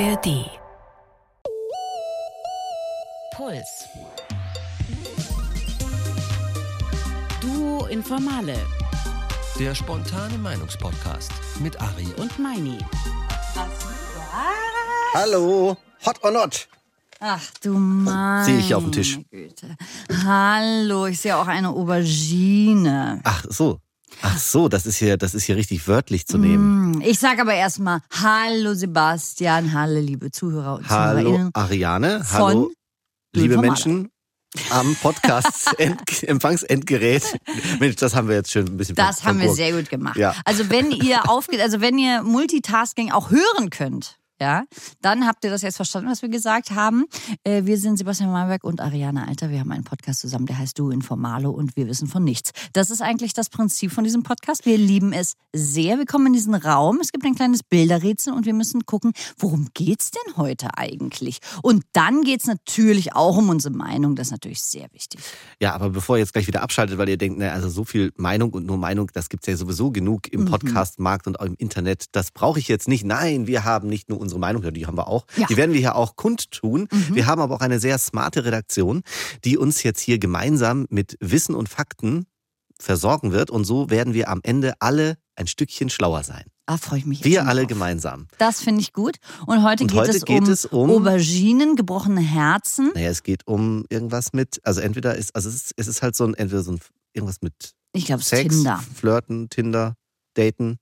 ARD. 0.00 0.50
Puls. 3.36 3.86
Duo 7.40 7.86
Informale 7.86 8.56
Der 9.56 9.72
spontane 9.76 10.36
Meinungspodcast 10.38 11.30
mit 11.60 11.80
Ari 11.80 12.08
und 12.16 12.36
Meini. 12.40 12.78
Hallo, 15.14 15.76
hot 16.04 16.24
or 16.24 16.32
not? 16.32 16.66
Ach 17.20 17.48
du 17.62 17.78
Mann. 17.78 18.44
Sehe 18.44 18.58
ich 18.58 18.74
auf 18.74 18.82
dem 18.82 18.90
Tisch. 18.90 19.20
Güte. 19.30 19.76
Hallo, 20.26 21.06
ich 21.06 21.20
sehe 21.20 21.36
auch 21.36 21.46
eine 21.46 21.68
Aubergine. 21.68 23.20
Ach 23.22 23.44
so. 23.48 23.78
Ach 24.22 24.38
so, 24.38 24.68
das 24.68 24.86
ist 24.86 24.96
hier, 24.96 25.16
das 25.16 25.34
ist 25.34 25.44
hier 25.44 25.56
richtig 25.56 25.86
wörtlich 25.86 26.26
zu 26.26 26.38
nehmen. 26.38 26.94
Hm, 26.94 27.00
Ich 27.02 27.18
sage 27.18 27.42
aber 27.42 27.54
erstmal 27.54 28.00
Hallo 28.10 28.74
Sebastian, 28.74 29.72
hallo 29.72 30.00
liebe 30.00 30.30
Zuhörer 30.30 30.76
und 30.76 30.88
Hallo 30.88 31.20
Zuhörerinnen. 31.20 31.50
Ariane, 31.54 32.24
Von 32.24 32.38
hallo 32.38 32.72
liebe. 33.34 33.58
Menschen 33.58 34.10
am 34.70 34.94
Podcast 35.02 35.74
Empfangsendgerät. 36.22 37.38
Mensch, 37.80 37.96
das 37.96 38.14
haben 38.14 38.28
wir 38.28 38.36
jetzt 38.36 38.50
schön 38.52 38.66
ein 38.66 38.76
bisschen 38.76 38.94
Das 38.94 39.24
haben 39.24 39.40
wir 39.40 39.52
sehr 39.52 39.72
gut 39.72 39.90
gemacht. 39.90 40.16
Ja. 40.16 40.34
Also 40.44 40.70
wenn 40.70 40.90
ihr 40.92 41.28
aufgeht, 41.28 41.60
also 41.60 41.80
wenn 41.80 41.98
ihr 41.98 42.22
Multitasking 42.22 43.10
auch 43.10 43.30
hören 43.30 43.70
könnt, 43.70 44.18
ja, 44.44 44.64
dann 45.00 45.26
habt 45.26 45.42
ihr 45.44 45.50
das 45.50 45.62
jetzt 45.62 45.76
verstanden, 45.76 46.10
was 46.10 46.20
wir 46.20 46.28
gesagt 46.28 46.72
haben. 46.72 47.06
Äh, 47.44 47.64
wir 47.64 47.78
sind 47.78 47.96
Sebastian 47.96 48.30
Malberg 48.30 48.62
und 48.62 48.78
Ariane 48.82 49.26
Alter. 49.26 49.48
Wir 49.48 49.60
haben 49.60 49.72
einen 49.72 49.84
Podcast 49.84 50.20
zusammen, 50.20 50.44
der 50.44 50.58
heißt 50.58 50.78
Du 50.78 50.90
Informalo 50.90 51.50
und 51.50 51.76
wir 51.76 51.88
wissen 51.88 52.08
von 52.08 52.22
nichts. 52.24 52.50
Das 52.74 52.90
ist 52.90 53.00
eigentlich 53.00 53.32
das 53.32 53.48
Prinzip 53.48 53.90
von 53.90 54.04
diesem 54.04 54.22
Podcast. 54.22 54.66
Wir 54.66 54.76
lieben 54.76 55.14
es 55.14 55.32
sehr. 55.54 55.96
Wir 55.96 56.04
kommen 56.04 56.26
in 56.26 56.32
diesen 56.34 56.54
Raum. 56.54 56.98
Es 57.00 57.10
gibt 57.10 57.24
ein 57.24 57.34
kleines 57.34 57.62
Bilderrätsel 57.62 58.34
und 58.34 58.44
wir 58.44 58.52
müssen 58.52 58.84
gucken, 58.84 59.12
worum 59.38 59.68
geht's 59.72 60.10
denn 60.10 60.36
heute 60.36 60.76
eigentlich? 60.76 61.38
Und 61.62 61.82
dann 61.94 62.20
geht's 62.22 62.44
natürlich 62.46 63.14
auch 63.14 63.38
um 63.38 63.48
unsere 63.48 63.72
Meinung. 63.74 64.14
Das 64.14 64.26
ist 64.26 64.32
natürlich 64.32 64.62
sehr 64.62 64.88
wichtig. 64.92 65.20
Ja, 65.58 65.74
aber 65.74 65.88
bevor 65.88 66.16
ihr 66.16 66.20
jetzt 66.20 66.34
gleich 66.34 66.46
wieder 66.46 66.60
abschaltet, 66.62 66.98
weil 66.98 67.08
ihr 67.08 67.16
denkt, 67.16 67.38
ne, 67.38 67.50
also 67.50 67.70
so 67.70 67.84
viel 67.84 68.12
Meinung 68.18 68.52
und 68.52 68.66
nur 68.66 68.76
Meinung, 68.76 69.10
das 69.14 69.30
gibt's 69.30 69.46
ja 69.46 69.56
sowieso 69.56 69.90
genug 69.90 70.22
Mhm. 70.32 70.40
im 70.40 70.44
Podcastmarkt 70.44 71.26
und 71.26 71.40
auch 71.40 71.46
im 71.46 71.54
Internet. 71.56 72.06
Das 72.12 72.30
brauche 72.30 72.58
ich 72.58 72.68
jetzt 72.68 72.88
nicht. 72.88 73.04
Nein, 73.04 73.46
wir 73.46 73.64
haben 73.64 73.88
nicht 73.88 74.10
nur 74.10 74.20
unsere 74.20 74.33
Meinung, 74.38 74.62
ja, 74.62 74.70
die 74.70 74.86
haben 74.86 74.96
wir 74.96 75.08
auch. 75.08 75.26
Ja. 75.36 75.42
Mhm. 75.42 75.46
Die 75.48 75.56
werden 75.56 75.72
wir 75.72 75.80
hier 75.80 75.96
auch 75.96 76.16
kundtun. 76.16 76.88
Wir 77.12 77.26
haben 77.26 77.40
aber 77.40 77.54
auch 77.54 77.60
eine 77.60 77.80
sehr 77.80 77.98
smarte 77.98 78.44
Redaktion, 78.44 79.02
die 79.44 79.56
uns 79.58 79.82
jetzt 79.82 80.00
hier 80.00 80.18
gemeinsam 80.18 80.86
mit 80.90 81.16
Wissen 81.20 81.54
und 81.54 81.68
Fakten 81.68 82.26
versorgen 82.80 83.32
wird. 83.32 83.50
Und 83.50 83.64
so 83.64 83.90
werden 83.90 84.14
wir 84.14 84.28
am 84.28 84.40
Ende 84.42 84.74
alle 84.80 85.16
ein 85.36 85.46
Stückchen 85.46 85.90
schlauer 85.90 86.22
sein. 86.24 86.44
Da 86.66 86.78
freue 86.78 86.98
ich 87.00 87.06
mich. 87.06 87.24
Wir 87.24 87.46
alle 87.46 87.62
drauf. 87.62 87.68
gemeinsam. 87.68 88.26
Das 88.38 88.60
finde 88.62 88.80
ich 88.80 88.92
gut. 88.92 89.16
Und 89.46 89.62
heute, 89.62 89.84
Und 89.84 89.90
geht, 89.90 90.00
heute 90.00 90.10
es, 90.12 90.24
geht 90.24 90.42
um 90.42 90.48
es 90.50 90.64
um- 90.64 90.90
Auberginen, 90.90 91.76
gebrochene 91.76 92.20
Herzen. 92.22 92.90
Naja, 92.94 93.10
es 93.10 93.22
geht 93.22 93.46
um 93.46 93.84
irgendwas 93.90 94.32
mit, 94.32 94.60
also 94.64 94.80
entweder 94.80 95.14
ist, 95.14 95.34
also 95.36 95.48
es 95.50 95.56
ist, 95.56 95.72
es 95.76 95.88
ist 95.88 96.02
halt 96.02 96.16
so 96.16 96.24
ein, 96.24 96.32
entweder 96.34 96.62
so 96.62 96.72
ein, 96.72 96.80
irgendwas 97.12 97.42
mit 97.42 97.74
Ich 97.92 98.08
ist 98.08 98.24
Sex, 98.28 98.54
Tinder. 98.54 98.82
Flirten, 98.94 99.50
Tinder, 99.50 99.94
Daten. 100.34 100.78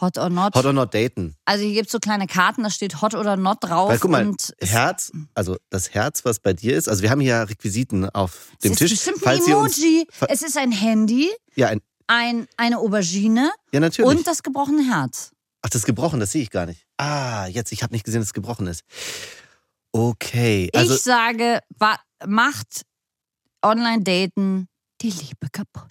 Hot 0.00 0.18
or 0.18 0.28
not. 0.30 0.54
Hot 0.54 0.64
or 0.64 0.72
not 0.72 0.92
daten. 0.94 1.36
also 1.44 1.64
hier 1.64 1.74
gibt 1.74 1.86
es 1.86 1.92
so 1.92 1.98
kleine 1.98 2.26
Karten, 2.26 2.62
da 2.62 2.70
steht 2.70 3.00
Hot 3.00 3.14
oder 3.14 3.36
Not 3.36 3.58
drauf. 3.60 3.88
Weil 3.90 3.98
guck 3.98 4.10
mal, 4.10 4.34
es, 4.58 4.70
Herz, 4.70 5.12
also 5.34 5.56
das 5.70 5.94
Herz, 5.94 6.24
was 6.24 6.40
bei 6.40 6.52
dir 6.52 6.76
ist, 6.76 6.88
also 6.88 7.02
wir 7.02 7.10
haben 7.10 7.20
hier 7.20 7.48
Requisiten 7.48 8.08
auf 8.10 8.48
dem 8.62 8.72
es 8.72 8.78
Tisch. 8.78 8.92
ist 8.92 9.04
bestimmt 9.04 9.26
ein 9.26 9.40
Emoji. 9.42 10.06
es 10.28 10.42
ist 10.42 10.56
ein 10.56 10.72
Handy, 10.72 11.30
ja, 11.54 11.68
ein, 11.68 11.80
ein, 12.06 12.46
eine 12.56 12.78
Aubergine 12.78 13.50
ja, 13.72 13.80
natürlich. 13.80 14.10
und 14.10 14.26
das 14.26 14.42
gebrochene 14.42 14.82
Herz. 14.90 15.30
Ach, 15.62 15.70
das 15.70 15.82
ist 15.82 15.86
gebrochen, 15.86 16.20
das 16.20 16.32
sehe 16.32 16.42
ich 16.42 16.50
gar 16.50 16.66
nicht. 16.66 16.84
Ah, 16.98 17.46
jetzt, 17.46 17.72
ich 17.72 17.82
habe 17.82 17.92
nicht 17.94 18.04
gesehen, 18.04 18.20
dass 18.20 18.28
es 18.28 18.34
gebrochen 18.34 18.66
ist. 18.66 18.82
Okay, 19.92 20.68
also 20.74 20.94
ich 20.94 21.02
sage, 21.02 21.60
macht 22.26 22.82
Online-Daten 23.64 24.68
die 25.00 25.10
Liebe 25.10 25.48
kaputt. 25.52 25.90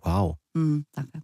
wow, 0.00 0.36
Hm, 0.56 0.86
danke. 0.92 1.22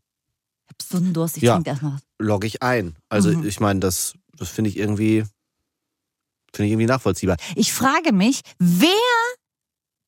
So 0.89 0.99
einen 0.99 1.13
Durst, 1.15 1.37
ich 1.37 1.43
Ja. 1.45 1.55
trinke 1.55 1.71
erstmal 1.71 1.93
was. 1.95 2.03
logge 2.19 2.47
ich 2.47 2.63
ein. 2.63 2.97
Also 3.09 3.31
Mhm. 3.31 3.47
ich 3.47 3.61
meine, 3.61 3.81
das, 3.81 4.15
das 4.37 4.49
finde 4.49 4.71
ich 4.71 4.77
irgendwie, 4.77 5.25
finde 6.53 6.67
ich 6.67 6.73
irgendwie 6.73 6.87
nachvollziehbar. 6.87 7.37
Ich 7.57 7.73
frage 7.73 8.13
mich, 8.13 8.41
wer, 8.59 8.91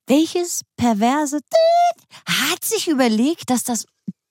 welches 0.07 0.61
perverse 0.77 1.39
hat 2.25 2.63
sich 2.63 2.87
überlegt, 2.87 3.49
dass 3.49 3.63
das 3.63 3.85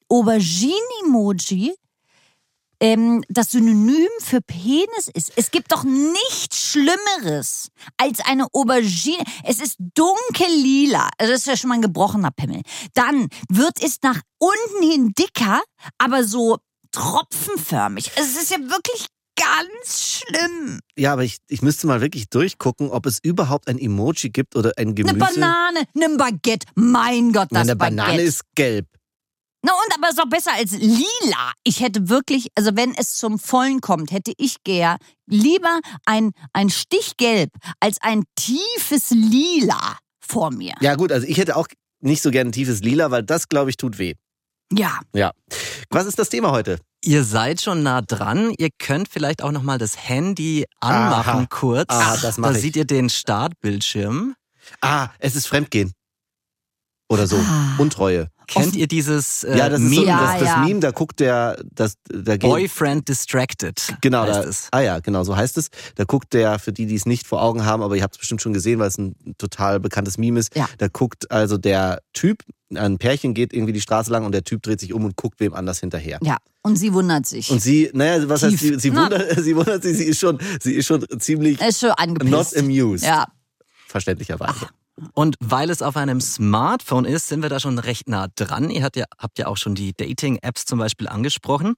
Aubergine-Emoji 0.08 1.74
ähm, 2.80 3.24
das 3.28 3.50
Synonym 3.50 4.08
für 4.20 4.40
Penis 4.40 5.08
ist. 5.14 5.32
Es 5.36 5.50
gibt 5.50 5.72
doch 5.72 5.84
nichts 5.84 6.70
Schlimmeres 6.70 7.68
als 7.96 8.20
eine 8.20 8.46
Aubergine. 8.52 9.24
Es 9.44 9.60
ist 9.60 9.76
dunkellila. 9.78 11.08
Also 11.18 11.32
das 11.32 11.40
ist 11.42 11.46
ja 11.46 11.56
schon 11.56 11.68
mal 11.68 11.76
ein 11.76 11.82
gebrochener 11.82 12.30
Pimmel. 12.30 12.62
Dann 12.94 13.28
wird 13.48 13.82
es 13.82 13.98
nach 14.02 14.20
unten 14.38 14.90
hin 14.90 15.12
dicker, 15.18 15.62
aber 15.98 16.24
so 16.24 16.58
tropfenförmig. 16.92 18.12
Es 18.16 18.36
ist 18.36 18.50
ja 18.50 18.58
wirklich 18.58 19.06
ganz 19.36 20.22
schlimm. 20.24 20.80
Ja, 20.96 21.12
aber 21.12 21.24
ich, 21.24 21.38
ich 21.48 21.62
müsste 21.62 21.86
mal 21.86 22.00
wirklich 22.00 22.28
durchgucken, 22.30 22.90
ob 22.90 23.06
es 23.06 23.18
überhaupt 23.22 23.68
ein 23.68 23.78
Emoji 23.78 24.30
gibt 24.30 24.56
oder 24.56 24.72
ein 24.76 24.94
Gemüse. 24.94 25.14
Eine 25.14 25.24
Banane, 25.24 25.84
ein 25.94 26.16
Baguette. 26.16 26.66
Mein 26.74 27.32
Gott, 27.32 27.48
das 27.50 27.52
Nein, 27.52 27.62
eine 27.62 27.76
Baguette. 27.76 27.96
Banane 27.96 28.22
ist 28.22 28.42
gelb. 28.54 28.86
Na 29.66 29.72
und, 29.72 29.94
aber 29.96 30.10
ist 30.10 30.18
doch 30.18 30.28
besser 30.28 30.52
als 30.54 30.70
lila. 30.70 31.52
Ich 31.64 31.80
hätte 31.80 32.08
wirklich, 32.08 32.46
also 32.54 32.76
wenn 32.76 32.94
es 32.94 33.16
zum 33.16 33.40
Vollen 33.40 33.80
kommt, 33.80 34.12
hätte 34.12 34.32
ich 34.36 34.62
gern 34.62 34.96
lieber 35.26 35.80
ein, 36.04 36.30
ein 36.52 36.70
Stich 36.70 37.16
gelb 37.16 37.50
als 37.80 38.00
ein 38.00 38.22
tiefes 38.36 39.10
Lila 39.10 39.98
vor 40.20 40.52
mir. 40.52 40.74
Ja 40.80 40.94
gut, 40.94 41.10
also 41.10 41.26
ich 41.26 41.38
hätte 41.38 41.56
auch 41.56 41.66
nicht 42.00 42.22
so 42.22 42.30
gerne 42.30 42.50
ein 42.50 42.52
tiefes 42.52 42.80
Lila, 42.82 43.10
weil 43.10 43.24
das, 43.24 43.48
glaube 43.48 43.70
ich, 43.70 43.76
tut 43.76 43.98
weh. 43.98 44.14
Ja. 44.72 45.00
Ja. 45.12 45.32
Was 45.90 46.06
ist 46.06 46.20
das 46.20 46.28
Thema 46.28 46.52
heute? 46.52 46.78
Ihr 47.02 47.24
seid 47.24 47.60
schon 47.60 47.82
nah 47.82 48.02
dran. 48.02 48.54
Ihr 48.58 48.68
könnt 48.78 49.08
vielleicht 49.08 49.42
auch 49.42 49.50
noch 49.50 49.62
mal 49.62 49.78
das 49.78 50.08
Handy 50.08 50.64
anmachen 50.78 51.40
Aha. 51.40 51.46
kurz. 51.50 51.90
Aha, 51.90 52.16
das 52.18 52.38
mach 52.38 52.50
da 52.50 52.54
ich. 52.54 52.62
seht 52.62 52.76
ihr 52.76 52.84
den 52.84 53.10
Startbildschirm. 53.10 54.36
Ah, 54.80 55.08
es 55.18 55.34
ist 55.34 55.48
Fremdgehen. 55.48 55.92
Oder 57.08 57.26
so. 57.26 57.36
Ah. 57.36 57.76
Untreue. 57.78 58.30
Kennt 58.48 58.68
Offen- 58.68 58.78
ihr 58.78 58.86
dieses 58.86 59.42
äh, 59.44 59.56
ja, 59.58 59.68
das 59.68 59.80
ist 59.80 59.90
so, 59.90 60.00
Meme? 60.00 60.06
Ja, 60.06 60.20
das, 60.32 60.40
das 60.40 60.48
ja. 60.48 60.56
Meme, 60.64 60.80
da 60.80 60.90
guckt 60.92 61.18
der, 61.20 61.56
das, 61.72 61.94
da 62.08 62.36
geht, 62.36 62.48
Boyfriend 62.48 63.08
Distracted. 63.08 63.94
genau, 64.00 64.22
heißt 64.22 64.34
da, 64.34 64.42
es. 64.44 64.68
ah 64.70 64.80
ja, 64.80 64.98
genau, 65.00 65.24
so 65.24 65.36
heißt 65.36 65.56
es. 65.58 65.70
Da 65.96 66.04
guckt 66.04 66.32
der, 66.32 66.58
für 66.58 66.72
die, 66.72 66.86
die 66.86 66.94
es 66.94 67.06
nicht 67.06 67.26
vor 67.26 67.42
Augen 67.42 67.64
haben, 67.64 67.82
aber 67.82 67.96
ihr 67.96 68.02
habt 68.02 68.14
es 68.14 68.18
bestimmt 68.18 68.42
schon 68.42 68.52
gesehen, 68.52 68.78
weil 68.78 68.88
es 68.88 68.98
ein 68.98 69.14
total 69.38 69.80
bekanntes 69.80 70.16
Meme 70.18 70.38
ist. 70.40 70.54
Ja. 70.56 70.68
Da 70.78 70.88
guckt 70.88 71.30
also 71.30 71.58
der 71.58 72.00
Typ, 72.12 72.42
ein 72.74 72.98
Pärchen 72.98 73.34
geht 73.34 73.52
irgendwie 73.52 73.72
die 73.72 73.80
Straße 73.80 74.10
lang 74.10 74.24
und 74.24 74.32
der 74.32 74.42
Typ 74.44 74.62
dreht 74.62 74.80
sich 74.80 74.92
um 74.92 75.04
und 75.04 75.16
guckt 75.16 75.38
wem 75.40 75.54
anders 75.54 75.80
hinterher. 75.80 76.18
Ja. 76.22 76.36
Und 76.62 76.76
sie 76.76 76.92
wundert 76.92 77.26
sich. 77.26 77.50
Und 77.50 77.60
sie, 77.62 77.90
naja, 77.94 78.28
was 78.28 78.42
heißt 78.42 78.58
Tief. 78.58 78.74
sie, 78.74 78.78
sie 78.80 78.90
Na. 78.90 79.02
wundert, 79.04 79.40
sie 79.44 79.54
wundert 79.56 79.82
sich, 79.84 79.96
sie 79.96 80.04
ist 80.04 80.18
schon, 80.18 80.38
sie 80.60 80.74
ist 80.74 80.86
schon 80.86 81.04
ziemlich 81.20 81.60
ist 81.60 81.80
schon 81.80 81.90
not 81.90 81.98
angepisst. 81.98 82.56
amused. 82.58 83.04
Ja. 83.04 83.26
Verständlicherweise. 83.86 84.66
Und 85.12 85.36
weil 85.40 85.70
es 85.70 85.82
auf 85.82 85.96
einem 85.96 86.20
Smartphone 86.20 87.04
ist, 87.04 87.28
sind 87.28 87.42
wir 87.42 87.50
da 87.50 87.60
schon 87.60 87.78
recht 87.78 88.08
nah 88.08 88.28
dran. 88.34 88.70
Ihr 88.70 88.82
habt 88.82 88.96
ja, 88.96 89.04
habt 89.18 89.38
ja 89.38 89.46
auch 89.46 89.56
schon 89.56 89.74
die 89.74 89.92
Dating-Apps 89.94 90.64
zum 90.64 90.78
Beispiel 90.78 91.08
angesprochen. 91.08 91.74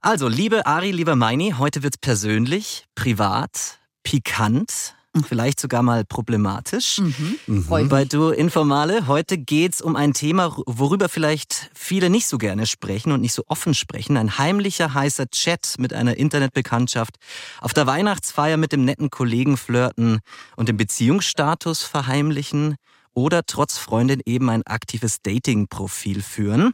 Also, 0.00 0.28
liebe 0.28 0.66
Ari, 0.66 0.90
lieber 0.90 1.14
Meini, 1.16 1.54
heute 1.58 1.82
wird's 1.82 1.98
persönlich, 1.98 2.86
privat, 2.94 3.78
pikant, 4.02 4.94
vielleicht 5.26 5.60
sogar 5.60 5.82
mal 5.82 6.04
problematisch. 6.04 6.98
Mhm. 6.98 7.38
Ich 7.46 7.88
Bei. 7.88 8.04
Du 8.04 8.30
Informale, 8.30 9.06
heute 9.06 9.38
geht's 9.38 9.82
um 9.82 9.96
ein 9.96 10.14
Thema, 10.14 10.56
worüber 10.66 11.08
vielleicht 11.08 11.70
viele 11.74 12.08
nicht 12.08 12.26
so 12.26 12.38
gerne 12.38 12.66
sprechen 12.66 13.12
und 13.12 13.20
nicht 13.20 13.34
so 13.34 13.44
offen 13.48 13.74
sprechen. 13.74 14.16
Ein 14.16 14.38
heimlicher, 14.38 14.94
heißer 14.94 15.28
Chat 15.28 15.74
mit 15.78 15.92
einer 15.92 16.16
Internetbekanntschaft, 16.16 17.16
auf 17.60 17.74
der 17.74 17.86
Weihnachtsfeier 17.86 18.56
mit 18.56 18.72
dem 18.72 18.84
netten 18.84 19.10
Kollegen 19.10 19.56
flirten 19.56 20.20
und 20.56 20.68
den 20.68 20.76
Beziehungsstatus 20.76 21.82
verheimlichen 21.82 22.76
oder 23.14 23.42
trotz 23.46 23.78
Freundin 23.78 24.20
eben 24.24 24.48
ein 24.48 24.62
aktives 24.66 25.20
Dating-Profil 25.22 26.22
führen. 26.22 26.72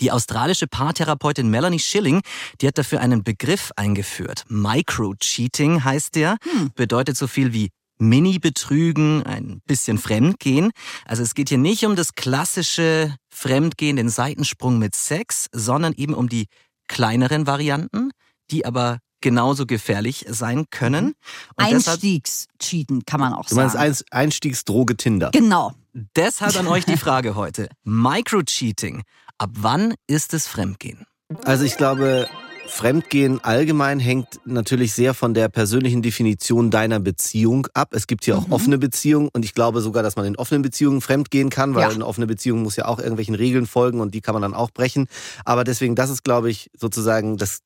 Die 0.00 0.10
australische 0.10 0.66
Paartherapeutin 0.66 1.48
Melanie 1.48 1.78
Schilling, 1.78 2.22
die 2.60 2.66
hat 2.66 2.78
dafür 2.78 3.00
einen 3.00 3.22
Begriff 3.24 3.70
eingeführt. 3.76 4.44
Micro-Cheating 4.48 5.84
heißt 5.84 6.14
der, 6.14 6.36
bedeutet 6.74 7.16
so 7.16 7.26
viel 7.26 7.52
wie 7.52 7.70
Mini-Betrügen, 7.98 9.22
ein 9.24 9.60
bisschen 9.66 9.98
Fremdgehen. 9.98 10.72
Also 11.04 11.22
es 11.22 11.34
geht 11.34 11.48
hier 11.50 11.58
nicht 11.58 11.84
um 11.84 11.94
das 11.96 12.14
klassische 12.14 13.14
Fremdgehen, 13.30 13.96
den 13.96 14.08
Seitensprung 14.08 14.78
mit 14.78 14.94
Sex, 14.94 15.46
sondern 15.52 15.92
eben 15.94 16.14
um 16.14 16.28
die 16.28 16.46
kleineren 16.88 17.46
Varianten, 17.46 18.10
die 18.50 18.64
aber 18.66 18.98
genauso 19.20 19.66
gefährlich 19.66 20.24
sein 20.28 20.64
können. 20.70 21.14
Deshalb, 21.56 22.02
Einstiegscheaten 22.02 23.04
kann 23.06 23.20
man 23.20 23.32
auch 23.34 23.46
Du 23.46 23.54
meinst 23.54 23.74
sagen. 23.74 23.84
Einst- 23.84 24.04
Einstiegsdroge 24.10 24.96
Tinder. 24.96 25.30
Genau. 25.32 25.72
deshalb 26.16 26.56
an 26.56 26.66
euch 26.66 26.84
die 26.84 26.96
Frage 26.96 27.36
heute. 27.36 27.68
Micro-Cheating. 27.84 29.02
Ab 29.38 29.50
wann 29.54 29.94
ist 30.06 30.34
es 30.34 30.46
Fremdgehen? 30.46 31.06
Also 31.44 31.64
ich 31.64 31.76
glaube, 31.76 32.28
Fremdgehen 32.68 33.42
allgemein 33.42 33.98
hängt 34.00 34.40
natürlich 34.46 34.92
sehr 34.92 35.14
von 35.14 35.34
der 35.34 35.48
persönlichen 35.48 36.00
Definition 36.02 36.70
deiner 36.70 37.00
Beziehung 37.00 37.66
ab. 37.74 37.88
Es 37.92 38.06
gibt 38.06 38.24
hier 38.24 38.38
auch 38.38 38.46
Mhm. 38.46 38.52
offene 38.52 38.78
Beziehungen 38.78 39.28
und 39.32 39.44
ich 39.44 39.52
glaube 39.54 39.80
sogar, 39.80 40.02
dass 40.02 40.16
man 40.16 40.24
in 40.26 40.36
offenen 40.36 40.62
Beziehungen 40.62 41.00
fremdgehen 41.00 41.50
kann, 41.50 41.74
weil 41.74 41.82
Ja. 41.82 41.88
eine 41.90 42.06
offene 42.06 42.26
Beziehung 42.26 42.62
muss 42.62 42.76
ja 42.76 42.86
auch 42.86 42.98
irgendwelchen 42.98 43.34
Regeln 43.34 43.66
folgen 43.66 44.00
und 44.00 44.14
die 44.14 44.20
kann 44.20 44.34
man 44.34 44.42
dann 44.42 44.54
auch 44.54 44.70
brechen. 44.70 45.06
Aber 45.44 45.64
deswegen, 45.64 45.94
das 45.96 46.08
ist, 46.10 46.22
glaube 46.24 46.50
ich, 46.50 46.70
sozusagen, 46.78 47.36
das 47.36 47.60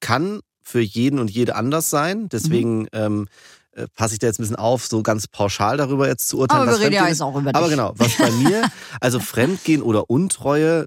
kann 0.00 0.40
für 0.62 0.80
jeden 0.80 1.18
und 1.18 1.30
jede 1.30 1.54
anders 1.56 1.90
sein. 1.90 2.28
Deswegen 2.28 2.80
Mhm. 2.82 2.88
ähm, 2.92 3.28
äh, 3.72 3.86
passe 3.94 4.14
ich 4.14 4.20
da 4.20 4.26
jetzt 4.26 4.38
ein 4.38 4.42
bisschen 4.42 4.56
auf, 4.56 4.86
so 4.86 5.02
ganz 5.02 5.26
pauschal 5.26 5.76
darüber 5.76 6.08
jetzt 6.08 6.28
zu 6.28 6.38
urteilen. 6.38 6.62
Aber 6.62 6.72
wir 6.78 6.80
reden 6.80 6.94
ja 6.94 7.08
jetzt 7.08 7.20
auch 7.20 7.36
über 7.36 7.52
dich. 7.52 7.56
aber 7.56 7.68
genau, 7.68 7.92
was 7.96 8.16
bei 8.16 8.30
mir, 8.30 8.62
also 9.00 9.20
Fremdgehen 9.20 9.82
oder 9.82 10.08
Untreue, 10.08 10.86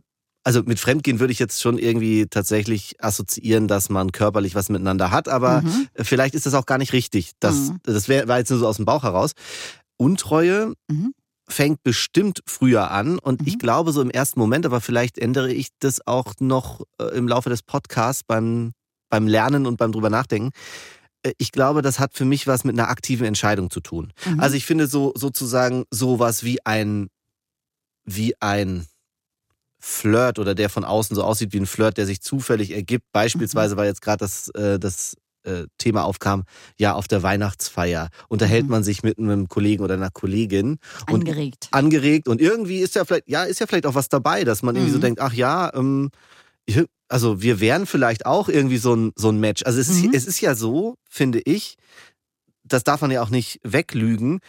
also 0.50 0.63
mit 0.66 0.80
Fremdgehen 0.80 1.19
würde 1.19 1.31
ich 1.31 1.38
jetzt 1.38 1.62
schon 1.62 1.78
irgendwie 1.78 2.25
tatsächlich 2.25 2.96
assoziieren, 3.04 3.68
dass 3.68 3.90
man 3.92 4.12
körperlich 4.12 4.56
was 4.56 4.69
miteinander 4.69 5.12
hat, 5.12 5.28
aber 5.30 5.62
Mhm. 5.62 5.88
vielleicht 6.01 6.34
ist 6.34 6.48
das 6.48 6.56
auch 6.56 6.66
gar 6.66 6.80
nicht 6.80 6.92
richtig. 6.92 7.34
Das, 7.40 7.69
Mhm. 7.69 7.78
das 7.84 8.07
wär, 8.07 8.28
war 8.28 8.40
jetzt 8.40 8.50
nur 8.50 8.57
so 8.57 8.68
aus 8.68 8.78
dem 8.78 8.86
Bauch 8.86 9.04
heraus. 9.04 9.34
Untreue 9.98 10.74
Mhm. 10.90 11.13
fängt 11.48 11.84
bestimmt 11.84 12.42
früher 12.48 12.90
an 12.90 13.19
und 13.19 13.42
Mhm. 13.42 13.48
ich 13.48 13.60
glaube 13.60 13.92
so 13.92 14.01
im 14.01 14.10
ersten 14.10 14.40
Moment, 14.40 14.66
aber 14.66 14.81
vielleicht 14.81 15.19
ändere 15.19 15.54
ich 15.54 15.68
das 15.78 16.07
auch 16.07 16.34
noch 16.40 16.81
äh, 17.00 17.16
im 17.16 17.28
Laufe 17.28 17.50
des 17.52 17.62
Podcasts 17.62 18.24
beim, 18.25 18.72
beim 19.12 19.28
Lernen 19.28 19.68
und 19.68 19.78
beim 19.78 19.92
drüber 19.92 20.10
nachdenken. 20.10 20.50
Äh, 21.22 21.34
Ich 21.38 21.52
glaube, 21.52 21.84
das 21.84 22.00
hat 22.00 22.16
für 22.16 22.25
mich 22.25 22.48
was 22.48 22.63
mit 22.63 22.74
einer 22.80 22.90
aktiven 22.90 23.28
Entscheidung 23.28 23.69
zu 23.69 23.81
tun. 23.81 24.13
Mhm. 24.25 24.40
Also 24.40 24.56
ich 24.56 24.66
finde 24.66 24.88
so 24.88 25.13
sozusagen 25.16 25.84
sowas 25.92 26.44
wie 26.44 26.57
ein 26.66 27.10
wie 28.04 28.34
ein 28.42 28.88
Flirt 29.80 30.40
oder 30.40 30.56
der 30.56 30.70
von 30.70 30.84
außen 30.84 31.16
so 31.16 31.24
aussieht 31.24 31.54
wie 31.54 31.60
ein 31.60 31.66
Flirt, 31.66 31.98
der 31.98 32.06
sich 32.06 32.22
zufällig 32.22 32.72
ergibt. 32.72 33.06
Beispielsweise, 33.14 33.78
weil 33.78 33.88
jetzt 33.88 34.02
gerade 34.02 34.18
das, 34.18 34.50
äh, 34.50 34.78
das 34.78 35.16
äh, 35.44 35.66
Thema 35.78 36.04
aufkam, 36.04 36.44
ja, 36.78 36.94
auf 36.94 37.08
der 37.08 37.24
Weihnachtsfeier 37.24 38.10
unterhält 38.28 38.66
Mhm. 38.66 38.72
man 38.72 38.84
sich 38.84 39.04
mit 39.04 39.18
einem 39.18 39.48
Kollegen 39.48 39.81
oder 39.84 39.94
einer 39.94 40.10
Kollegin 40.12 40.80
und 41.08 41.22
Angeregt. 41.28 41.70
angeregt 41.72 42.28
und 42.28 42.42
irgendwie 42.42 42.80
ist 42.80 42.96
ja 42.96 43.06
vielleicht, 43.06 43.30
ja, 43.30 43.44
ist 43.44 43.60
ja 43.62 43.66
vielleicht 43.68 43.86
auch 43.86 43.96
was 43.96 44.10
dabei, 44.10 44.44
dass 44.44 44.64
man 44.64 44.76
irgendwie 44.76 44.92
so 44.92 44.98
Mhm. 44.98 45.02
denkt, 45.02 45.22
ach 45.22 45.34
ja, 45.34 45.74
ähm, 45.74 46.10
also 47.08 47.42
wir 47.42 47.60
wären 47.62 47.86
vielleicht 47.86 48.26
auch 48.26 48.50
irgendwie 48.50 48.78
so 48.78 48.94
ein, 48.96 49.12
so 49.16 49.30
ein 49.30 49.40
Match. 49.40 49.64
Also 49.66 49.80
es 49.80 49.88
ist, 49.90 50.04
Mhm. 50.04 50.12
es 50.14 50.26
ist 50.28 50.42
ja 50.42 50.56
so, 50.56 50.96
finde 51.10 51.40
ich, 51.46 51.76
das 52.64 52.84
darf 52.84 53.02
man 53.02 53.10
ja 53.12 53.22
auch 53.24 53.30
nicht 53.31 53.60
weglügen, 53.64 54.40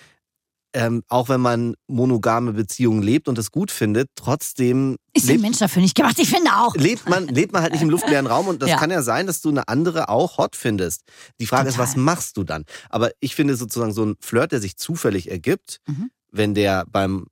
ähm, 0.72 1.02
auch 1.08 1.28
wenn 1.28 1.40
man 1.40 1.74
monogame 1.88 2.52
Beziehungen 2.52 3.02
lebt 3.02 3.26
und 3.28 3.38
es 3.38 3.50
gut 3.50 3.70
findet, 3.70 4.08
trotzdem 4.14 4.96
Ist 5.12 5.26
der 5.26 5.34
lebt, 5.34 5.42
Mensch 5.42 5.58
dafür 5.58 5.82
nicht 5.82 5.96
gemacht? 5.96 6.18
Ich 6.18 6.28
finde 6.30 6.50
auch. 6.56 6.74
lebt, 6.76 7.08
man, 7.08 7.26
lebt 7.28 7.52
man 7.52 7.62
halt 7.62 7.72
nicht 7.72 7.82
im 7.82 7.90
luftleeren 7.90 8.26
Raum 8.26 8.46
und 8.48 8.62
das 8.62 8.70
Ja. 8.70 8.76
kann 8.76 8.90
ja 8.90 9.02
sein, 9.02 9.26
dass 9.26 9.40
du 9.40 9.48
eine 9.48 9.66
andere 9.68 10.08
auch 10.08 10.38
hot 10.38 10.54
findest. 10.56 11.02
Die 11.40 11.46
Frage 11.46 11.68
ist, 11.68 11.74
Total. 11.76 11.88
was 11.88 11.96
machst 11.96 12.36
du 12.36 12.44
dann? 12.44 12.64
Aber 12.88 13.10
ich 13.20 13.34
finde 13.34 13.56
sozusagen 13.56 13.92
so 13.92 14.04
ein 14.04 14.14
Flirt, 14.20 14.52
der 14.52 14.60
sich 14.60 14.76
zufällig 14.76 15.30
ergibt, 15.30 15.78
Mhm. 15.88 16.10
wenn 16.30 16.54
der 16.54 16.84
beim, 16.90 17.26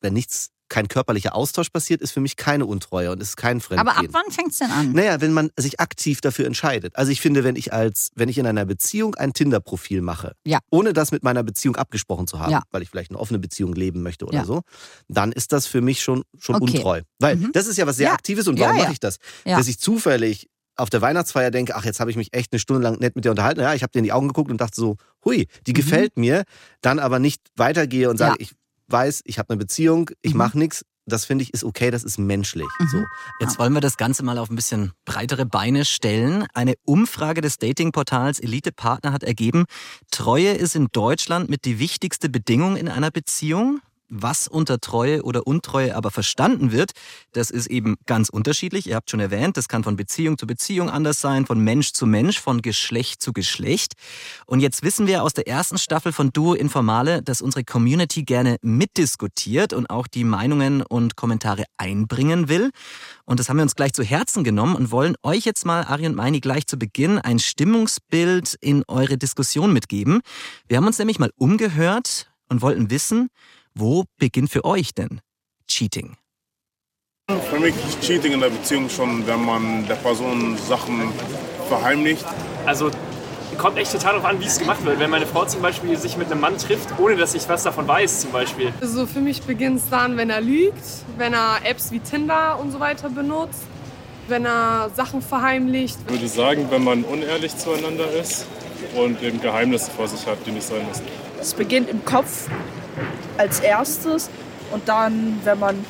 wenn 0.00 0.12
nichts, 0.12 0.50
kein 0.74 0.88
körperlicher 0.88 1.36
Austausch 1.36 1.70
passiert, 1.70 2.00
ist 2.02 2.10
für 2.10 2.18
mich 2.20 2.34
keine 2.36 2.66
Untreue 2.66 3.12
und 3.12 3.22
ist 3.22 3.36
kein 3.36 3.60
Fremdgehen. 3.60 3.88
Aber 3.88 3.96
ab 3.98 4.06
wann 4.10 4.32
fängt's 4.32 4.58
denn 4.58 4.70
an? 4.72 4.90
Naja, 4.92 5.20
wenn 5.20 5.32
man 5.32 5.50
sich 5.56 5.78
aktiv 5.78 6.20
dafür 6.20 6.46
entscheidet. 6.46 6.96
Also 6.96 7.12
ich 7.12 7.20
finde, 7.20 7.44
wenn 7.44 7.54
ich 7.54 7.72
als, 7.72 8.10
wenn 8.16 8.28
ich 8.28 8.38
in 8.38 8.46
einer 8.46 8.64
Beziehung 8.64 9.14
ein 9.14 9.32
Tinder-Profil 9.32 10.00
mache, 10.02 10.34
Ja. 10.44 10.58
ohne 10.70 10.92
das 10.92 11.12
mit 11.12 11.22
meiner 11.22 11.44
Beziehung 11.44 11.76
abgesprochen 11.76 12.26
zu 12.26 12.40
haben, 12.40 12.50
Ja. 12.50 12.62
weil 12.72 12.82
ich 12.82 12.90
vielleicht 12.90 13.10
eine 13.12 13.20
offene 13.20 13.38
Beziehung 13.38 13.72
leben 13.74 14.02
möchte 14.02 14.24
oder 14.26 14.38
Ja. 14.38 14.44
so, 14.44 14.62
dann 15.08 15.30
ist 15.30 15.52
das 15.52 15.66
für 15.68 15.80
mich 15.80 16.02
schon, 16.02 16.24
schon 16.38 16.56
Okay. 16.56 16.76
untreu. 16.78 17.02
Weil 17.20 17.36
Mhm. 17.36 17.50
das 17.52 17.68
ist 17.68 17.76
ja 17.78 17.86
was 17.86 17.96
sehr. 17.96 18.12
Aktives 18.12 18.48
und 18.48 18.58
warum 18.58 18.76
mache 18.76 18.92
ich 18.92 18.98
das? 19.00 19.18
Dass 19.44 19.68
ich 19.68 19.78
zufällig 19.78 20.48
auf 20.76 20.90
der 20.90 21.00
Weihnachtsfeier 21.00 21.52
denke, 21.52 21.76
ach, 21.76 21.84
jetzt 21.84 22.00
habe 22.00 22.10
ich 22.10 22.16
mich 22.16 22.34
echt 22.34 22.52
eine 22.52 22.58
Stunde 22.58 22.82
lang 22.82 22.98
nett 22.98 23.14
mit 23.14 23.24
dir 23.24 23.30
unterhalten. 23.30 23.60
Ja, 23.60 23.74
ich 23.74 23.82
habe 23.84 23.92
dir 23.92 24.00
in 24.00 24.04
die 24.04 24.12
Augen 24.12 24.26
geguckt 24.26 24.50
und 24.50 24.60
dachte 24.60 24.74
so, 24.74 24.96
hui, 25.24 25.46
die 25.68 25.70
Mhm. 25.70 25.74
gefällt 25.76 26.16
mir, 26.16 26.42
dann 26.80 26.98
aber 26.98 27.20
nicht 27.20 27.40
weitergehe 27.54 28.10
und 28.10 28.16
sage, 28.16 28.32
Ja. 28.32 28.36
ich 28.40 28.52
weiß, 28.88 29.22
ich 29.24 29.38
habe 29.38 29.50
eine 29.50 29.58
Beziehung, 29.58 30.10
ich 30.22 30.32
Mhm. 30.32 30.38
mache 30.38 30.58
nichts. 30.58 30.84
Das 31.06 31.26
finde 31.26 31.42
ich 31.42 31.52
ist 31.52 31.64
okay, 31.64 31.90
das 31.90 32.02
ist 32.02 32.16
menschlich. 32.18 32.66
Mhm. 32.78 32.88
So. 32.88 33.04
Jetzt 33.40 33.58
wollen 33.58 33.74
wir 33.74 33.82
das 33.82 33.98
Ganze 33.98 34.22
mal 34.22 34.38
auf 34.38 34.48
ein 34.48 34.56
bisschen 34.56 34.92
breitere 35.04 35.44
Beine 35.44 35.84
stellen. 35.84 36.46
Eine 36.54 36.74
Umfrage 36.86 37.42
des 37.42 37.58
Datingportals 37.58 38.40
Elite 38.40 38.72
Partner 38.72 39.12
hat 39.12 39.22
ergeben, 39.22 39.64
Treue 40.10 40.52
ist 40.52 40.74
in 40.74 40.88
Deutschland 40.92 41.50
mit 41.50 41.66
die 41.66 41.78
wichtigste 41.78 42.30
Bedingung 42.30 42.76
in 42.76 42.88
einer 42.88 43.10
Beziehung. 43.10 43.80
Was 44.16 44.46
unter 44.46 44.78
Treue 44.78 45.22
oder 45.22 45.44
Untreue 45.44 45.96
aber 45.96 46.12
verstanden 46.12 46.70
wird, 46.70 46.92
das 47.32 47.50
ist 47.50 47.66
eben 47.66 47.96
ganz 48.06 48.28
unterschiedlich. 48.28 48.86
Ihr 48.86 48.94
habt 48.94 49.10
schon 49.10 49.18
erwähnt, 49.18 49.56
das 49.56 49.66
kann 49.66 49.82
von 49.82 49.96
Beziehung 49.96 50.38
zu 50.38 50.46
Beziehung 50.46 50.88
anders 50.88 51.20
sein, 51.20 51.46
von 51.46 51.58
Mensch 51.58 51.94
zu 51.94 52.06
Mensch, 52.06 52.38
von 52.38 52.62
Geschlecht 52.62 53.20
zu 53.20 53.32
Geschlecht. 53.32 53.94
Und 54.46 54.60
jetzt 54.60 54.84
wissen 54.84 55.08
wir 55.08 55.24
aus 55.24 55.34
der 55.34 55.48
ersten 55.48 55.78
Staffel 55.78 56.12
von 56.12 56.30
Duo 56.30 56.54
Informale, 56.54 57.22
dass 57.24 57.42
unsere 57.42 57.64
Community 57.64 58.22
gerne 58.22 58.58
mitdiskutiert 58.62 59.72
und 59.72 59.90
auch 59.90 60.06
die 60.06 60.22
Meinungen 60.22 60.82
und 60.82 61.16
Kommentare 61.16 61.64
einbringen 61.76 62.48
will. 62.48 62.70
Und 63.24 63.40
das 63.40 63.48
haben 63.48 63.56
wir 63.56 63.64
uns 63.64 63.74
gleich 63.74 63.94
zu 63.94 64.04
Herzen 64.04 64.44
genommen 64.44 64.76
und 64.76 64.92
wollen 64.92 65.16
euch 65.24 65.44
jetzt 65.44 65.66
mal, 65.66 65.82
Ari 65.82 66.06
und 66.06 66.14
Meini, 66.14 66.38
gleich 66.38 66.68
zu 66.68 66.78
Beginn 66.78 67.18
ein 67.18 67.40
Stimmungsbild 67.40 68.56
in 68.60 68.84
eure 68.86 69.18
Diskussion 69.18 69.72
mitgeben. 69.72 70.20
Wir 70.68 70.76
haben 70.76 70.86
uns 70.86 71.00
nämlich 71.00 71.18
mal 71.18 71.32
umgehört 71.36 72.30
und 72.48 72.62
wollten 72.62 72.90
wissen, 72.90 73.28
wo 73.74 74.04
beginnt 74.18 74.50
für 74.50 74.64
euch 74.64 74.94
denn 74.94 75.20
Cheating? 75.66 76.16
Für 77.50 77.58
mich 77.58 77.74
ist 77.76 78.00
Cheating 78.02 78.32
in 78.32 78.40
der 78.40 78.50
Beziehung 78.50 78.88
schon, 78.88 79.26
wenn 79.26 79.44
man 79.44 79.86
der 79.86 79.94
Person 79.94 80.56
Sachen 80.58 81.10
verheimlicht. 81.68 82.24
Also 82.66 82.90
kommt 83.58 83.78
echt 83.78 83.92
total 83.92 84.12
darauf 84.12 84.26
an, 84.26 84.40
wie 84.40 84.44
es 84.44 84.58
gemacht 84.58 84.84
wird. 84.84 84.98
Wenn 84.98 85.10
meine 85.10 85.26
Frau 85.26 85.44
zum 85.46 85.62
Beispiel 85.62 85.96
sich 85.96 86.16
mit 86.16 86.30
einem 86.30 86.40
Mann 86.40 86.58
trifft, 86.58 86.98
ohne 86.98 87.16
dass 87.16 87.34
ich 87.34 87.48
was 87.48 87.62
davon 87.62 87.88
weiß, 87.88 88.20
zum 88.20 88.32
Beispiel. 88.32 88.72
Also 88.80 89.06
für 89.06 89.20
mich 89.20 89.42
beginnt 89.42 89.78
es 89.78 89.88
dann, 89.88 90.16
wenn 90.16 90.30
er 90.30 90.40
lügt, 90.40 90.84
wenn 91.16 91.32
er 91.32 91.60
Apps 91.64 91.90
wie 91.90 92.00
Tinder 92.00 92.58
und 92.60 92.72
so 92.72 92.80
weiter 92.80 93.08
benutzt, 93.08 93.62
wenn 94.28 94.44
er 94.44 94.90
Sachen 94.94 95.22
verheimlicht. 95.22 95.98
Ich 96.06 96.12
würde 96.12 96.28
sagen, 96.28 96.66
wenn 96.70 96.84
man 96.84 97.04
unehrlich 97.04 97.56
zueinander 97.56 98.10
ist 98.12 98.46
und 98.94 99.22
eben 99.22 99.40
Geheimnisse 99.40 99.90
vor 99.90 100.08
sich 100.08 100.26
hat, 100.26 100.38
die 100.46 100.50
nicht 100.50 100.66
sein 100.66 100.86
müssen. 100.86 101.04
Es 101.40 101.54
beginnt 101.54 101.88
im 101.88 102.04
Kopf 102.04 102.48
als 103.36 103.60
erstes 103.60 104.30
und 104.72 104.88
dann, 104.88 105.40
wenn 105.44 105.58
man 105.58 105.84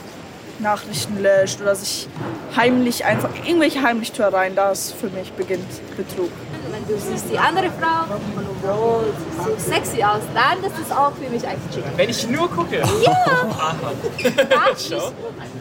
Nachrichten 0.60 1.20
löscht 1.20 1.60
oder 1.60 1.74
sich 1.74 2.08
heimlich 2.54 3.04
einfach 3.04 3.30
irgendwelche 3.44 3.82
Heimlichtuereien, 3.82 4.54
das 4.54 4.92
für 4.92 5.08
mich 5.10 5.32
beginnt 5.32 5.66
Betrug. 5.96 6.30
Wenn 6.70 6.86
du 6.88 7.00
siehst 7.00 7.26
die 7.30 7.38
andere 7.38 7.70
Frau 7.70 8.14
und 8.14 8.46
obwohl 8.62 9.04
sie 9.18 9.44
so 9.66 9.70
sexy 9.72 10.02
aus, 10.02 10.22
dann 10.34 10.62
ist 10.64 10.78
es 10.84 10.90
auch 10.90 11.12
für 11.12 11.28
mich 11.30 11.46
eigentlich 11.46 11.70
Cheating. 11.74 11.92
Wenn 11.96 12.08
ich 12.08 12.28
nur 12.28 12.48
gucke. 12.50 12.82
Dann 14.22 14.72
ist 14.74 14.92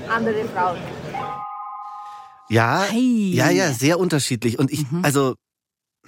andere 0.09 0.45
Frauen. 0.55 0.77
Ja, 2.49 2.81
Ei. 2.91 3.31
ja, 3.33 3.49
ja, 3.49 3.71
sehr 3.71 3.99
unterschiedlich. 3.99 4.59
Und 4.59 4.71
ich, 4.71 4.89
Mhm. 4.91 5.03
also, 5.03 5.35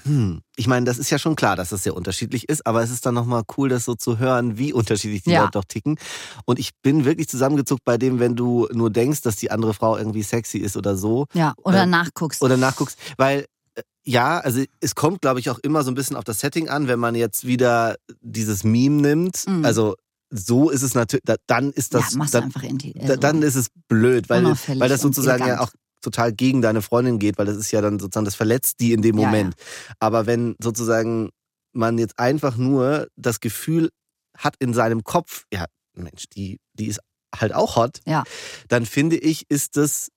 hm, 0.04 0.42
ich 0.56 0.68
meine, 0.68 0.86
das 0.86 0.98
ist 0.98 1.10
ja 1.10 1.18
schon 1.18 1.36
klar, 1.36 1.56
dass 1.56 1.70
das 1.70 1.84
sehr 1.84 1.96
unterschiedlich 1.96 2.50
ist, 2.50 2.66
aber 2.68 2.84
es 2.84 2.92
ist 2.92 3.06
dann 3.06 3.16
nochmal 3.16 3.44
cool, 3.58 3.70
das 3.70 3.86
so 3.86 3.96
zu 3.96 4.20
hören, 4.20 4.58
wie 4.58 4.74
unterschiedlich 4.74 5.24
die 5.24 5.32
Ja. 5.32 5.42
Leute 5.42 5.52
doch 5.54 5.66
ticken. 5.66 5.98
Und 6.46 6.60
ich 6.60 6.72
bin 6.82 7.06
wirklich 7.06 7.30
zusammengezuckt 7.30 7.84
bei 7.86 7.98
dem, 7.98 8.20
wenn 8.20 8.36
du 8.36 8.68
nur 8.74 8.90
denkst, 8.90 9.22
dass 9.22 9.36
die 9.38 9.52
andere 9.52 9.74
Frau 9.74 9.98
irgendwie 9.98 10.24
sexy 10.24 10.58
ist 10.58 10.75
oder 10.78 10.96
so. 10.98 11.25
Ja, 11.34 11.54
oder 11.64 11.84
Äh, 11.84 11.86
nachguckst. 11.88 12.42
Oder 12.42 12.58
nachguckst, 12.58 12.98
weil 13.18 13.46
äh, 13.75 13.82
ja, 14.04 14.40
also 14.40 14.64
es 14.82 14.96
kommt, 14.96 15.22
glaube 15.22 15.40
ich, 15.40 15.50
auch 15.50 15.60
immer 15.60 15.84
so 15.84 15.92
ein 15.92 15.96
bisschen 15.96 16.16
auf 16.18 16.24
das 16.24 16.40
Setting 16.40 16.70
an, 16.70 16.88
wenn 16.88 17.00
man 17.00 17.16
jetzt 17.16 17.46
wieder 17.48 17.96
dieses 18.22 18.64
Meme 18.64 19.02
nimmt. 19.02 19.48
Mhm. 19.48 19.64
Also 19.66 19.96
so 20.30 20.70
ist 20.70 20.82
es 20.82 20.94
natürlich, 20.96 21.24
da, 21.25 21.36
dann 21.48 21.72
ist 21.72 21.94
das, 21.94 22.12
ja, 22.12 22.18
machst 22.18 22.34
du 22.34 22.40
dann, 22.40 22.46
einfach 22.46 22.64
in 22.64 22.78
die. 22.78 22.94
da, 22.94 23.16
dann 23.16 23.42
ist 23.42 23.56
es 23.56 23.68
blöd, 23.88 24.28
weil, 24.30 24.44
weil 24.46 24.90
das 24.90 25.02
sozusagen 25.02 25.46
ja 25.48 25.62
auch 25.62 25.70
total 26.05 26.31
gegen 26.31 26.62
deine 26.62 26.81
Freundin 26.81 27.19
geht, 27.19 27.38
weil 27.38 27.45
das 27.45 27.57
ist 27.57 27.71
ja 27.71 27.81
dann 27.81 28.00
sozusagen, 28.00 28.25
das 28.25 28.35
verletzt 28.35 28.79
die 28.79 28.93
in 28.93 29.01
dem 29.01 29.17
Ja, 29.17 29.25
Moment. 29.25 29.55
Aber 30.00 30.25
wenn 30.25 30.55
sozusagen 30.62 31.29
man 31.74 31.97
jetzt 31.97 32.17
einfach 32.17 32.55
nur 32.55 33.07
das 33.17 33.39
Gefühl 33.41 33.89
hat 34.38 34.55
in 34.59 34.74
seinem 34.74 35.03
Kopf, 35.03 35.43
ja, 35.51 35.65
Mensch, 35.93 36.25
die, 36.35 36.57
die 36.74 36.88
ist 36.88 37.00
halt 37.35 37.53
auch 37.53 37.75
hot, 37.75 38.00
Ja. 38.05 38.24
dann 38.69 38.85
finde 38.85 39.17
ich, 39.17 39.43
ist 39.50 39.75
das 39.75 40.09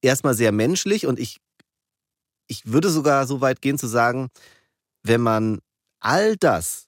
erstmal 0.00 0.34
sehr 0.34 0.52
menschlich 0.52 1.06
und 1.06 1.18
ich, 1.18 1.36
ich 2.48 2.66
würde 2.66 2.90
sogar 2.90 3.26
so 3.26 3.40
weit 3.40 3.60
gehen 3.60 3.78
zu 3.78 3.86
sagen, 3.86 4.28
wenn 5.02 5.20
man 5.20 5.60
all 6.00 6.36
das, 6.36 6.86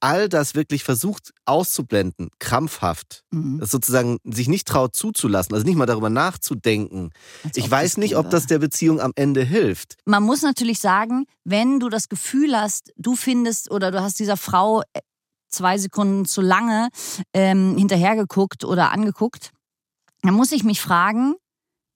all 0.00 0.28
das 0.28 0.54
wirklich 0.54 0.84
versucht 0.84 1.32
auszublenden, 1.46 2.28
krampfhaft, 2.38 3.24
Mhm. 3.30 3.58
das 3.60 3.70
sozusagen 3.70 4.18
sich 4.24 4.48
nicht 4.48 4.68
traut 4.68 4.94
zuzulassen, 4.94 5.54
also 5.54 5.64
nicht 5.66 5.76
mal 5.76 5.86
darüber 5.86 6.10
nachzudenken. 6.10 7.10
Als 7.44 7.56
Ich 7.56 7.70
weiß 7.70 7.96
nicht, 7.96 8.16
ob 8.16 8.30
das 8.30 8.46
der 8.46 8.58
Beziehung 8.58 9.00
am 9.00 9.12
Ende 9.16 9.42
hilft. 9.42 9.96
Man 10.04 10.22
muss 10.22 10.42
natürlich 10.42 10.80
sagen, 10.80 11.24
wenn 11.44 11.80
du 11.80 11.88
das 11.88 12.08
Gefühl 12.08 12.56
hast, 12.56 12.92
du 12.96 13.16
findest 13.16 13.70
oder 13.70 13.90
du 13.90 14.02
hast 14.02 14.18
dieser 14.18 14.36
Frau 14.36 14.82
äh, 14.92 15.00
zwei 15.48 15.78
Sekunden 15.78 16.24
zu 16.26 16.40
lange 16.42 16.88
ähm, 17.32 17.76
hinterhergeguckt 17.78 18.64
oder 18.64 18.92
angeguckt, 18.92 19.52
dann 20.22 20.34
muss 20.34 20.52
ich 20.52 20.64
mich 20.64 20.80
fragen, 20.80 21.34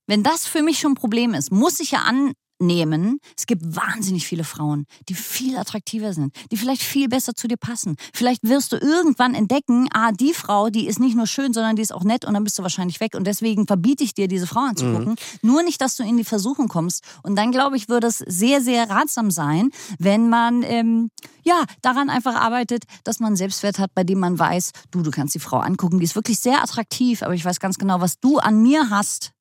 wenn 0.07 0.23
das 0.23 0.47
für 0.47 0.62
mich 0.62 0.78
schon 0.78 0.92
ein 0.92 0.97
Problem 0.97 1.35
ist, 1.35 1.52
muss 1.52 1.80
ich 1.80 1.90
ja 1.92 2.02
an, 2.02 2.33
mitnehmen, 2.61 3.21
es 3.37 3.47
gibt 3.47 3.62
wahnsinnig 3.64 4.26
viele 4.26 4.45
Frauen, 4.45 4.87
die 5.09 5.14
viel 5.14 5.57
attraktiver 5.57 6.12
sind, 6.12 6.35
die 6.50 6.57
vielleicht 6.57 6.83
viel 6.83 7.09
besser 7.09 7.35
zu 7.35 7.49
dir 7.49 7.57
passen. 7.57 7.97
Vielleicht 8.14 8.43
wirst 8.43 8.73
du 8.73 8.76
irgendwann 8.76 9.35
entdecken, 9.35 9.88
ah, 9.93 10.12
die 10.12 10.35
Frau, 10.35 10.71
die 10.71 10.87
ist 10.87 11.00
nicht 11.00 11.17
nur 11.17 11.26
schön, 11.26 11.52
sondern 11.52 11.76
die 11.76 11.83
ist 11.83 11.93
auch 11.93 12.05
nett 12.05 12.25
und 12.25 12.35
dann 12.35 12.45
bist 12.45 12.59
du 12.59 12.62
wahrscheinlich 12.62 13.00
weg. 13.00 13.14
Und 13.14 13.26
deswegen 13.26 13.67
verbiete 13.67 14.05
ich 14.05 14.14
dir, 14.14 14.29
diese 14.29 14.47
Frau 14.47 14.61
anzugucken. 14.61 15.17
Nur 15.43 15.62
nicht, 15.62 15.81
dass 15.81 15.97
du 15.97 16.02
in 16.02 16.17
die 16.17 16.25
Versuchung 16.25 16.69
kommst. 16.69 17.05
Und 17.23 17.37
dann, 17.37 17.50
glaube 17.50 17.76
ich, 17.76 17.88
würde 17.88 18.07
es 18.07 18.19
sehr, 18.19 18.61
sehr 18.61 18.88
ratsam 18.90 19.31
sein, 19.31 19.71
wenn 19.99 20.29
man 20.29 20.62
ähm, 20.62 21.11
ja 21.45 21.64
daran 21.83 22.11
einfach 22.11 22.35
arbeitet, 22.35 22.85
dass 23.05 23.21
man 23.21 23.29
einen 23.29 23.37
Selbstwert 23.37 23.79
hat, 23.79 23.95
bei 23.95 24.05
dem 24.05 24.19
man 24.19 24.38
weiß, 24.38 24.73
du, 24.90 25.02
du 25.02 25.11
kannst 25.11 25.35
die 25.35 25.40
Frau 25.40 25.59
angucken, 25.59 25.99
die 25.99 26.05
ist 26.05 26.14
wirklich 26.14 26.38
sehr 26.40 26.62
attraktiv, 26.62 27.23
aber 27.23 27.35
ich 27.35 27.45
weiß 27.45 27.61
ganz 27.61 27.79
genau, 27.79 28.00
was 28.00 28.21
du 28.21 28.38
an 28.38 28.62
mir 28.62 28.90
hast. 28.90 29.33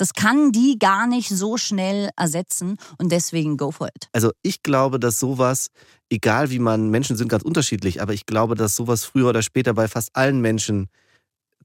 Das 0.00 0.14
kann 0.14 0.50
die 0.50 0.78
gar 0.78 1.06
nicht 1.06 1.28
so 1.28 1.58
schnell 1.58 2.08
ersetzen 2.16 2.78
und 2.98 3.12
deswegen 3.12 3.58
go 3.58 3.70
for 3.70 3.88
it. 3.88 4.08
Also 4.12 4.32
ich 4.40 4.62
glaube, 4.62 4.98
dass 4.98 5.20
sowas, 5.20 5.68
egal 6.08 6.50
wie 6.50 6.58
man, 6.58 6.88
Menschen 6.88 7.16
sind 7.16 7.28
ganz 7.28 7.42
unterschiedlich, 7.42 8.00
aber 8.00 8.14
ich 8.14 8.24
glaube, 8.24 8.54
dass 8.54 8.76
sowas 8.76 9.04
früher 9.04 9.28
oder 9.28 9.42
später 9.42 9.74
bei 9.74 9.88
fast 9.88 10.16
allen 10.16 10.40
Menschen 10.40 10.88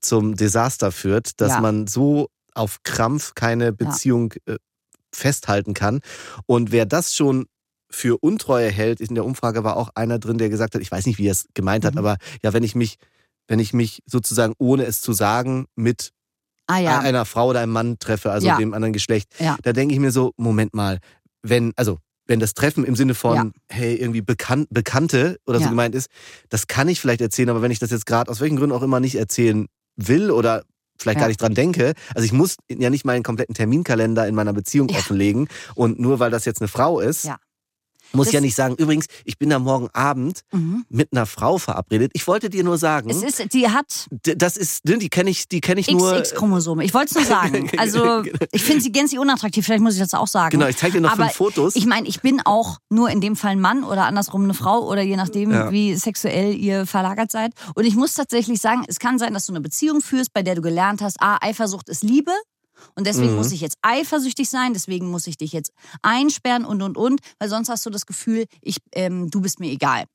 zum 0.02 0.36
Desaster 0.36 0.92
führt, 0.92 1.40
dass 1.40 1.54
Ja. 1.54 1.62
man 1.62 1.88
so 1.88 2.28
auf 2.54 2.84
Krampf 2.84 3.36
keine 3.36 3.72
Beziehung 3.72 4.34
äh, 4.46 4.58
festhalten 5.14 5.74
kann. 5.74 6.02
Und 6.46 6.72
wer 6.74 6.86
das 6.86 7.16
schon 7.16 7.46
für 7.90 8.18
Untreue 8.22 8.70
hält, 8.70 9.00
in 9.00 9.16
der 9.16 9.24
Umfrage 9.24 9.64
war 9.64 9.78
auch 9.78 9.90
einer 9.96 10.20
drin, 10.20 10.38
der 10.38 10.50
gesagt 10.50 10.76
hat, 10.76 10.82
ich 10.82 10.92
weiß 10.92 11.06
nicht, 11.06 11.18
wie 11.20 11.28
er 11.28 11.32
es 11.32 11.48
gemeint 11.54 11.86
hat, 11.86 11.94
Mhm. 11.94 12.00
aber 12.00 12.18
ja, 12.44 12.52
wenn 12.52 12.64
ich 12.64 12.76
mich, 12.76 12.98
wenn 13.48 13.60
ich 13.60 13.74
mich 13.74 14.02
sozusagen 14.06 14.54
ohne 14.58 14.84
es 14.86 15.00
zu 15.00 15.14
sagen 15.14 15.68
mit 15.76 16.12
Ah 16.68 16.80
ja. 16.80 17.00
einer 17.00 17.26
Frau 17.26 17.50
oder 17.50 17.60
einem 17.62 17.72
Mann 17.74 18.00
treffe, 18.00 18.32
also 18.32 18.48
Ja. 18.48 18.58
dem 18.58 18.74
anderen 18.74 18.94
Geschlecht, 18.94 19.30
Ja. 19.40 19.56
da 19.64 19.72
denke 19.74 19.94
ich 19.94 20.00
mir 20.00 20.12
so, 20.12 20.32
Moment 20.38 20.74
mal, 20.74 21.00
wenn, 21.44 21.74
also 21.76 22.00
wenn 22.28 22.40
das 22.40 22.56
Treffen 22.56 22.84
im 22.86 22.96
Sinne 22.96 23.14
von, 23.14 23.36
Ja. 23.36 23.46
hey, 23.70 23.96
irgendwie 23.96 24.22
bekannt, 24.22 24.68
Bekannte 24.72 25.38
oder 25.46 25.60
so 25.60 25.70
gemeint 25.70 25.94
ist, 25.94 26.10
das 26.50 26.66
kann 26.66 26.88
ich 26.88 27.00
vielleicht 27.00 27.22
erzählen, 27.22 27.50
aber 27.50 27.62
wenn 27.62 27.70
ich 27.72 27.78
das 27.80 27.92
jetzt 27.92 28.08
gerade 28.08 28.32
aus 28.32 28.42
welchen 28.42 28.58
Gründen 28.58 28.76
auch 28.76 28.82
immer 28.82 29.00
nicht 29.00 29.16
erzählen 29.16 29.68
will 29.96 30.32
oder 30.32 30.64
vielleicht 30.98 31.18
Ja. 31.18 31.22
gar 31.22 31.28
nicht 31.28 31.42
dran 31.42 31.54
denke, 31.54 31.94
also 32.16 32.26
ich 32.26 32.32
muss 32.32 32.56
ja 32.70 32.90
nicht 32.90 33.06
meinen 33.06 33.22
kompletten 33.22 33.54
Terminkalender 33.54 34.28
in 34.28 34.34
meiner 34.34 34.54
Beziehung 34.54 34.88
Ja. 34.90 34.98
offenlegen 34.98 35.48
und 35.76 36.00
nur 36.00 36.20
weil 36.20 36.32
das 36.32 36.46
jetzt 36.46 36.62
eine 36.62 36.68
Frau 36.68 37.00
ist, 37.00 37.26
Ja. 37.26 37.38
Muss 38.14 38.28
ich 38.28 38.34
ja 38.34 38.40
Das- 38.40 38.46
nicht 38.46 38.56
sagen, 38.56 38.76
übrigens, 38.78 39.06
ich 39.24 39.38
bin 39.38 39.50
da 39.50 39.60
morgen 39.60 39.90
Abend 39.94 40.42
Mhm. 40.52 40.86
mit 40.90 41.10
einer 41.12 41.26
Frau 41.26 41.58
verabredet. 41.58 42.12
Ich 42.14 42.28
wollte 42.28 42.50
dir 42.50 42.64
nur 42.64 42.78
sagen, 42.78 43.10
Es 43.10 43.24
ist, 43.24 43.54
die 43.54 43.70
hat 43.70 44.08
das 44.24 44.58
ist, 44.58 44.86
ne, 44.86 44.98
die 44.98 45.10
kenne 45.10 45.30
ich, 45.30 45.48
die 45.48 45.62
kenne 45.62 45.80
ich 45.82 45.90
nur. 45.92 46.14
XX-Chromosome. 46.14 46.84
Ich 46.84 46.94
wollte 46.94 47.08
es 47.10 47.16
nur 47.16 47.24
sagen. 47.26 47.70
Also 47.78 48.24
ich 48.52 48.64
finde 48.64 48.82
sie 48.82 48.92
gänzlich 48.92 49.20
unattraktiv. 49.20 49.66
Vielleicht 49.66 49.82
muss 49.84 49.94
ich 49.96 50.00
das 50.00 50.14
auch 50.14 50.28
sagen. 50.28 50.52
Genau, 50.58 50.68
ich 50.68 50.78
zeig 50.78 50.92
dir 50.94 51.02
noch 51.02 51.12
Aber 51.12 51.24
fünf 51.26 51.36
Fotos. 51.36 51.76
Ich 51.76 51.86
meine, 51.86 52.08
ich 52.08 52.22
bin 52.22 52.42
auch 52.46 52.78
nur 52.90 53.10
in 53.10 53.22
dem 53.22 53.36
Fall 53.36 53.52
ein 53.52 53.60
Mann 53.62 53.84
oder 53.84 54.06
andersrum 54.06 54.44
eine 54.44 54.54
Frau 54.54 54.88
oder 54.88 55.02
je 55.02 55.16
nachdem, 55.16 55.52
Ja. 55.52 55.72
wie 55.72 55.96
sexuell 55.96 56.56
ihr 56.56 56.86
verlagert 56.86 57.32
seid. 57.32 57.54
Und 57.76 57.86
ich 57.86 57.96
muss 57.96 58.14
tatsächlich 58.14 58.60
sagen, 58.62 58.84
es 58.88 59.00
kann 59.00 59.18
sein, 59.20 59.34
dass 59.34 59.46
du 59.46 59.52
eine 59.54 59.62
Beziehung 59.62 60.02
führst, 60.02 60.34
bei 60.34 60.42
der 60.44 60.56
du 60.56 60.62
gelernt 60.62 61.02
hast, 61.02 61.18
ah, 61.20 61.38
Eifersucht 61.42 61.90
ist 61.90 62.04
Liebe. 62.04 62.32
Und 62.96 63.08
deswegen 63.08 63.32
Mhm. 63.32 63.38
muss 63.38 63.52
ich 63.52 63.62
jetzt 63.62 63.78
eifersüchtig 63.82 64.50
sein, 64.50 64.74
deswegen 64.74 65.10
muss 65.10 65.28
ich 65.28 65.38
dich 65.38 65.52
jetzt 65.54 65.72
einsperren 66.02 66.66
und 66.66 66.82
und 66.82 66.98
und, 66.98 67.22
weil 67.40 67.50
sonst 67.50 67.70
hast 67.70 67.86
du 67.86 67.90
das 67.90 68.06
Gefühl, 68.06 68.46
ich, 68.62 68.78
ähm, 68.94 69.30
du 69.30 69.42
bist 69.42 69.60
mir 69.60 69.72
egal. 69.72 70.06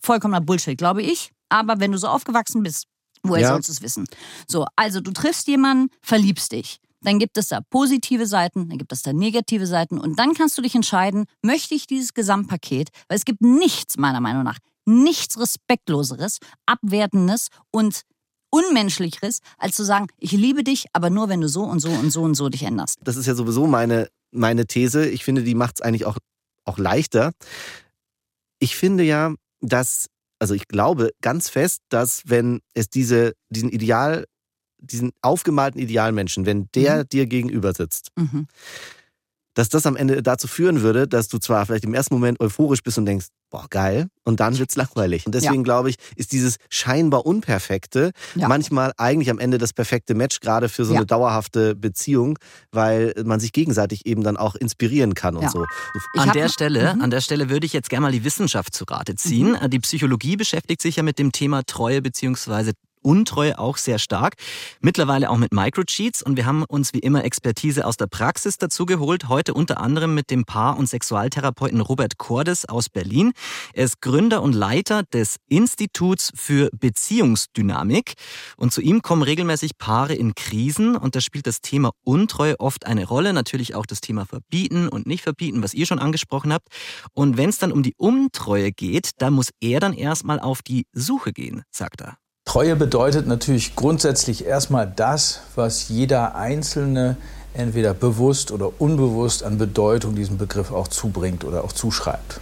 Vollkommener 0.00 0.40
Bullshit, 0.40 0.76
glaube 0.78 1.02
ich. 1.02 1.30
Aber 1.48 1.80
wenn 1.80 1.92
du 1.92 1.98
so 1.98 2.08
aufgewachsen 2.08 2.62
bist, 2.62 2.86
woher 3.22 3.42
Ja. 3.42 3.48
sollst 3.48 3.68
du 3.68 3.72
es 3.72 3.82
wissen? 3.82 4.06
So, 4.48 4.66
also 4.76 5.00
du 5.00 5.12
triffst 5.12 5.46
jemanden, 5.48 5.88
verliebst 6.02 6.52
dich. 6.52 6.78
Dann 7.00 7.18
gibt 7.18 7.36
es 7.36 7.48
da 7.48 7.60
positive 7.60 8.26
Seiten, 8.26 8.68
dann 8.70 8.78
gibt 8.78 8.90
es 8.92 9.02
da 9.02 9.12
negative 9.12 9.66
Seiten 9.66 9.98
und 9.98 10.18
dann 10.18 10.32
kannst 10.32 10.56
du 10.56 10.62
dich 10.62 10.74
entscheiden, 10.74 11.26
möchte 11.42 11.74
ich 11.74 11.86
dieses 11.86 12.14
Gesamtpaket, 12.14 12.88
weil 13.08 13.18
es 13.18 13.26
gibt 13.26 13.42
nichts, 13.42 13.98
meiner 13.98 14.20
Meinung 14.20 14.42
nach, 14.42 14.58
nichts 14.86 15.38
Respektloseres, 15.38 16.38
Abwertendes 16.64 17.48
und 17.70 18.02
Unmenschlicheres, 18.54 19.40
als 19.58 19.74
zu 19.74 19.84
sagen, 19.84 20.06
ich 20.18 20.30
liebe 20.30 20.62
dich, 20.62 20.86
aber 20.92 21.10
nur 21.10 21.28
wenn 21.28 21.40
du 21.40 21.48
so 21.48 21.64
und 21.64 21.80
so 21.80 21.90
und 21.90 22.10
so 22.10 22.22
und 22.22 22.36
so 22.36 22.48
dich 22.48 22.62
änderst. 22.62 23.00
das 23.02 23.16
ist 23.16 23.26
ja 23.26 23.34
sowieso 23.34 23.66
meine, 23.66 24.08
meine 24.30 24.66
These. 24.66 25.08
Ich 25.08 25.24
finde, 25.24 25.42
die 25.42 25.56
macht 25.56 25.76
es 25.76 25.82
eigentlich 25.82 26.04
auch, 26.06 26.18
auch 26.64 26.78
leichter. 26.78 27.32
Ich 28.60 28.76
finde 28.76 29.02
ja, 29.02 29.34
dass, 29.60 30.06
also 30.38 30.54
ich 30.54 30.68
glaube 30.68 31.10
ganz 31.20 31.48
fest, 31.48 31.82
dass 31.88 32.22
wenn 32.26 32.60
es 32.74 32.88
diese, 32.88 33.32
diesen 33.50 33.70
Ideal, 33.70 34.24
diesen 34.78 35.10
aufgemalten 35.20 35.80
Idealmenschen, 35.80 36.46
wenn 36.46 36.68
der 36.76 37.04
dir 37.04 37.26
gegenüber 37.26 37.72
sitzt, 37.74 38.10
Mhm. 38.16 38.46
Dass 39.54 39.68
das 39.68 39.86
am 39.86 39.96
Ende 39.96 40.22
dazu 40.22 40.46
führen 40.48 40.82
würde, 40.82 41.06
dass 41.08 41.28
du 41.28 41.38
zwar 41.38 41.64
vielleicht 41.66 41.84
im 41.84 41.94
ersten 41.94 42.14
Moment 42.14 42.40
euphorisch 42.40 42.82
bist 42.82 42.98
und 42.98 43.06
denkst, 43.06 43.26
boah, 43.50 43.66
geil, 43.70 44.08
und 44.24 44.40
dann 44.40 44.58
wird's 44.58 44.74
langweilig. 44.74 45.26
Und 45.26 45.34
deswegen 45.34 45.62
glaube 45.62 45.88
ich, 45.90 45.96
ist 46.16 46.32
dieses 46.32 46.56
scheinbar 46.70 47.24
Unperfekte 47.24 48.10
Ja. 48.34 48.48
manchmal 48.48 48.92
eigentlich 48.96 49.30
am 49.30 49.38
Ende 49.38 49.58
das 49.58 49.72
perfekte 49.72 50.14
Match, 50.14 50.40
gerade 50.40 50.68
für 50.68 50.84
so 50.84 50.92
Ja. 50.94 50.98
eine 51.00 51.06
dauerhafte 51.06 51.76
Beziehung, 51.76 52.36
weil 52.72 53.14
man 53.24 53.38
sich 53.38 53.52
gegenseitig 53.52 54.06
eben 54.06 54.24
dann 54.24 54.36
auch 54.36 54.56
inspirieren 54.56 55.14
kann 55.14 55.36
und 55.36 55.42
Ja. 55.44 55.50
so. 55.50 55.64
Ich 55.94 56.20
An 56.20 56.32
der 56.32 56.48
Stelle, 56.48 56.94
Mhm. 56.94 57.02
an 57.02 57.10
der 57.10 57.20
Stelle 57.20 57.48
würde 57.48 57.64
ich 57.66 57.72
jetzt 57.72 57.90
gerne 57.90 58.02
mal 58.06 58.12
die 58.12 58.24
Wissenschaft 58.24 58.74
zu 58.74 58.84
Rate 58.84 59.14
ziehen. 59.14 59.56
Die 59.68 59.78
Psychologie 59.78 60.36
beschäftigt 60.36 60.82
sich 60.82 60.96
ja 60.96 61.02
mit 61.04 61.18
dem 61.20 61.30
Thema 61.30 61.62
Treue 61.64 62.02
beziehungsweise 62.02 62.72
Untreue 63.04 63.58
auch 63.58 63.76
sehr 63.76 63.98
stark. 63.98 64.34
Mittlerweile 64.80 65.30
auch 65.30 65.36
mit 65.36 65.52
Microcheats 65.52 66.22
und 66.22 66.36
wir 66.36 66.46
haben 66.46 66.64
uns 66.64 66.94
wie 66.94 67.00
immer 67.00 67.24
Expertise 67.24 67.86
aus 67.86 67.96
der 67.96 68.06
Praxis 68.06 68.58
dazu 68.58 68.86
geholt. 68.86 69.28
Heute 69.28 69.54
unter 69.54 69.80
anderem 69.80 70.14
mit 70.14 70.30
dem 70.30 70.44
Paar- 70.44 70.76
und 70.78 70.88
Sexualtherapeuten 70.88 71.80
Robert 71.80 72.18
Cordes 72.18 72.68
aus 72.68 72.88
Berlin. 72.88 73.32
Er 73.72 73.84
ist 73.84 74.00
Gründer 74.00 74.42
und 74.42 74.54
Leiter 74.54 75.02
des 75.12 75.36
Instituts 75.48 76.32
für 76.34 76.70
Beziehungsdynamik 76.72 78.14
und 78.56 78.72
zu 78.72 78.80
ihm 78.80 79.02
kommen 79.02 79.22
regelmäßig 79.22 79.78
Paare 79.78 80.14
in 80.14 80.34
Krisen 80.34 80.96
und 80.96 81.14
da 81.14 81.20
spielt 81.20 81.46
das 81.46 81.60
Thema 81.60 81.92
Untreue 82.04 82.58
oft 82.60 82.86
eine 82.86 83.06
Rolle. 83.06 83.32
Natürlich 83.32 83.74
auch 83.74 83.86
das 83.86 84.00
Thema 84.00 84.24
Verbieten 84.24 84.88
und 84.88 85.06
nicht 85.06 85.22
verbieten, 85.22 85.62
was 85.62 85.74
ihr 85.74 85.86
schon 85.86 85.98
angesprochen 85.98 86.52
habt. 86.52 86.68
Und 87.12 87.36
wenn 87.36 87.50
es 87.50 87.58
dann 87.58 87.72
um 87.72 87.82
die 87.82 87.94
Untreue 87.96 88.72
geht, 88.72 89.10
da 89.18 89.30
muss 89.30 89.50
er 89.60 89.80
dann 89.80 89.92
erstmal 89.92 90.40
auf 90.40 90.62
die 90.62 90.86
Suche 90.92 91.32
gehen, 91.32 91.62
sagt 91.70 92.00
er. 92.00 92.16
Treue 92.54 92.76
bedeutet 92.76 93.26
natürlich 93.26 93.74
grundsätzlich 93.74 94.46
erstmal 94.46 94.86
das, 94.86 95.40
was 95.56 95.88
jeder 95.88 96.36
Einzelne 96.36 97.16
entweder 97.52 97.94
bewusst 97.94 98.52
oder 98.52 98.80
unbewusst 98.80 99.42
an 99.42 99.58
Bedeutung 99.58 100.14
diesem 100.14 100.38
Begriff 100.38 100.70
auch 100.70 100.86
zubringt 100.86 101.42
oder 101.42 101.64
auch 101.64 101.72
zuschreibt. 101.72 102.38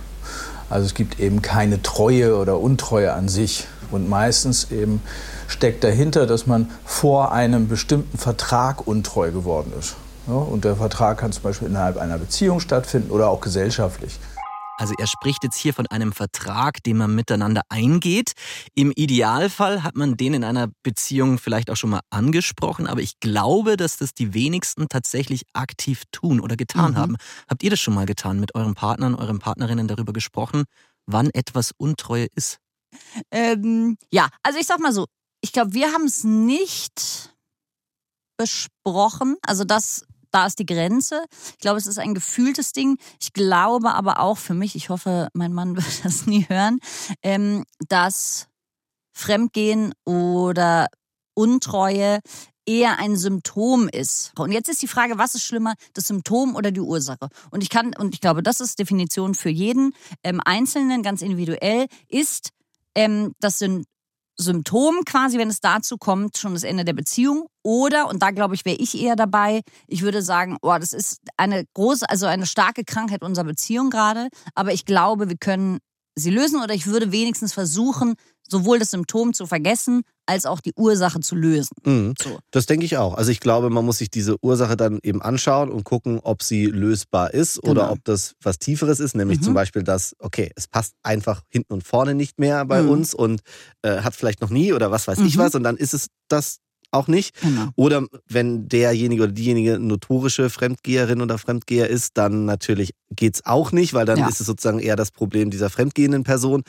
Also 0.69 0.85
es 0.85 0.93
gibt 0.93 1.19
eben 1.19 1.41
keine 1.41 1.81
Treue 1.81 2.37
oder 2.37 2.61
Untreue 2.61 3.15
an 3.15 3.31
sich. 3.31 3.67
Und 3.91 4.07
meistens 4.07 4.71
eben 4.71 5.01
steckt 5.49 5.83
dahinter, 5.83 6.27
dass 6.27 6.47
man 6.47 6.71
vor 6.85 7.33
einem 7.33 7.69
bestimmten 7.69 8.19
Vertrag 8.19 8.87
untreu 8.87 9.31
geworden 9.31 9.73
ist. 9.79 9.95
Und 10.27 10.67
der 10.67 10.77
Vertrag 10.77 11.17
kann 11.17 11.33
zum 11.33 11.45
Beispiel 11.45 11.69
innerhalb 11.69 11.97
einer 11.97 12.19
Beziehung 12.19 12.61
stattfinden 12.61 13.11
oder 13.13 13.31
auch 13.31 13.41
gesellschaftlich. 13.41 14.19
Also 14.83 14.95
er 14.99 15.07
spricht 15.07 15.45
jetzt 15.45 15.57
hier 15.57 15.73
von 15.73 15.87
einem 15.87 16.11
Vertrag, 16.13 16.83
den 16.83 16.97
man 16.97 17.15
miteinander 17.15 17.63
eingeht. 17.69 18.33
Im 18.75 18.91
Idealfall 18.91 19.85
hat 19.85 19.95
man 19.95 20.17
den 20.17 20.35
in 20.35 20.43
einer 20.43 20.71
Beziehung 20.83 21.39
vielleicht 21.39 21.71
auch 21.71 21.77
schon 21.77 21.91
mal 21.91 22.01
angesprochen, 22.11 22.89
aber 22.89 23.01
ich 23.01 23.21
glaube, 23.21 23.77
dass 23.77 23.97
das 23.97 24.13
die 24.13 24.35
wenigsten 24.35 24.89
tatsächlich 24.89 25.43
aktiv 25.53 26.03
tun 26.11 26.41
oder 26.41 26.57
getan 26.57 26.91
Mhm. 26.93 26.97
haben. 26.97 27.17
Habt 27.49 27.63
ihr 27.63 27.71
das 27.71 27.79
schon 27.79 27.95
mal 27.95 28.07
getan, 28.07 28.41
mit 28.41 28.57
euren 28.57 28.75
Partnern, 28.75 29.15
euren 29.15 29.39
Partnerinnen 29.39 29.87
darüber 29.87 30.13
gesprochen, 30.13 30.65
wann 31.07 31.31
etwas 31.31 31.71
Untreue 31.77 32.27
ist? 32.35 32.59
Ähm, 33.31 33.97
ja, 34.13 34.31
also 34.43 34.59
ich 34.59 34.67
sag 34.67 34.81
mal 34.81 34.93
so, 34.93 35.07
ich 35.43 35.53
glaube, 35.53 35.75
wir 35.75 35.93
haben 35.93 36.07
es 36.07 36.25
nicht 36.25 37.33
besprochen. 38.37 39.37
Also 39.47 39.63
das, 39.63 40.05
da 40.33 40.47
ist 40.47 40.59
die 40.59 40.67
Grenze. 40.67 41.25
Ich 41.53 41.59
glaube, 41.59 41.79
es 41.79 41.87
ist 41.87 41.99
ein 41.99 42.15
gefühltes 42.15 42.73
Ding. 42.73 42.99
Ich 43.21 43.33
glaube 43.33 43.95
aber 43.95 44.21
auch 44.21 44.39
für 44.39 44.55
mich, 44.55 44.75
ich 44.75 44.89
hoffe, 44.89 45.29
mein 45.35 45.53
Mann 45.53 45.77
wird 45.77 46.05
das 46.05 46.27
nie 46.27 46.47
hören, 46.49 46.81
ähm, 47.23 47.65
dass 47.89 48.49
Fremdgehen 49.13 49.95
oder 50.05 50.89
Untreue 51.35 52.21
eher 52.67 52.99
ein 52.99 53.17
Symptom 53.17 53.89
ist. 53.89 54.33
Und 54.39 54.53
jetzt 54.53 54.69
ist 54.69 54.83
die 54.83 54.89
Frage, 54.89 55.19
was 55.19 55.35
ist 55.35 55.45
schlimmer, 55.45 55.75
das 55.95 56.07
Symptom 56.07 56.55
oder 56.55 56.71
die 56.71 56.81
Ursache? 56.81 57.29
Und 57.51 57.63
ich 57.63 57.71
kann, 57.71 57.95
und 57.97 58.15
ich 58.15 58.21
glaube, 58.21 58.43
das 58.43 58.61
ist 58.61 58.79
Definition 58.79 59.35
für 59.35 59.51
jeden 59.51 59.95
ähm, 60.23 60.41
Einzelnen, 60.45 61.03
ganz 61.03 61.23
individuell, 61.23 61.87
ist 62.09 62.51
ähm, 62.95 63.35
das 63.41 63.59
Syn 63.59 63.85
Symptom 64.37 65.05
quasi, 65.05 65.39
wenn 65.39 65.49
es 65.49 65.61
dazu 65.61 65.97
kommt, 65.99 66.39
schon 66.39 66.55
das 66.55 66.63
Ende 66.63 66.85
der 66.85 66.95
Beziehung. 66.95 67.47
Oder, 67.63 68.09
und 68.09 68.23
da 68.23 68.31
glaube 68.31 68.55
ich, 68.55 68.65
wäre 68.65 68.77
ich 68.77 69.01
eher 69.01 69.17
dabei, 69.17 69.63
ich 69.87 70.03
würde 70.03 70.23
sagen, 70.23 70.57
oh, 70.63 70.77
das 70.79 70.93
ist 70.93 71.21
eine 71.37 71.65
große, 71.75 72.09
also 72.09 72.27
eine 72.27 72.47
starke 72.47 72.85
Krankheit 72.85 73.23
unserer 73.23 73.45
Beziehung 73.45 73.91
gerade. 73.91 74.29
Aber 74.55 74.73
ich 74.73 74.85
glaube, 74.85 75.29
wir 75.29 75.37
können 75.37 75.79
sie 76.15 76.31
lösen 76.31 76.63
oder 76.63 76.75
ich 76.75 76.87
würde 76.87 77.13
wenigstens 77.13 77.53
versuchen, 77.53 78.15
sowohl 78.49 78.79
das 78.79 78.91
Symptom 78.91 79.33
zu 79.33 79.47
vergessen, 79.47 80.03
als 80.27 80.47
auch 80.47 80.61
die 80.61 80.73
Ursache 80.77 81.21
zu 81.21 81.35
lösen. 81.35 81.75
Mhm. 81.85 82.15
So. 82.23 82.39
Das 82.53 82.67
denke 82.67 82.85
ich 82.87 82.97
auch. 82.97 83.15
Also 83.15 83.31
ich 83.33 83.41
glaube, 83.41 83.71
man 83.71 83.85
muss 83.85 83.99
sich 83.99 84.09
diese 84.11 84.37
Ursache 84.43 84.77
dann 84.77 85.01
eben 85.03 85.21
anschauen 85.21 85.71
und 85.71 85.85
gucken, 85.85 86.21
ob 86.23 86.43
sie 86.43 86.67
lösbar 86.67 87.35
ist 87.35 87.59
oder 87.65 87.83
Genau. 87.83 87.93
ob 87.93 88.05
das 88.05 88.35
was 88.43 88.59
Tieferes 88.59 89.01
ist, 89.01 89.17
nämlich 89.17 89.41
Mhm. 89.41 89.45
zum 89.45 89.55
Beispiel 89.55 89.83
das, 89.83 90.15
okay, 90.21 90.51
es 90.55 90.69
passt 90.69 90.95
einfach 91.03 91.43
hinten 91.49 91.73
und 91.73 91.83
vorne 91.85 92.15
nicht 92.15 92.39
mehr 92.39 92.65
bei 92.67 92.83
Mhm. 92.83 92.89
uns 92.91 93.15
und 93.15 93.41
äh, 93.83 94.01
hat 94.03 94.15
vielleicht 94.15 94.41
noch 94.41 94.51
nie 94.51 94.73
oder 94.73 94.91
was 94.91 95.09
weiß 95.09 95.19
ich 95.21 95.37
Mhm. 95.37 95.41
was 95.41 95.55
und 95.55 95.65
dann 95.65 95.77
ist 95.77 95.93
es 95.95 96.07
das 96.29 96.59
auch 96.93 97.09
nicht. 97.09 97.41
Genau. 97.41 97.69
Oder 97.77 98.07
wenn 98.29 98.69
derjenige 98.69 99.25
oder 99.25 99.33
diejenige 99.33 99.79
notorische 99.79 100.51
Fremdgeherin 100.51 101.21
oder 101.23 101.39
Fremdgeher 101.39 101.89
ist, 101.89 102.17
dann 102.19 102.45
natürlich 102.45 102.93
geht's 103.11 103.45
auch 103.45 103.73
nicht, 103.73 103.95
weil 103.95 104.07
dann 104.07 104.19
Ja. 104.19 104.29
ist 104.29 104.41
es 104.41 104.47
sozusagen 104.47 104.79
eher 104.79 104.97
das 104.97 105.11
Problem 105.11 105.51
dieser 105.51 105.71
fremdgehenden 105.71 106.23
Person. 106.23 106.63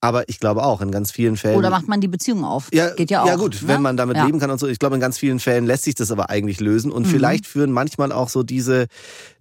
Aber 0.00 0.28
ich 0.28 0.38
glaube 0.40 0.62
auch, 0.62 0.80
in 0.80 0.90
ganz 0.90 1.10
vielen 1.10 1.36
Fällen. 1.36 1.56
Oder 1.56 1.70
macht 1.70 1.88
man 1.88 2.00
die 2.00 2.08
Beziehung 2.08 2.44
auf? 2.44 2.68
Ja, 2.72 2.94
Geht 2.94 3.10
ja 3.10 3.22
auch. 3.22 3.26
Ja 3.26 3.36
gut, 3.36 3.60
ne? 3.62 3.68
wenn 3.68 3.82
man 3.82 3.96
damit 3.96 4.16
ja. 4.16 4.26
leben 4.26 4.38
kann 4.38 4.50
und 4.50 4.58
so. 4.58 4.66
Ich 4.68 4.78
glaube, 4.78 4.94
in 4.96 5.00
ganz 5.00 5.18
vielen 5.18 5.40
Fällen 5.40 5.66
lässt 5.66 5.84
sich 5.84 5.94
das 5.94 6.10
aber 6.10 6.30
eigentlich 6.30 6.60
lösen. 6.60 6.90
Und 6.92 7.06
Mhm. 7.06 7.10
vielleicht 7.10 7.46
führen 7.46 7.72
manchmal 7.72 8.12
auch 8.12 8.28
so 8.28 8.42
diese, 8.42 8.86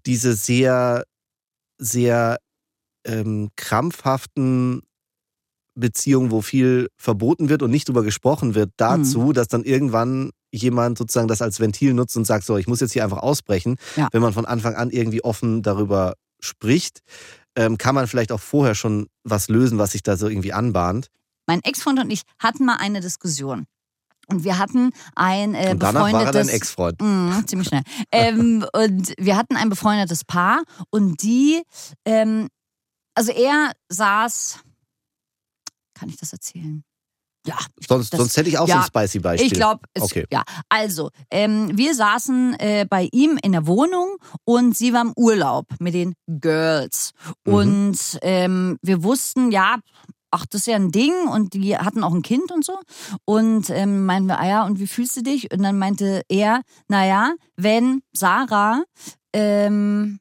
diese 0.05 0.33
sehr, 0.33 1.03
sehr 1.77 2.37
ähm, 3.05 3.49
krampfhaften 3.55 4.81
Beziehungen, 5.81 6.31
wo 6.31 6.41
viel 6.41 6.87
verboten 6.95 7.49
wird 7.49 7.61
und 7.61 7.71
nicht 7.71 7.89
drüber 7.89 8.03
gesprochen 8.03 8.55
wird, 8.55 8.71
dazu, 8.77 9.19
Mhm. 9.19 9.33
dass 9.33 9.49
dann 9.49 9.63
irgendwann 9.65 10.31
jemand 10.53 10.97
sozusagen 10.97 11.27
das 11.27 11.41
als 11.41 11.59
Ventil 11.59 11.93
nutzt 11.93 12.15
und 12.15 12.25
sagt, 12.25 12.45
so, 12.45 12.55
ich 12.57 12.67
muss 12.67 12.79
jetzt 12.79 12.93
hier 12.93 13.03
einfach 13.03 13.17
ausbrechen. 13.17 13.75
Ja. 13.97 14.07
Wenn 14.13 14.21
man 14.21 14.31
von 14.31 14.45
Anfang 14.45 14.75
an 14.75 14.89
irgendwie 14.89 15.23
offen 15.23 15.61
darüber 15.61 16.13
spricht, 16.39 16.99
ähm, 17.57 17.77
kann 17.77 17.95
man 17.95 18.07
vielleicht 18.07 18.31
auch 18.31 18.39
vorher 18.39 18.75
schon 18.75 19.07
was 19.25 19.49
lösen, 19.49 19.77
was 19.77 19.91
sich 19.91 20.03
da 20.03 20.15
so 20.15 20.29
irgendwie 20.29 20.53
anbahnt. 20.53 21.07
Mein 21.47 21.61
Ex-Freund 21.63 21.99
und 21.99 22.09
ich 22.11 22.21
hatten 22.39 22.65
mal 22.65 22.77
eine 22.77 23.01
Diskussion. 23.01 23.65
Und 24.27 24.43
wir 24.45 24.57
hatten 24.57 24.91
ein 25.15 25.55
äh, 25.55 25.71
Und 25.71 25.83
danach 25.83 26.01
war 26.01 26.07
er 26.07 26.13
dein 26.13 26.25
befreundetes... 26.27 26.53
Ex-Freund. 26.53 27.01
Mhm, 27.01 27.43
ziemlich 27.47 27.67
schnell. 27.67 27.81
ähm, 28.13 28.65
und 28.73 29.13
wir 29.17 29.35
hatten 29.35 29.57
ein 29.57 29.69
befreundetes 29.69 30.23
Paar 30.23 30.63
und 30.89 31.21
die, 31.23 31.61
ähm, 32.05 32.47
also 33.15 33.31
er 33.33 33.71
saß, 33.89 34.59
kann 36.01 36.09
ich 36.09 36.17
das 36.17 36.33
erzählen? 36.33 36.83
Ja. 37.45 37.57
Sonst, 37.87 38.11
das- 38.11 38.17
sonst 38.19 38.37
hätte 38.37 38.49
ich 38.49 38.57
auch 38.57 38.65
so 38.67 38.73
ja, 38.73 38.79
ein 38.81 38.85
spicy 38.87 39.19
Beispiel. 39.19 39.47
Ich 39.47 39.53
glaube, 39.53 39.81
Okay. 39.99 40.25
ja. 40.31 40.43
Also, 40.67 41.11
ähm, 41.29 41.75
wir 41.77 41.93
saßen 41.93 42.55
äh, 42.59 42.85
bei 42.89 43.07
ihm 43.11 43.37
in 43.43 43.51
der 43.51 43.67
Wohnung 43.67 44.17
und 44.45 44.75
sie 44.75 44.93
war 44.93 45.01
im 45.01 45.13
Urlaub 45.15 45.67
mit 45.79 45.93
den 45.93 46.13
Girls. 46.27 47.11
Mhm. 47.45 47.53
Und 47.53 48.19
ähm, 48.23 48.77
wir 48.81 49.03
wussten, 49.03 49.51
ja, 49.51 49.77
ach, 50.31 50.45
das 50.47 50.61
ist 50.61 50.67
ja 50.67 50.75
ein 50.75 50.91
Ding 50.91 51.13
und 51.31 51.53
die 51.53 51.77
hatten 51.77 52.03
auch 52.03 52.13
ein 52.13 52.21
Kind 52.23 52.51
und 52.51 52.65
so. 52.65 52.79
Und 53.25 53.69
ähm, 53.69 54.05
meinten 54.05 54.27
wir, 54.27 54.39
ah 54.39 54.47
ja, 54.47 54.65
und 54.65 54.79
wie 54.79 54.87
fühlst 54.87 55.17
du 55.17 55.21
dich? 55.23 55.51
Und 55.53 55.61
dann 55.61 55.77
meinte 55.77 56.23
er, 56.29 56.61
naja, 56.87 57.33
wenn 57.57 58.01
Sarah 58.13 58.83
ähm, 59.33 60.19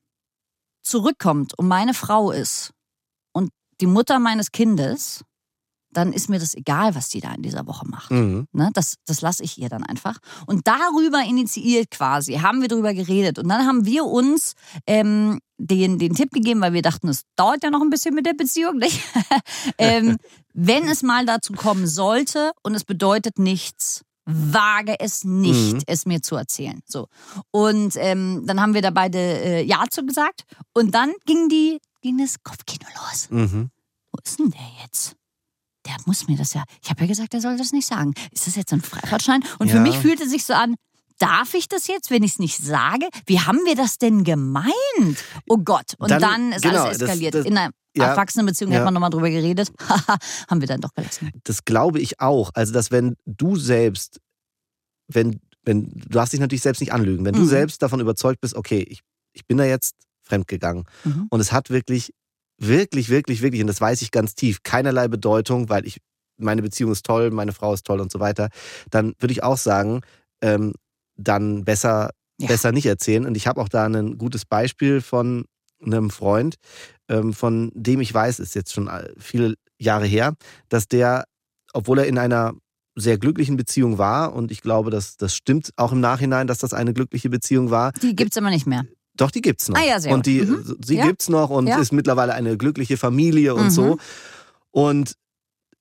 zurückkommt 0.82 1.52
und 1.58 1.68
meine 1.68 1.94
Frau 1.94 2.30
ist 2.30 2.72
und 3.32 3.50
die 3.80 3.86
Mutter 3.86 4.18
meines 4.18 4.52
Kindes, 4.52 5.22
dann 5.92 6.12
ist 6.12 6.28
mir 6.28 6.38
das 6.38 6.54
egal, 6.54 6.94
was 6.94 7.08
die 7.08 7.20
da 7.20 7.32
in 7.34 7.42
dieser 7.42 7.66
Woche 7.66 7.86
macht. 7.86 8.10
Mhm. 8.10 8.46
Ne, 8.52 8.70
das 8.74 8.94
das 9.06 9.20
lasse 9.20 9.42
ich 9.42 9.58
ihr 9.58 9.68
dann 9.68 9.82
einfach. 9.84 10.18
Und 10.46 10.66
darüber 10.66 11.22
initiiert 11.22 11.90
quasi, 11.90 12.34
haben 12.34 12.60
wir 12.60 12.68
darüber 12.68 12.94
geredet. 12.94 13.38
Und 13.38 13.48
dann 13.48 13.66
haben 13.66 13.84
wir 13.86 14.04
uns 14.04 14.54
ähm, 14.86 15.40
den, 15.58 15.98
den 15.98 16.14
Tipp 16.14 16.30
gegeben, 16.30 16.60
weil 16.60 16.72
wir 16.72 16.82
dachten, 16.82 17.08
es 17.08 17.22
dauert 17.36 17.62
ja 17.62 17.70
noch 17.70 17.82
ein 17.82 17.90
bisschen 17.90 18.14
mit 18.14 18.24
der 18.26 18.34
Beziehung, 18.34 18.78
nicht? 18.78 19.00
ähm, 19.78 20.16
wenn 20.54 20.88
es 20.88 21.02
mal 21.02 21.26
dazu 21.26 21.52
kommen 21.52 21.86
sollte 21.86 22.52
und 22.62 22.74
es 22.74 22.84
bedeutet 22.84 23.38
nichts, 23.38 24.02
wage 24.24 24.94
es 25.00 25.24
nicht, 25.24 25.74
Mhm. 25.74 25.82
es 25.86 26.06
mir 26.06 26.22
zu 26.22 26.36
erzählen. 26.36 26.80
So. 26.86 27.08
Und 27.50 27.94
ähm, 27.96 28.44
dann 28.46 28.60
haben 28.60 28.74
wir 28.74 28.82
da 28.82 28.90
beide 28.90 29.18
äh, 29.18 29.62
Ja 29.64 29.84
zu 29.90 30.04
gesagt. 30.06 30.44
Und 30.72 30.94
dann 30.94 31.12
ging 31.26 31.48
die, 31.48 31.80
ging 32.00 32.18
das 32.18 32.36
Kopfkino 32.42 32.86
los. 32.94 33.28
Mhm. 33.30 33.70
Wo 34.12 34.18
ist 34.24 34.38
denn 34.38 34.50
der 34.50 34.60
jetzt? 34.84 35.16
Der 35.90 35.96
muss 36.06 36.28
mir 36.28 36.36
das 36.36 36.54
ja. 36.54 36.62
Ich 36.82 36.90
habe 36.90 37.00
ja 37.02 37.06
gesagt, 37.08 37.34
er 37.34 37.40
soll 37.40 37.56
das 37.56 37.72
nicht 37.72 37.86
sagen. 37.86 38.14
Ist 38.30 38.46
das 38.46 38.54
jetzt 38.56 38.72
ein 38.72 38.80
Freifahrtschein? 38.80 39.42
Und 39.58 39.70
für 39.70 39.78
Ja. 39.78 39.82
mich 39.82 39.96
fühlte 39.98 40.28
sich 40.28 40.44
so 40.44 40.52
an, 40.52 40.76
darf 41.18 41.52
ich 41.54 41.68
das 41.68 41.86
jetzt, 41.88 42.10
wenn 42.10 42.22
ich 42.22 42.32
es 42.32 42.38
nicht 42.38 42.56
sage? 42.58 43.08
Wie 43.26 43.40
haben 43.40 43.58
wir 43.66 43.74
das 43.74 43.98
denn 43.98 44.22
gemeint? 44.24 44.72
Oh 45.48 45.58
Gott. 45.58 45.94
Und 45.98 46.10
dann, 46.10 46.20
Dann- 46.20 46.52
ist 46.52 46.62
genau, 46.62 46.84
alles 46.84 46.98
das- 46.98 47.08
eskaliert. 47.08 47.34
das- 47.34 47.44
In 47.46 47.56
einer 47.58 47.70
ja, 47.96 48.04
Erwachsenenbeziehung 48.06 48.70
ja. 48.70 48.76
hätte 48.76 48.84
man 48.84 48.94
nochmal 48.94 49.10
drüber 49.10 49.30
geredet. 49.30 49.72
Haben 50.48 50.60
wir 50.60 50.68
dann 50.68 50.80
doch 50.80 50.94
gelassen. 50.94 51.30
Das 51.44 51.64
glaube 51.64 51.98
ich 51.98 52.20
auch. 52.20 52.50
Also, 52.54 52.72
dass 52.72 52.90
wenn 52.92 53.16
du 53.26 53.56
selbst, 53.56 54.20
wenn, 55.08 55.40
wenn, 55.64 55.90
du 55.90 56.08
darfst 56.08 56.32
dich 56.32 56.40
natürlich 56.40 56.62
selbst 56.62 56.80
nicht 56.80 56.92
anlügen, 56.92 57.24
wenn 57.24 57.34
du 57.34 57.40
Mhm. 57.40 57.48
selbst 57.48 57.82
davon 57.82 58.00
überzeugt 58.00 58.40
bist, 58.40 58.54
okay, 58.54 58.80
ich, 58.88 59.00
ich 59.32 59.44
bin 59.46 59.58
da 59.58 59.64
jetzt 59.64 59.94
fremdgegangen 60.22 60.84
Mhm. 61.04 61.26
und 61.30 61.40
es 61.40 61.50
hat 61.52 61.70
wirklich, 61.70 62.12
wirklich, 62.60 63.08
wirklich, 63.08 63.42
wirklich, 63.42 63.60
und 63.62 63.66
das 63.66 63.80
weiß 63.80 64.02
ich 64.02 64.10
ganz 64.10 64.34
tief, 64.34 64.62
keinerlei 64.62 65.08
Bedeutung, 65.08 65.68
weil 65.68 65.86
ich, 65.86 65.98
meine 66.38 66.62
Beziehung 66.62 66.92
ist 66.92 67.04
toll, 67.04 67.30
meine 67.30 67.52
Frau 67.52 67.74
ist 67.74 67.84
toll 67.86 68.00
und 68.00 68.12
so 68.12 68.20
weiter, 68.20 68.48
dann 68.90 69.14
würde 69.18 69.32
ich 69.32 69.42
auch 69.42 69.56
sagen, 69.58 70.02
ähm, 70.42 70.74
dann 71.16 71.64
besser, 71.64 72.10
Ja. 72.38 72.48
besser 72.48 72.72
nicht 72.72 72.86
erzählen. 72.86 73.26
Und 73.26 73.36
ich 73.36 73.46
habe 73.46 73.60
auch 73.60 73.68
da 73.68 73.84
ein 73.86 74.16
gutes 74.18 74.44
Beispiel 74.46 75.00
von 75.00 75.44
einem 75.84 76.10
Freund, 76.10 76.54
ähm, 77.08 77.32
von 77.32 77.72
dem 77.74 78.00
ich 78.00 78.12
weiß, 78.12 78.38
ist 78.38 78.54
jetzt 78.54 78.72
schon 78.72 78.88
äh, 78.88 79.08
viele 79.18 79.54
Jahre 79.78 80.06
her, 80.06 80.34
dass 80.68 80.86
der, 80.88 81.24
obwohl 81.72 81.98
er 81.98 82.06
in 82.06 82.18
einer 82.18 82.52
sehr 82.96 83.18
glücklichen 83.18 83.56
Beziehung 83.56 83.96
war, 83.98 84.34
und 84.34 84.50
ich 84.50 84.60
glaube, 84.62 84.90
dass 84.90 85.16
das 85.16 85.34
stimmt 85.34 85.70
auch 85.76 85.92
im 85.92 86.00
Nachhinein, 86.00 86.46
dass 86.46 86.58
das 86.58 86.74
eine 86.74 86.92
glückliche 86.92 87.30
Beziehung 87.30 87.70
war. 87.70 87.92
Die 87.92 88.14
gibt's 88.16 88.36
immer 88.36 88.50
nicht 88.50 88.66
mehr. 88.66 88.84
Doch, 89.20 89.30
die 89.30 89.42
gibt's 89.42 89.68
noch. 89.68 89.78
Ah 89.78 89.84
ja, 89.84 90.00
sehr 90.00 90.12
und 90.14 90.26
die, 90.26 90.38
gut. 90.40 90.66
Mhm. 90.66 90.76
sie 90.84 90.96
Ja. 90.96 91.06
gibt's 91.06 91.28
noch 91.28 91.50
und 91.50 91.66
Ja. 91.66 91.78
ist 91.78 91.92
mittlerweile 91.92 92.32
eine 92.34 92.56
glückliche 92.56 92.96
Familie 92.96 93.54
und 93.54 93.64
Mhm. 93.66 93.70
so. 93.70 93.98
Und 94.70 95.14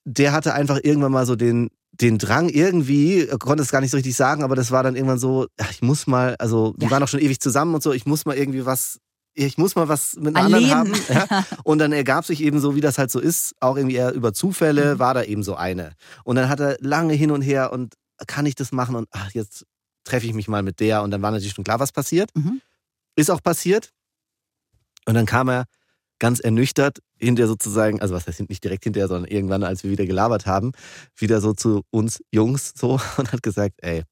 der 0.05 0.31
hatte 0.31 0.53
einfach 0.53 0.79
irgendwann 0.83 1.11
mal 1.11 1.25
so 1.25 1.35
den, 1.35 1.69
den 1.91 2.17
Drang 2.17 2.49
irgendwie, 2.49 3.25
er 3.27 3.37
konnte 3.37 3.61
es 3.63 3.71
gar 3.71 3.81
nicht 3.81 3.91
so 3.91 3.97
richtig 3.97 4.15
sagen, 4.15 4.43
aber 4.43 4.55
das 4.55 4.71
war 4.71 4.83
dann 4.83 4.95
irgendwann 4.95 5.19
so, 5.19 5.47
ach, 5.59 5.71
ich 5.71 5.81
muss 5.81 6.07
mal, 6.07 6.35
also 6.39 6.73
die 6.77 6.85
Ja. 6.85 6.91
waren 6.91 7.03
auch 7.03 7.07
schon 7.07 7.19
ewig 7.19 7.39
zusammen 7.39 7.75
und 7.75 7.83
so, 7.83 7.91
ich 7.93 8.05
muss 8.05 8.25
mal 8.25 8.35
irgendwie 8.37 8.65
was, 8.65 8.99
ich 9.35 9.57
muss 9.57 9.75
mal 9.75 9.87
was 9.87 10.15
mit 10.15 10.35
einem 10.35 10.45
anderen 10.53 10.69
haben. 10.71 10.93
Ja. 11.07 11.45
Und 11.63 11.77
dann 11.79 11.93
ergab 11.93 12.25
sich 12.25 12.41
eben 12.41 12.59
so, 12.59 12.75
wie 12.75 12.81
das 12.81 12.97
halt 12.97 13.11
so 13.11 13.19
ist, 13.19 13.53
auch 13.61 13.77
irgendwie 13.77 13.95
eher 13.95 14.13
über 14.13 14.33
Zufälle, 14.33 14.95
Mhm. 14.95 14.99
war 14.99 15.13
da 15.13 15.23
eben 15.23 15.43
so 15.43 15.55
eine. 15.55 15.93
Und 16.25 16.35
dann 16.35 16.49
hat 16.49 16.59
er 16.59 16.77
lange 16.81 17.13
hin 17.13 17.31
und 17.31 17.41
her 17.41 17.71
und 17.71 17.93
kann 18.27 18.45
ich 18.45 18.55
das 18.55 18.71
machen 18.73 18.95
und 18.95 19.07
ach, 19.11 19.31
jetzt 19.31 19.65
treffe 20.03 20.25
ich 20.25 20.33
mich 20.33 20.47
mal 20.47 20.63
mit 20.63 20.79
der 20.79 21.03
und 21.03 21.11
dann 21.11 21.21
war 21.21 21.31
natürlich 21.31 21.53
schon 21.53 21.63
klar, 21.63 21.79
was 21.79 21.91
passiert. 21.91 22.31
Mhm. 22.35 22.59
Ist 23.19 23.29
auch 23.29 23.43
passiert. 23.43 23.91
Und 25.05 25.15
dann 25.15 25.25
kam 25.25 25.49
er 25.49 25.65
ganz 26.19 26.39
ernüchtert 26.39 26.99
hinterher 27.17 27.47
sozusagen, 27.47 28.01
also 28.01 28.13
was 28.13 28.27
heißt 28.27 28.41
nicht 28.49 28.63
direkt 28.63 28.83
hinterher, 28.83 29.07
sondern 29.07 29.29
irgendwann, 29.31 29.63
als 29.63 29.83
wir 29.83 29.91
wieder 29.91 30.05
gelabert 30.05 30.45
haben, 30.45 30.71
wieder 31.15 31.41
so 31.41 31.53
zu 31.53 31.83
uns 31.91 32.21
Jungs 32.31 32.73
so 32.75 32.99
und 33.17 33.31
hat 33.33 33.43
gesagt, 33.43 33.75
ey, 33.81 34.03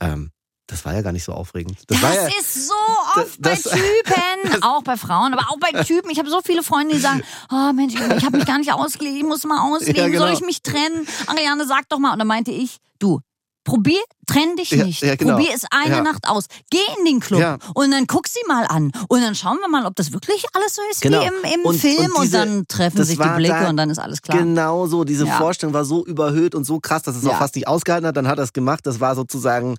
ähm, 0.00 0.30
das 0.68 0.84
war 0.84 0.94
ja 0.94 1.02
gar 1.02 1.12
nicht 1.12 1.24
so 1.24 1.32
aufregend. 1.32 1.78
Das, 1.88 2.00
Das, 2.00 2.02
war 2.02 2.14
ja, 2.14 2.28
ist 2.38 2.68
so 2.68 2.74
oft 3.16 3.36
das- 3.40 3.62
bei 3.64 3.70
Typen, 3.76 4.62
auch 4.62 4.82
bei 4.82 4.96
Frauen, 4.96 5.34
aber 5.34 5.50
auch 5.50 5.58
bei 5.58 5.82
Typen. 5.82 6.10
Ich 6.10 6.18
habe 6.18 6.30
so 6.30 6.40
viele 6.44 6.62
Freunde, 6.62 6.94
die 6.94 7.00
sagen, 7.00 7.22
oh 7.52 7.72
Mensch, 7.72 7.94
ich 7.94 8.24
habe 8.24 8.36
mich 8.38 8.46
gar 8.46 8.58
nicht 8.58 8.72
ausgelegt, 8.72 9.16
ich 9.18 9.24
muss 9.24 9.44
mal 9.44 9.60
ausleben, 9.72 9.96
Ja, 9.96 10.08
genau. 10.08 10.20
soll 10.24 10.32
ich 10.32 10.40
mich 10.40 10.62
trennen? 10.62 11.06
Ariane, 11.26 11.66
sag 11.66 11.88
doch 11.90 11.98
mal. 11.98 12.12
Und 12.12 12.18
dann 12.20 12.28
meinte 12.28 12.52
ich, 12.52 12.78
du, 12.98 13.20
probier, 13.64 14.00
trenn 14.26 14.56
dich 14.56 14.70
Ja, 14.70 14.84
nicht. 14.84 15.02
ja, 15.02 15.14
genau. 15.16 15.34
Probier 15.36 15.50
es 15.54 15.64
eine 15.70 15.96
Ja. 15.96 16.02
Nacht 16.02 16.26
aus. 16.28 16.46
Geh 16.70 16.78
in 16.98 17.04
den 17.04 17.20
Club 17.20 17.58
und 17.74 17.90
dann 17.90 18.06
guck 18.06 18.26
sie 18.28 18.40
mal 18.48 18.64
an. 18.66 18.90
Und 19.08 19.20
dann 19.22 19.34
schauen 19.34 19.58
wir 19.60 19.68
mal, 19.68 19.86
ob 19.86 19.94
das 19.96 20.12
wirklich 20.12 20.44
alles 20.52 20.74
so 20.74 20.82
ist 20.90 21.00
Genau. 21.00 21.20
wie 21.20 21.26
im, 21.26 21.60
im 21.60 21.64
Und- 21.66 21.78
Film. 21.78 21.96
und 22.06 22.12
Und, 22.16 22.22
diese- 22.24 22.38
dann 22.38 22.66
treffen 22.68 23.04
sich 23.04 23.18
die 23.18 23.28
Blicke 23.36 23.54
da 23.60 23.68
und 23.68 23.76
dann 23.76 23.90
ist 23.90 23.98
alles 23.98 24.20
klar. 24.22 24.38
Genau 24.38 24.86
so, 24.86 25.04
diese. 25.04 25.26
Vorstellung 25.26 25.72
war 25.74 25.84
so 25.84 26.04
überhöht 26.04 26.54
und 26.54 26.64
so 26.64 26.78
krass, 26.80 27.02
dass 27.02 27.16
es 27.16 27.24
auch 27.26 27.38
fast 27.38 27.54
nicht 27.56 27.66
ausgehalten 27.68 28.06
hat. 28.06 28.16
Dann 28.16 28.28
hat 28.28 28.38
er 28.38 28.44
es 28.44 28.52
gemacht. 28.52 28.80
Das 28.86 29.00
war 29.00 29.14
sozusagen, 29.14 29.76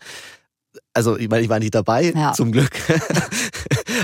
also 0.93 1.17
ich 1.17 1.29
meine, 1.29 1.43
ich 1.43 1.49
war 1.49 1.59
nicht 1.59 1.75
dabei, 1.75 2.11
Ja. 2.15 2.33
zum 2.33 2.51
Glück. 2.51 2.71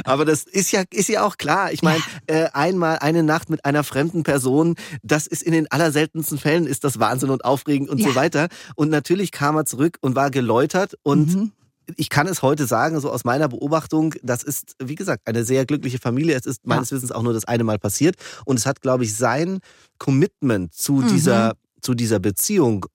Aber 0.05 0.25
das 0.25 0.43
ist 0.43 0.71
ja, 0.71 0.83
ist 0.91 1.09
ja 1.09 1.23
auch 1.23 1.38
klar. 1.38 1.71
Ich 1.71 1.81
meine, 1.81 2.03
äh, 2.27 2.47
einmal 2.53 2.99
eine 2.99 3.23
Nacht 3.23 3.49
mit 3.49 3.65
einer 3.65 3.83
fremden 3.83 4.23
Person, 4.23 4.75
das 5.03 5.27
ist 5.27 5.43
in 5.43 5.51
den 5.53 5.69
allerseltensten 5.71 6.38
Fällen 6.38 6.67
ist 6.67 6.83
das 6.83 6.99
Wahnsinn 6.99 7.29
und 7.29 7.45
aufregend 7.45 7.89
und 7.89 7.99
Ja. 7.99 8.09
so 8.09 8.15
weiter. 8.15 8.47
Und 8.75 8.89
natürlich 8.89 9.31
kam 9.31 9.55
er 9.55 9.65
zurück 9.65 9.97
und 10.01 10.15
war 10.15 10.31
geläutert 10.31 10.95
und 11.03 11.33
Mhm. 11.35 11.51
ich 11.97 12.09
kann 12.09 12.27
es 12.27 12.41
heute 12.43 12.67
sagen, 12.67 12.99
so 12.99 13.09
aus 13.12 13.23
meiner 13.23 13.47
Beobachtung, 13.47 14.13
das 14.21 14.43
ist, 14.43 14.75
wie 14.81 14.95
gesagt, 14.95 15.27
eine 15.27 15.43
sehr 15.43 15.65
glückliche 15.65 15.97
Familie. 15.97 16.35
Es 16.38 16.45
ist 16.45 16.67
meines 16.67 16.91
Wissens 16.91 17.12
auch 17.12 17.23
nur 17.23 17.33
das 17.33 17.45
eine 17.45 17.63
Mal 17.63 17.79
passiert. 17.79 18.15
Und 18.45 18.57
es 18.59 18.65
hat, 18.67 18.81
glaube 18.81 19.03
ich, 19.05 19.15
sein 19.15 19.59
Commitment 19.97 20.73
zu, 20.73 20.93
Mhm. 20.97 21.07
dieser, 21.07 21.53
zu 21.81 21.93
dieser 21.95 22.19
Beziehung 22.19 22.85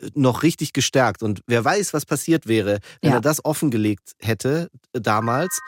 äh, 0.00 0.08
noch 0.14 0.42
richtig 0.42 0.72
gestärkt. 0.72 1.22
Und 1.22 1.40
wer 1.46 1.64
weiß, 1.64 1.94
was 1.94 2.04
passiert 2.04 2.46
wäre, 2.46 2.78
wenn 3.00 3.10
Ja. 3.12 3.16
er 3.18 3.20
das 3.22 3.44
offengelegt 3.44 4.12
hätte 4.18 4.68
äh, 4.92 5.00
damals. 5.00 5.60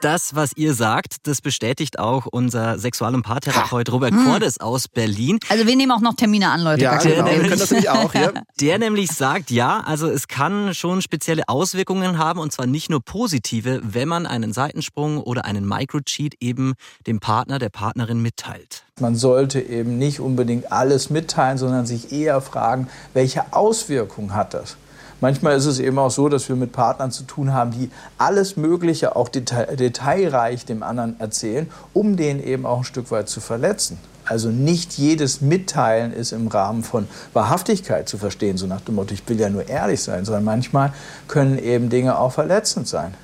Das, 0.00 0.34
was 0.34 0.52
ihr 0.56 0.72
sagt, 0.72 1.26
das 1.26 1.42
bestätigt 1.42 1.98
auch 1.98 2.24
unser 2.24 2.78
Sexual- 2.78 3.14
und 3.14 3.22
Paartherapeut 3.22 3.92
Robert 3.92 4.12
Hm. 4.12 4.24
Cordes 4.24 4.58
aus 4.58 4.88
Berlin. 4.88 5.38
Also 5.50 5.66
wir 5.66 5.76
nehmen 5.76 5.92
auch 5.92 6.00
noch 6.00 6.14
Termine 6.14 6.50
an, 6.50 6.62
Leute. 6.62 6.84
Ja, 6.84 6.96
genau. 6.96 7.16
Wir 7.16 7.22
Problem. 7.22 7.42
können 7.42 7.58
das 7.58 7.70
nämlich 7.70 7.90
auch, 7.90 8.14
ja. 8.14 8.32
Der 8.60 8.78
nämlich 8.78 9.10
sagt, 9.10 9.50
ja, 9.50 9.80
also 9.80 10.08
es 10.08 10.26
kann 10.26 10.74
schon 10.74 11.02
spezielle 11.02 11.48
Auswirkungen 11.50 12.16
haben 12.16 12.40
und 12.40 12.50
zwar 12.50 12.66
nicht 12.66 12.88
nur 12.88 13.04
positive, 13.04 13.80
wenn 13.82 14.08
man 14.08 14.24
einen 14.26 14.54
Seitensprung 14.54 15.18
oder 15.18 15.44
einen 15.44 15.68
Microcheat 15.68 16.32
eben 16.40 16.72
dem 17.06 17.20
Partner, 17.20 17.58
der 17.58 17.68
Partnerin 17.68 18.22
mitteilt. 18.22 18.84
Man 19.00 19.16
sollte 19.16 19.60
eben 19.60 19.98
nicht 19.98 20.20
unbedingt 20.20 20.72
alles 20.72 21.10
mitteilen, 21.10 21.58
sondern 21.58 21.84
sich 21.84 22.10
eher 22.10 22.40
fragen, 22.40 22.88
welche 23.12 23.52
Auswirkung 23.52 24.34
hat 24.34 24.54
das? 24.54 24.76
Manchmal 25.20 25.56
ist 25.56 25.66
es 25.66 25.78
eben 25.78 25.98
auch 25.98 26.10
so, 26.10 26.28
dass 26.28 26.48
wir 26.48 26.56
mit 26.56 26.72
Partnern 26.72 27.10
zu 27.10 27.24
tun 27.24 27.52
haben, 27.52 27.72
die 27.72 27.90
alles 28.16 28.56
Mögliche, 28.56 29.16
auch 29.16 29.28
detail, 29.28 29.76
detailreich 29.76 30.64
dem 30.64 30.82
anderen 30.82 31.20
erzählen, 31.20 31.70
um 31.92 32.16
den 32.16 32.42
eben 32.42 32.64
auch 32.64 32.78
ein 32.78 32.84
Stück 32.84 33.10
weit 33.10 33.28
zu 33.28 33.40
verletzen. 33.40 33.98
Also 34.24 34.48
nicht 34.48 34.92
jedes 34.92 35.40
Mitteilen 35.40 36.12
ist 36.12 36.32
im 36.32 36.48
Rahmen 36.48 36.84
von 36.84 37.08
Wahrhaftigkeit 37.32 38.08
zu 38.08 38.16
verstehen, 38.16 38.56
so 38.56 38.66
nach 38.66 38.80
dem 38.80 38.94
Motto, 38.94 39.12
ich 39.12 39.28
will 39.28 39.40
ja 39.40 39.50
nur 39.50 39.68
ehrlich 39.68 40.02
sein, 40.02 40.24
sondern 40.24 40.44
manchmal 40.44 40.92
können 41.26 41.58
eben 41.58 41.90
Dinge 41.90 42.18
auch 42.18 42.32
verletzend 42.32 42.86
sein. 42.86 43.14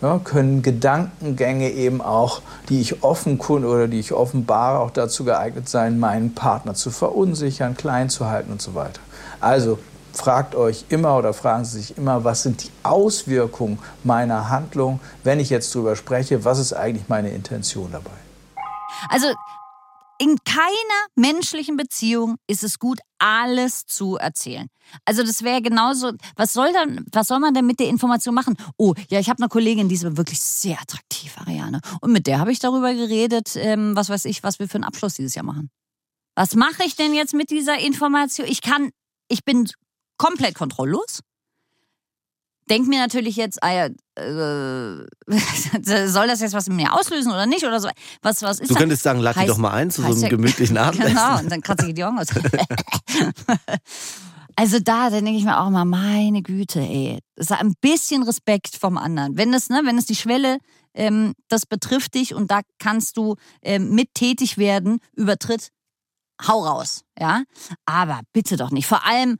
Ja, 0.00 0.20
können 0.22 0.62
Gedankengänge 0.62 1.72
eben 1.72 2.00
auch, 2.00 2.40
die 2.68 2.80
ich 2.80 3.02
offenkund 3.02 3.64
oder 3.64 3.88
die 3.88 3.98
ich 3.98 4.12
offenbare, 4.12 4.78
auch 4.78 4.92
dazu 4.92 5.24
geeignet 5.24 5.68
sein, 5.68 5.98
meinen 5.98 6.34
Partner 6.34 6.74
zu 6.74 6.90
verunsichern, 6.90 7.76
klein 7.76 8.08
zu 8.08 8.26
halten 8.26 8.52
und 8.52 8.62
so 8.62 8.76
weiter. 8.76 9.00
Also 9.40 9.80
fragt 10.12 10.54
euch 10.54 10.84
immer 10.88 11.16
oder 11.16 11.32
fragen 11.32 11.64
Sie 11.64 11.80
sich 11.80 11.96
immer, 11.96 12.24
was 12.24 12.42
sind 12.42 12.64
die 12.64 12.70
Auswirkungen 12.82 13.78
meiner 14.04 14.48
Handlung, 14.48 15.00
wenn 15.24 15.40
ich 15.40 15.50
jetzt 15.50 15.74
drüber 15.74 15.96
spreche, 15.96 16.44
was 16.44 16.58
ist 16.58 16.72
eigentlich 16.72 17.08
meine 17.08 17.30
Intention 17.30 17.90
dabei? 17.92 18.10
Also 19.08 19.28
in 20.20 20.36
keiner 20.44 21.06
menschlichen 21.14 21.76
Beziehung 21.76 22.36
ist 22.48 22.64
es 22.64 22.80
gut, 22.80 22.98
alles 23.18 23.86
zu 23.86 24.16
erzählen. 24.16 24.66
Also 25.04 25.22
das 25.22 25.44
wäre 25.44 25.62
genauso, 25.62 26.12
was 26.34 26.52
soll 26.52 26.72
dann, 26.72 27.04
was 27.12 27.28
soll 27.28 27.38
man 27.38 27.54
denn 27.54 27.66
mit 27.66 27.78
der 27.78 27.88
Information 27.88 28.34
machen? 28.34 28.56
Oh, 28.76 28.94
ja, 29.10 29.20
ich 29.20 29.28
habe 29.28 29.40
eine 29.40 29.48
Kollegin, 29.48 29.88
die 29.88 29.94
ist 29.94 30.16
wirklich 30.16 30.40
sehr 30.40 30.80
attraktiv, 30.80 31.36
Ariane. 31.38 31.80
Und 32.00 32.12
mit 32.12 32.26
der 32.26 32.40
habe 32.40 32.50
ich 32.50 32.58
darüber 32.58 32.92
geredet, 32.92 33.54
ähm, 33.54 33.94
was 33.94 34.08
weiß 34.08 34.24
ich, 34.24 34.42
was 34.42 34.58
wir 34.58 34.68
für 34.68 34.76
einen 34.76 34.84
Abschluss 34.84 35.14
dieses 35.14 35.36
Jahr 35.36 35.44
machen. 35.44 35.70
Was 36.34 36.54
mache 36.54 36.84
ich 36.84 36.96
denn 36.96 37.14
jetzt 37.14 37.34
mit 37.34 37.50
dieser 37.50 37.78
Information? 37.78 38.46
Ich 38.48 38.62
kann, 38.62 38.90
ich 39.28 39.44
bin 39.44 39.68
komplett 40.18 40.54
kontrolllos. 40.54 41.20
Denk 42.68 42.86
mir 42.86 42.98
natürlich 43.00 43.36
jetzt, 43.36 43.62
ah 43.62 43.72
ja, 43.72 43.86
äh, 43.86 45.06
soll 46.06 46.26
das 46.26 46.40
jetzt 46.42 46.52
was 46.52 46.68
in 46.68 46.76
mir 46.76 46.92
auslösen 46.92 47.32
oder 47.32 47.46
nicht? 47.46 47.64
Oder 47.64 47.80
so. 47.80 47.88
Was, 48.20 48.42
was 48.42 48.60
ist 48.60 48.68
Du 48.70 48.74
das? 48.74 48.80
könntest 48.80 49.02
sagen, 49.02 49.20
lad 49.20 49.36
die 49.40 49.46
doch 49.46 49.56
mal 49.56 49.70
ein 49.70 49.90
zu 49.90 50.02
so 50.02 50.08
einem 50.08 50.28
gemütlichen 50.28 50.76
Abendessen. 50.76 51.14
Genau, 51.14 51.38
und 51.38 51.50
dann 51.50 51.62
kratze 51.62 51.86
ich 51.88 51.94
die 51.94 52.04
Augen 52.04 52.18
aus. 52.18 52.26
Also 54.60 54.80
da, 54.80 55.08
dann 55.08 55.24
denke 55.24 55.38
ich 55.38 55.44
mir 55.44 55.60
auch 55.60 55.70
mal, 55.70 55.84
meine 55.84 56.42
Güte, 56.42 56.80
ey, 56.80 57.20
das 57.36 57.50
ist 57.50 57.56
ein 57.56 57.74
bisschen 57.80 58.24
Respekt 58.24 58.74
vom 58.74 58.98
anderen. 58.98 59.36
Wenn 59.36 59.52
das, 59.52 59.68
ne, 59.68 59.82
wenn 59.84 59.96
es 59.96 60.06
die 60.06 60.16
Schwelle, 60.16 60.58
ähm, 60.94 61.34
das 61.46 61.64
betrifft 61.64 62.14
dich 62.14 62.34
und 62.34 62.50
da 62.50 62.62
kannst 62.80 63.16
du 63.18 63.36
ähm, 63.62 63.94
mit 63.94 64.14
tätig 64.14 64.58
werden, 64.58 64.98
übertritt, 65.14 65.68
hau 66.44 66.64
raus, 66.64 67.04
ja. 67.16 67.44
Aber 67.86 68.22
bitte 68.32 68.56
doch 68.56 68.72
nicht. 68.72 68.88
Vor 68.88 69.06
allem, 69.06 69.38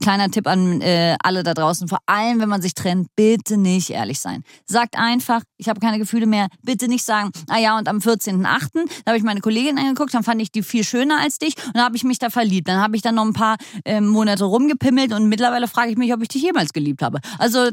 kleiner 0.00 0.30
Tipp 0.30 0.46
an 0.46 0.80
äh, 0.80 1.16
alle 1.22 1.42
da 1.42 1.54
draußen, 1.54 1.88
vor 1.88 1.98
allem, 2.06 2.40
wenn 2.40 2.48
man 2.48 2.62
sich 2.62 2.74
trennt, 2.74 3.08
bitte 3.16 3.56
nicht 3.56 3.90
ehrlich 3.90 4.20
sein. 4.20 4.42
Sagt 4.66 4.98
einfach, 4.98 5.42
ich 5.56 5.68
habe 5.68 5.80
keine 5.80 5.98
Gefühle 5.98 6.26
mehr. 6.26 6.48
Bitte 6.62 6.88
nicht 6.88 7.04
sagen, 7.04 7.30
ah 7.48 7.58
ja, 7.58 7.78
und 7.78 7.88
am 7.88 7.98
14.8., 7.98 8.68
da 9.04 9.10
habe 9.10 9.18
ich 9.18 9.24
meine 9.24 9.40
Kollegin 9.40 9.78
angeguckt, 9.78 10.14
dann 10.14 10.22
fand 10.22 10.40
ich 10.42 10.50
die 10.50 10.62
viel 10.62 10.84
schöner 10.84 11.20
als 11.20 11.38
dich 11.38 11.54
und 11.74 11.80
habe 11.80 11.96
ich 11.96 12.04
mich 12.04 12.18
da 12.18 12.30
verliebt. 12.30 12.68
Dann 12.68 12.80
habe 12.80 12.96
ich 12.96 13.02
dann 13.02 13.14
noch 13.14 13.24
ein 13.24 13.32
paar 13.32 13.56
ähm, 13.84 14.08
Monate 14.08 14.44
rumgepimmelt 14.44 15.12
und 15.12 15.28
mittlerweile 15.28 15.68
frage 15.68 15.90
ich 15.90 15.96
mich, 15.96 16.12
ob 16.12 16.22
ich 16.22 16.28
dich 16.28 16.42
jemals 16.42 16.72
geliebt 16.72 17.02
habe. 17.02 17.20
Also 17.38 17.70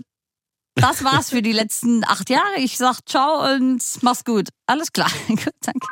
das 0.75 1.03
war's 1.03 1.29
für 1.29 1.41
die 1.41 1.51
letzten 1.51 2.03
acht 2.03 2.29
Jahre. 2.29 2.57
Ich 2.57 2.77
sag 2.77 2.99
ciao 3.05 3.53
und 3.53 3.83
mach's 4.01 4.23
gut. 4.23 4.49
Alles 4.65 4.91
klar. 4.91 5.11
gut, 5.27 5.53
danke. 5.61 5.87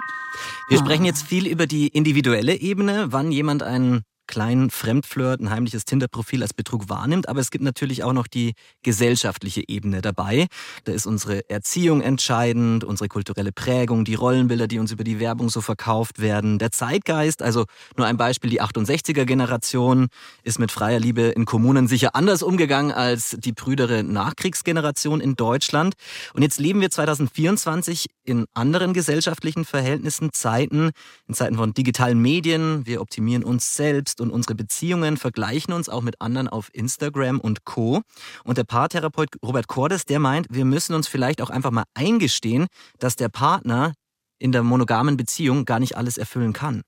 Wir 0.69 0.79
sprechen 0.79 1.05
jetzt 1.05 1.23
viel 1.23 1.45
über 1.45 1.67
die 1.67 1.87
individuelle 1.87 2.55
Ebene, 2.55 3.11
wann 3.11 3.31
jemand 3.31 3.61
einen 3.63 4.03
kleinen 4.31 4.71
Fremdflirt, 4.71 5.41
ein 5.41 5.49
heimliches 5.49 5.85
Tinder-Profil 5.85 6.41
als 6.41 6.53
Betrug 6.53 6.89
wahrnimmt. 6.89 7.27
Aber 7.29 7.41
es 7.41 7.51
gibt 7.51 7.63
natürlich 7.63 8.03
auch 8.03 8.13
noch 8.13 8.27
die 8.27 8.53
gesellschaftliche 8.81 9.67
Ebene 9.67 10.01
dabei. 10.01 10.47
Da 10.85 10.93
ist 10.93 11.05
unsere 11.05 11.47
Erziehung 11.49 12.01
entscheidend, 12.01 12.83
unsere 12.83 13.09
kulturelle 13.09 13.51
Prägung, 13.51 14.05
die 14.05 14.15
Rollenbilder, 14.15 14.67
die 14.67 14.79
uns 14.79 14.91
über 14.91 15.03
die 15.03 15.19
Werbung 15.19 15.49
so 15.49 15.59
verkauft 15.59 16.21
werden, 16.21 16.57
der 16.57 16.71
Zeitgeist. 16.71 17.41
Also 17.41 17.65
nur 17.97 18.07
ein 18.07 18.15
Beispiel, 18.15 18.49
die 18.49 18.61
68er-Generation 18.61 20.07
ist 20.43 20.59
mit 20.59 20.71
freier 20.71 20.99
Liebe 20.99 21.23
in 21.23 21.43
Kommunen 21.43 21.89
sicher 21.89 22.15
anders 22.15 22.41
umgegangen 22.41 22.93
als 22.93 23.35
die 23.37 23.51
prüdere 23.51 24.03
Nachkriegsgeneration 24.03 25.19
in 25.19 25.35
Deutschland. 25.35 25.95
Und 26.33 26.41
jetzt 26.41 26.57
leben 26.57 26.79
wir 26.79 26.89
2024 26.89 28.07
in 28.23 28.45
anderen 28.53 28.93
gesellschaftlichen 28.93 29.65
Verhältnissen, 29.65 30.31
Zeiten, 30.31 30.91
in 31.27 31.33
Zeiten 31.33 31.55
von 31.57 31.73
digitalen 31.73 32.21
Medien. 32.21 32.85
Wir 32.85 33.01
optimieren 33.01 33.43
uns 33.43 33.75
selbst 33.75 34.20
und 34.21 34.31
unsere 34.31 34.55
Beziehungen, 34.55 35.17
vergleichen 35.17 35.73
uns 35.73 35.89
auch 35.89 36.01
mit 36.01 36.21
anderen 36.21 36.47
auf 36.47 36.69
Instagram 36.73 37.39
und 37.39 37.65
Co. 37.65 38.01
Und 38.43 38.57
der 38.57 38.63
Paartherapeut 38.63 39.29
Robert 39.43 39.67
Cordes, 39.67 40.05
der 40.05 40.19
meint, 40.19 40.47
wir 40.49 40.65
müssen 40.65 40.93
uns 40.93 41.07
vielleicht 41.07 41.41
auch 41.41 41.49
einfach 41.49 41.71
mal 41.71 41.83
eingestehen, 41.93 42.67
dass 42.99 43.15
der 43.15 43.29
Partner 43.29 43.93
in 44.39 44.51
der 44.51 44.63
monogamen 44.63 45.17
Beziehung 45.17 45.65
gar 45.65 45.79
nicht 45.79 45.97
alles 45.97 46.17
erfüllen 46.17 46.53
kann. 46.53 46.81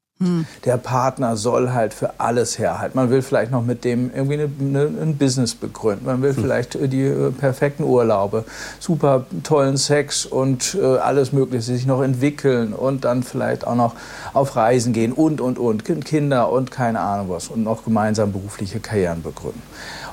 Der 0.64 0.78
Partner 0.78 1.36
soll 1.36 1.72
halt 1.74 1.94
für 1.94 2.20
alles 2.20 2.58
herhalten. 2.58 2.96
Man 2.96 3.10
will 3.10 3.22
vielleicht 3.22 3.52
noch 3.52 3.64
mit 3.64 3.84
dem 3.84 4.10
irgendwie 4.14 4.36
eine, 4.36 4.50
eine, 4.60 5.02
ein 5.02 5.18
Business 5.18 5.54
begründen. 5.54 6.06
Man 6.06 6.22
will 6.22 6.34
vielleicht 6.34 6.76
äh, 6.76 6.88
die 6.88 7.02
äh, 7.02 7.32
perfekten 7.32 7.84
Urlaube, 7.84 8.46
super 8.80 9.26
tollen 9.44 9.76
Sex 9.76 10.26
und 10.26 10.78
äh, 10.82 10.98
alles 10.98 11.34
Mögliche, 11.34 11.64
sich 11.64 11.86
noch 11.86 12.02
entwickeln 12.02 12.72
und 12.74 13.04
dann 13.04 13.24
vielleicht 13.24 13.68
auch 13.68 13.76
noch 13.76 13.96
auf 14.34 14.56
Reisen 14.56 14.94
gehen 14.94 15.12
und, 15.12 15.42
und, 15.42 15.60
und. 15.60 15.84
Kind- 15.84 16.06
Kinder 16.06 16.50
und 16.52 16.72
keine 16.72 17.02
Ahnung 17.02 17.28
was 17.30 17.50
und 17.50 17.64
noch 17.64 17.84
gemeinsam 17.84 18.32
berufliche 18.32 18.80
Karrieren 18.80 19.24
begründen. 19.24 19.62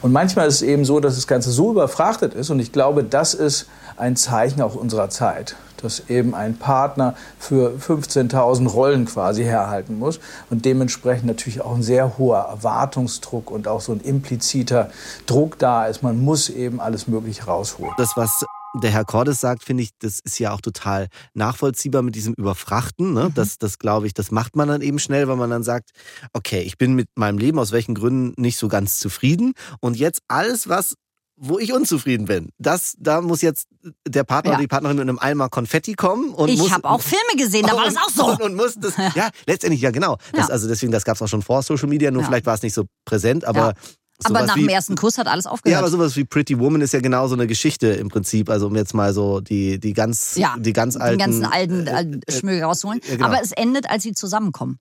Und 0.02 0.12
manchmal 0.12 0.48
ist 0.48 0.56
es 0.56 0.62
eben 0.62 0.84
so, 0.84 0.98
dass 0.98 1.14
das 1.14 1.26
Ganze 1.28 1.50
so 1.52 1.70
überfrachtet 1.70 2.34
ist 2.34 2.50
und 2.50 2.58
ich 2.58 2.72
glaube, 2.72 3.04
das 3.04 3.34
ist 3.34 3.66
ein 3.96 4.16
Zeichen 4.16 4.60
auch 4.62 4.74
unserer 4.74 5.10
Zeit 5.10 5.54
dass 5.82 6.08
eben 6.08 6.34
ein 6.34 6.56
Partner 6.56 7.14
für 7.38 7.72
15.000 7.76 8.68
Rollen 8.68 9.06
quasi 9.06 9.44
herhalten 9.44 9.98
muss 9.98 10.20
und 10.50 10.64
dementsprechend 10.64 11.26
natürlich 11.26 11.60
auch 11.60 11.74
ein 11.74 11.82
sehr 11.82 12.18
hoher 12.18 12.40
Erwartungsdruck 12.40 13.50
und 13.50 13.68
auch 13.68 13.80
so 13.80 13.92
ein 13.92 14.00
impliziter 14.00 14.90
Druck 15.26 15.58
da 15.58 15.86
ist. 15.86 16.02
Man 16.02 16.20
muss 16.20 16.48
eben 16.48 16.80
alles 16.80 17.08
Mögliche 17.08 17.44
rausholen. 17.44 17.92
Das, 17.96 18.16
was 18.16 18.44
der 18.74 18.90
Herr 18.90 19.04
Cordes 19.04 19.40
sagt, 19.40 19.64
finde 19.64 19.82
ich, 19.82 19.90
das 19.98 20.20
ist 20.20 20.38
ja 20.38 20.52
auch 20.52 20.60
total 20.60 21.08
nachvollziehbar 21.34 22.02
mit 22.02 22.14
diesem 22.14 22.34
Überfrachten. 22.34 23.12
Ne? 23.12 23.30
Das, 23.34 23.58
das 23.58 23.78
glaube 23.78 24.06
ich, 24.06 24.14
das 24.14 24.30
macht 24.30 24.56
man 24.56 24.68
dann 24.68 24.80
eben 24.82 24.98
schnell, 24.98 25.28
weil 25.28 25.36
man 25.36 25.50
dann 25.50 25.62
sagt, 25.62 25.90
okay, 26.32 26.60
ich 26.60 26.78
bin 26.78 26.94
mit 26.94 27.08
meinem 27.16 27.38
Leben 27.38 27.58
aus 27.58 27.72
welchen 27.72 27.94
Gründen 27.94 28.40
nicht 28.40 28.58
so 28.58 28.68
ganz 28.68 28.98
zufrieden 28.98 29.54
und 29.80 29.96
jetzt 29.96 30.22
alles, 30.28 30.68
was 30.68 30.94
wo 31.42 31.58
ich 31.58 31.72
unzufrieden 31.72 32.26
bin. 32.26 32.50
Das, 32.58 32.94
da 32.98 33.22
muss 33.22 33.40
jetzt 33.40 33.66
der 34.06 34.24
Partner 34.24 34.50
Ja. 34.50 34.56
oder 34.56 34.62
die 34.62 34.68
Partnerin 34.68 34.98
mit 34.98 35.08
einem 35.08 35.18
Eimer 35.18 35.48
Konfetti 35.48 35.94
kommen 35.94 36.30
und 36.34 36.50
Ich 36.50 36.70
habe 36.70 36.88
auch 36.88 37.00
Filme 37.00 37.42
gesehen, 37.42 37.66
da 37.66 37.74
war 37.74 37.86
das 37.86 37.96
auch 37.96 38.10
so. 38.10 38.26
Und, 38.26 38.42
und 38.42 38.54
muss 38.56 38.74
das, 38.78 38.94
ja, 39.14 39.30
letztendlich, 39.46 39.80
ja 39.80 39.90
genau. 39.90 40.18
Das, 40.32 40.48
Ja. 40.48 40.52
Also 40.52 40.68
deswegen, 40.68 40.92
das 40.92 41.04
gab 41.04 41.16
es 41.16 41.22
auch 41.22 41.28
schon 41.28 41.40
vor 41.42 41.62
Social 41.62 41.88
Media, 41.88 42.10
nur 42.10 42.24
vielleicht 42.24 42.44
war 42.46 42.54
es 42.54 42.62
nicht 42.62 42.74
so 42.74 42.84
präsent, 43.06 43.44
aber. 43.44 43.74
Aber 44.22 44.42
nach 44.42 44.54
wie, 44.54 44.60
dem 44.60 44.68
ersten 44.68 44.96
Kuss 44.96 45.16
hat 45.16 45.26
alles 45.28 45.46
aufgehört. 45.46 45.72
ja, 45.72 45.78
aber 45.78 45.88
sowas 45.88 46.14
wie 46.14 46.24
Pretty 46.24 46.58
Woman 46.58 46.82
ist 46.82 46.92
ja 46.92 47.00
genau 47.00 47.26
so 47.26 47.34
eine 47.34 47.46
Geschichte 47.46 47.86
im 47.86 48.10
Prinzip. 48.10 48.50
Also 48.50 48.66
um 48.66 48.76
jetzt 48.76 48.92
mal 48.92 49.14
so 49.14 49.40
die, 49.40 49.80
die 49.80 49.94
ganz, 49.94 50.38
die 50.58 50.74
ganz 50.74 50.96
alten. 50.98 51.16
den 51.16 51.24
ganzen 51.24 51.44
alten 51.46 51.86
äh, 51.86 52.20
äh, 52.26 52.38
Schmöge 52.38 52.64
rausholen. 52.64 53.00
genau. 53.00 53.24
Aber 53.24 53.40
es 53.42 53.52
endet, 53.52 53.88
als 53.88 54.02
sie 54.02 54.12
zusammenkommen. 54.12 54.76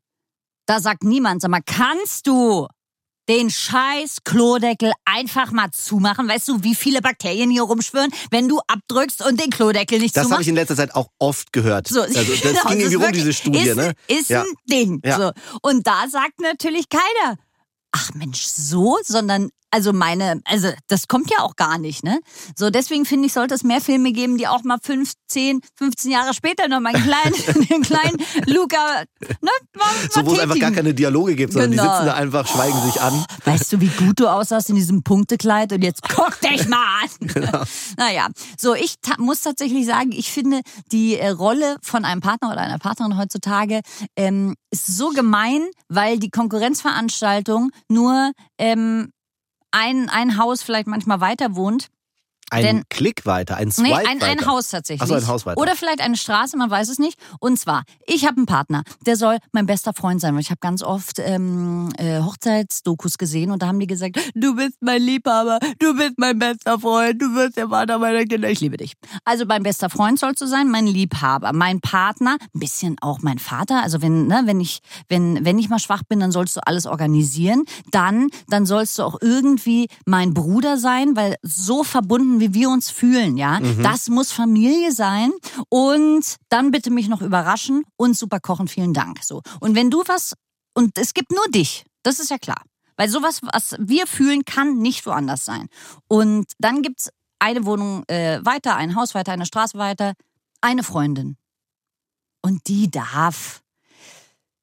Da 0.65 0.81
sagt 0.81 1.03
niemand, 1.05 1.41
sag 1.41 1.51
mal, 1.51 1.61
kannst 1.65 2.27
du 2.27 2.67
den 3.29 3.49
scheiß 3.49 4.17
Klodeckel 4.25 4.91
einfach 5.05 5.51
mal 5.51 5.69
zumachen? 5.71 6.27
Weißt 6.27 6.47
du, 6.47 6.63
wie 6.63 6.75
viele 6.75 7.01
Bakterien 7.01 7.49
hier 7.49 7.63
rumschwirren, 7.63 8.11
wenn 8.31 8.49
du 8.49 8.59
abdrückst 8.67 9.25
und 9.25 9.39
den 9.39 9.51
Klodeckel 9.51 9.99
nicht 9.99 10.15
Das 10.15 10.23
habe 10.23 10.29
zumachst? 10.29 10.41
ich 10.41 10.47
in 10.49 10.55
letzter 10.55 10.75
Zeit 10.75 10.95
auch 10.95 11.07
oft 11.19 11.53
gehört. 11.53 11.87
So, 11.87 12.01
also 12.01 12.13
das 12.13 12.41
genau, 12.41 12.63
ging 12.67 12.79
irgendwie 12.79 12.95
rum, 12.95 13.11
diese 13.13 13.33
Studie, 13.33 13.59
ist, 13.59 13.75
ne? 13.75 13.93
Ist 14.07 14.29
ja. 14.29 14.41
ein 14.41 14.53
Ding. 14.69 15.01
Ja. 15.05 15.17
So. 15.17 15.31
Und 15.61 15.87
da 15.87 16.07
sagt 16.09 16.41
natürlich 16.41 16.89
keiner, 16.89 17.37
ach 17.91 18.13
Mensch, 18.15 18.43
so, 18.43 18.97
sondern 19.03 19.49
also 19.71 19.93
meine, 19.93 20.41
also 20.45 20.69
das 20.87 21.07
kommt 21.07 21.29
ja 21.29 21.39
auch 21.39 21.55
gar 21.55 21.77
nicht, 21.77 22.03
ne? 22.03 22.19
So, 22.55 22.69
deswegen 22.69 23.05
finde 23.05 23.27
ich, 23.27 23.33
sollte 23.33 23.53
es 23.55 23.63
mehr 23.63 23.81
Filme 23.81 24.11
geben, 24.11 24.37
die 24.37 24.47
auch 24.47 24.63
mal 24.63 24.77
15, 24.81 25.61
15 25.75 26.11
Jahre 26.11 26.33
später 26.33 26.67
noch 26.67 26.79
mal 26.79 26.93
einen 26.95 27.03
kleinen, 27.03 27.67
den 27.69 27.81
kleinen 27.83 28.17
Luca, 28.47 29.03
ne? 29.41 29.49
Mal, 29.77 29.85
So, 30.11 30.25
wo 30.25 30.33
es 30.33 30.39
einfach 30.39 30.59
gar 30.59 30.71
keine 30.71 30.93
Dialoge 30.93 31.35
gibt, 31.35 31.53
sondern 31.53 31.71
Genau. 31.71 31.83
die 31.83 31.89
sitzen 31.89 32.05
da 32.05 32.13
einfach, 32.15 32.47
schweigen 32.47 32.81
sich 32.83 33.01
an. 33.01 33.25
Weißt 33.45 33.71
du, 33.73 33.79
wie 33.81 33.87
gut 33.89 34.19
du 34.19 34.27
aussahst 34.27 34.69
in 34.69 34.75
diesem 34.75 35.03
Punktekleid 35.03 35.71
und 35.73 35.83
jetzt 35.83 36.01
guck 36.03 36.39
dich 36.41 36.67
mal 36.67 36.77
an. 37.03 37.09
Genau. 37.39 37.63
Naja, 37.97 38.27
so 38.57 38.73
ich 38.73 38.95
ta 39.01 39.15
muss 39.19 39.41
tatsächlich 39.41 39.85
sagen, 39.85 40.11
ich 40.11 40.31
finde 40.31 40.61
die 40.91 41.17
äh, 41.17 41.29
Rolle 41.29 41.77
von 41.81 42.05
einem 42.05 42.21
Partner 42.21 42.51
oder 42.51 42.61
einer 42.61 42.79
Partnerin 42.79 43.17
heutzutage 43.17 43.81
ähm, 44.15 44.55
ist 44.71 44.87
so 44.87 45.09
gemein, 45.09 45.67
weil 45.89 46.17
die 46.19 46.29
Konkurrenzveranstaltung 46.29 47.71
nur 47.87 48.31
ähm, 48.57 49.11
ein, 49.71 50.09
ein 50.09 50.37
Haus 50.37 50.61
vielleicht 50.61 50.87
manchmal 50.87 51.21
weiter 51.21 51.55
wohnt. 51.55 51.89
Ein 52.51 52.63
Denn- 52.63 52.83
Klick 52.89 53.25
weiter, 53.25 53.57
ein 53.57 53.71
Swipe 53.71 53.89
Nee, 53.89 53.93
ein, 53.95 54.05
ein 54.07 54.21
weiter. 54.21 54.45
Haus 54.47 54.69
tatsächlich. 54.69 55.01
Ach 55.01 55.07
so, 55.07 55.13
ein 55.15 55.27
Haus 55.27 55.45
weiter. 55.45 55.59
Oder 55.59 55.75
vielleicht 55.75 56.01
eine 56.01 56.17
Straße, 56.17 56.57
man 56.57 56.69
weiß 56.69 56.89
es 56.89 56.99
nicht. 56.99 57.19
Und 57.39 57.59
zwar, 57.59 57.83
ich 58.05 58.25
habe 58.25 58.37
einen 58.37 58.45
Partner, 58.45 58.83
der 59.05 59.15
soll 59.15 59.37
mein 59.51 59.65
bester 59.65 59.93
Freund 59.93 60.21
sein. 60.21 60.33
Weil 60.33 60.41
ich 60.41 60.49
habe 60.49 60.59
ganz 60.61 60.81
oft 60.83 61.19
ähm, 61.19 61.89
äh, 61.97 62.21
Hochzeitsdokus 62.21 63.17
gesehen 63.17 63.51
und 63.51 63.61
da 63.61 63.67
haben 63.67 63.79
die 63.79 63.87
gesagt, 63.87 64.17
du 64.35 64.55
bist 64.55 64.77
mein 64.81 65.01
Liebhaber, 65.01 65.59
du 65.79 65.95
bist 65.95 66.13
mein 66.17 66.39
bester 66.39 66.79
Freund, 66.79 67.21
du 67.21 67.33
wirst 67.35 67.57
der 67.57 67.69
Vater 67.69 67.97
meiner 67.99 68.23
Kinder, 68.25 68.49
ich 68.49 68.59
liebe 68.59 68.77
dich. 68.77 68.93
Also 69.25 69.45
mein 69.45 69.63
bester 69.63 69.89
Freund 69.89 70.19
sollst 70.19 70.41
du 70.41 70.47
sein, 70.47 70.69
mein 70.69 70.87
Liebhaber, 70.87 71.53
mein 71.53 71.81
Partner, 71.81 72.37
ein 72.53 72.59
bisschen 72.59 72.95
auch 73.01 73.19
mein 73.21 73.39
Vater. 73.39 73.83
Also 73.83 74.01
wenn, 74.01 74.27
ne, 74.27 74.41
wenn 74.45 74.59
ich, 74.59 74.79
wenn, 75.07 75.43
wenn 75.45 75.59
ich 75.59 75.69
mal 75.69 75.79
schwach 75.79 76.03
bin, 76.07 76.19
dann 76.19 76.31
sollst 76.31 76.55
du 76.57 76.61
alles 76.65 76.85
organisieren. 76.85 77.63
Dann, 77.91 78.29
dann 78.47 78.65
sollst 78.65 78.97
du 78.97 79.03
auch 79.03 79.17
irgendwie 79.21 79.87
mein 80.05 80.33
Bruder 80.33 80.77
sein, 80.77 81.15
weil 81.15 81.35
so 81.41 81.83
verbunden, 81.83 82.38
wie 82.39 82.53
wir 82.53 82.69
uns 82.69 82.89
fühlen, 82.89 83.37
ja, 83.37 83.59
Mhm. 83.59 83.83
das 83.83 84.07
muss 84.09 84.31
Familie 84.31 84.91
sein. 84.91 85.31
Und 85.69 86.35
dann 86.49 86.71
bitte 86.71 86.91
mich 86.91 87.07
noch 87.07 87.21
überraschen 87.21 87.83
und 87.97 88.17
super 88.17 88.39
kochen, 88.39 88.67
vielen 88.67 88.93
Dank. 88.93 89.23
So. 89.23 89.41
Und 89.59 89.75
wenn 89.75 89.89
du 89.89 90.03
was, 90.07 90.33
und 90.73 90.97
es 90.97 91.13
gibt 91.13 91.31
nur 91.31 91.45
dich, 91.49 91.85
das 92.03 92.19
ist 92.19 92.29
ja 92.29 92.37
klar. 92.37 92.61
Weil 92.97 93.09
sowas, 93.09 93.39
was 93.43 93.75
wir 93.79 94.07
fühlen, 94.07 94.43
kann 94.43 94.77
nicht 94.77 95.05
woanders 95.05 95.45
sein. 95.45 95.67
Und 96.07 96.47
dann 96.59 96.81
gibt's 96.81 97.09
eine 97.39 97.65
Wohnung 97.65 98.03
äh, 98.07 98.39
weiter, 98.43 98.75
ein 98.75 98.95
Haus 98.95 99.15
weiter, 99.15 99.31
eine 99.31 99.45
Straße 99.45 99.77
weiter, 99.77 100.13
eine 100.59 100.83
Freundin. 100.83 101.37
Und 102.41 102.67
die 102.67 102.91
darf, 102.91 103.61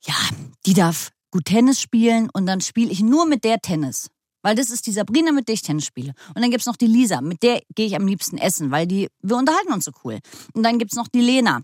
ja, 0.04 0.14
die 0.66 0.74
darf 0.74 1.10
gut 1.30 1.46
Tennis 1.46 1.80
spielen 1.80 2.28
und 2.32 2.46
dann 2.46 2.60
spiele 2.60 2.90
ich 2.90 3.00
nur 3.00 3.26
mit 3.26 3.44
der 3.44 3.58
Tennis. 3.60 4.08
Weil 4.46 4.54
das 4.54 4.70
ist 4.70 4.86
die 4.86 4.92
Sabrina, 4.92 5.32
mit 5.32 5.48
der 5.48 5.54
ich 5.54 5.62
Tennis 5.62 5.86
spiele. 5.86 6.12
Und 6.32 6.40
dann 6.40 6.52
gibt's 6.52 6.66
noch 6.66 6.76
die 6.76 6.86
Lisa, 6.86 7.20
mit 7.20 7.42
der 7.42 7.62
gehe 7.74 7.84
ich 7.84 7.96
am 7.96 8.06
liebsten 8.06 8.38
essen, 8.38 8.70
weil 8.70 8.86
die, 8.86 9.08
wir 9.20 9.34
unterhalten 9.34 9.72
uns 9.72 9.86
so 9.86 9.90
cool. 10.04 10.20
Und 10.54 10.62
dann 10.62 10.78
gibt's 10.78 10.94
noch 10.94 11.08
die 11.08 11.20
Lena. 11.20 11.62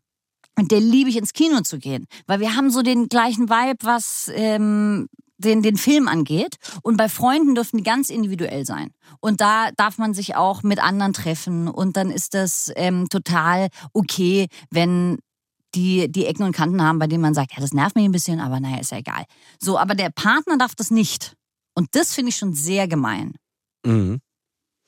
Und 0.58 0.72
der 0.72 0.80
liebe 0.80 1.08
ich 1.08 1.16
ins 1.16 1.32
Kino 1.32 1.60
zu 1.60 1.78
gehen, 1.78 2.06
weil 2.26 2.40
wir 2.40 2.56
haben 2.56 2.70
so 2.70 2.82
den 2.82 3.08
gleichen 3.08 3.48
Vibe, 3.48 3.78
was 3.84 4.32
ähm, 4.34 5.06
den, 5.38 5.62
den 5.62 5.76
Film 5.76 6.08
angeht. 6.08 6.56
Und 6.82 6.96
bei 6.96 7.08
Freunden 7.08 7.54
dürfen 7.54 7.76
die 7.76 7.84
ganz 7.84 8.10
individuell 8.10 8.66
sein. 8.66 8.90
Und 9.20 9.40
da 9.40 9.70
darf 9.76 9.98
man 9.98 10.12
sich 10.12 10.34
auch 10.34 10.64
mit 10.64 10.82
anderen 10.82 11.12
treffen. 11.12 11.68
Und 11.68 11.96
dann 11.96 12.10
ist 12.10 12.34
das 12.34 12.72
ähm, 12.74 13.06
total 13.08 13.68
okay, 13.92 14.48
wenn 14.72 15.18
die, 15.76 16.10
die 16.10 16.26
Ecken 16.26 16.42
und 16.42 16.50
Kanten 16.50 16.82
haben, 16.82 16.98
bei 16.98 17.06
denen 17.06 17.22
man 17.22 17.34
sagt, 17.34 17.52
ja, 17.52 17.60
das 17.60 17.74
nervt 17.74 17.94
mich 17.94 18.06
ein 18.06 18.10
bisschen, 18.10 18.40
aber 18.40 18.58
naja, 18.58 18.80
ist 18.80 18.90
ja 18.90 18.98
egal. 18.98 19.22
So, 19.60 19.78
aber 19.78 19.94
der 19.94 20.10
Partner 20.10 20.58
darf 20.58 20.74
das 20.74 20.90
nicht. 20.90 21.36
Und 21.74 21.88
das 21.92 22.14
finde 22.14 22.30
ich 22.30 22.36
schon 22.36 22.54
sehr 22.54 22.86
gemein. 22.88 23.34
Mhm. 23.84 24.20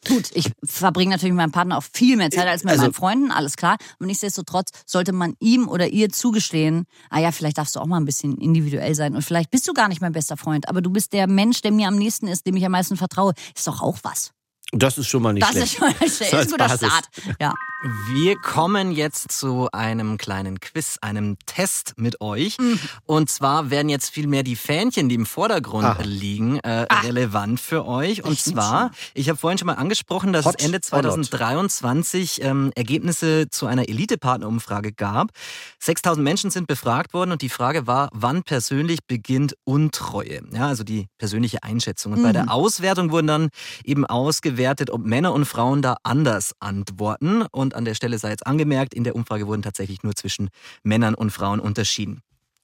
Gut, 0.06 0.30
ich 0.34 0.52
verbringe 0.66 1.12
natürlich 1.12 1.32
mit 1.32 1.38
meinem 1.38 1.52
Partner 1.52 1.78
auch 1.78 1.84
viel 1.94 2.18
mehr 2.18 2.30
Zeit 2.30 2.46
als 2.46 2.62
mit 2.62 2.72
Also- 2.72 2.82
meinen 2.82 2.92
Freunden, 2.92 3.30
alles 3.30 3.56
klar. 3.56 3.78
Aber 3.98 4.06
nichtsdestotrotz 4.06 4.68
sollte 4.84 5.12
man 5.12 5.34
ihm 5.40 5.66
oder 5.66 5.88
ihr 5.88 6.10
zugestehen, 6.10 6.84
ah 7.08 7.20
ja, 7.20 7.32
vielleicht 7.32 7.56
darfst 7.56 7.74
du 7.74 7.80
auch 7.80 7.86
mal 7.86 7.96
ein 7.96 8.04
bisschen 8.04 8.36
individuell 8.36 8.94
sein 8.94 9.16
und 9.16 9.22
vielleicht 9.22 9.50
bist 9.50 9.66
du 9.66 9.72
gar 9.72 9.88
nicht 9.88 10.02
mein 10.02 10.12
bester 10.12 10.36
Freund, 10.36 10.68
aber 10.68 10.82
du 10.82 10.90
bist 10.90 11.14
der 11.14 11.26
Mensch, 11.26 11.62
der 11.62 11.72
mir 11.72 11.88
am 11.88 11.96
nächsten 11.96 12.26
ist, 12.28 12.46
dem 12.46 12.54
ich 12.56 12.66
am 12.66 12.72
meisten 12.72 12.98
vertraue. 12.98 13.32
Ist 13.56 13.66
doch 13.66 13.80
auch 13.80 13.98
was. 14.02 14.32
Das 14.72 14.98
ist 14.98 15.06
schon 15.08 15.22
mal 15.22 15.32
nicht 15.32 15.42
das 15.46 15.52
schlecht. 15.52 15.72
ist 15.72 15.78
schon 15.78 15.88
mal 15.88 15.94
schlecht. 15.96 16.20
Ist 16.20 16.34
ein 16.34 16.50
guter. 16.50 16.76
Start. 16.76 17.08
Ja. 17.40 17.54
Wir 18.08 18.36
kommen 18.36 18.92
jetzt 18.92 19.30
zu 19.30 19.68
einem 19.72 20.16
kleinen 20.16 20.58
Quiz, 20.58 20.96
einem 21.02 21.36
Test 21.44 21.92
mit 21.98 22.22
euch. 22.22 22.56
Und 23.04 23.28
zwar 23.28 23.68
werden 23.68 23.90
jetzt 23.90 24.08
viel 24.08 24.26
mehr 24.26 24.42
die 24.42 24.56
Fähnchen, 24.56 25.10
die 25.10 25.14
im 25.16 25.26
Vordergrund 25.26 25.84
Ah. 25.84 25.98
liegen, 26.02 26.60
äh, 26.60 26.86
relevant 27.04 27.60
für 27.60 27.84
euch. 27.84 28.24
Und 28.24 28.30
jetzt 28.32 28.44
zwar, 28.46 28.90
ich 29.12 29.28
habe 29.28 29.38
vorhin 29.38 29.58
schon 29.58 29.66
mal 29.66 29.74
angesprochen, 29.74 30.32
dass 30.32 30.46
Hot 30.46 30.54
es 30.58 30.64
Ende 30.64 30.78
or 30.92 31.02
not? 31.02 31.12
2023 31.26 32.42
ähm, 32.42 32.72
Ergebnisse 32.74 33.48
zu 33.50 33.66
einer 33.66 33.86
Elite-Partnerumfrage 33.86 34.92
gab. 34.92 35.28
6000 35.78 36.24
Menschen 36.24 36.50
sind 36.50 36.66
befragt 36.66 37.12
worden 37.12 37.32
und 37.32 37.42
die 37.42 37.50
Frage 37.50 37.86
war, 37.86 38.08
wann 38.14 38.44
persönlich 38.44 39.00
beginnt 39.06 39.56
Untreue? 39.64 40.40
Ja, 40.54 40.68
also 40.68 40.84
die 40.84 41.06
persönliche 41.18 41.62
Einschätzung. 41.62 42.14
Und 42.14 42.22
bei 42.22 42.30
Mhm. 42.30 42.32
der 42.32 42.50
Auswertung 42.50 43.10
wurden 43.10 43.26
dann 43.26 43.48
eben 43.84 44.06
ausgewertet, 44.06 44.88
ob 44.88 45.04
Männer 45.04 45.34
und 45.34 45.44
Frauen 45.44 45.82
da 45.82 45.96
anders 46.02 46.52
antworten. 46.60 47.42
Und 47.52 47.73
an 47.74 47.84
der 47.84 47.94
Stelle 47.94 48.18
sei 48.18 48.30
jetzt 48.30 48.46
angemerkt, 48.46 48.94
in 48.94 49.04
der 49.04 49.14
Umfrage 49.16 49.46
wurden 49.46 49.62
tatsächlich 49.62 50.02
nur 50.02 50.14
zwischen 50.14 50.50
Männern 50.82 51.14
und 51.14 51.30
Frauen 51.30 51.60
unterschieden. 51.60 52.20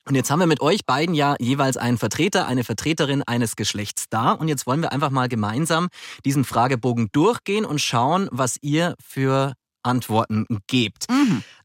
Und 0.06 0.14
jetzt 0.14 0.30
haben 0.30 0.40
wir 0.40 0.46
mit 0.46 0.60
euch 0.60 0.86
beiden 0.86 1.14
ja 1.14 1.36
jeweils 1.38 1.76
einen 1.76 1.98
Vertreter, 1.98 2.46
eine 2.46 2.64
Vertreterin 2.64 3.22
eines 3.22 3.54
Geschlechts 3.54 4.06
da. 4.08 4.32
Und 4.32 4.48
jetzt 4.48 4.66
wollen 4.66 4.80
wir 4.80 4.92
einfach 4.92 5.10
mal 5.10 5.28
gemeinsam 5.28 5.88
diesen 6.24 6.44
Fragebogen 6.44 7.10
durchgehen 7.12 7.64
und 7.64 7.80
schauen, 7.80 8.28
was 8.32 8.56
ihr 8.62 8.96
für 9.04 9.54
Antworten 9.82 10.46
gebt. 10.66 11.06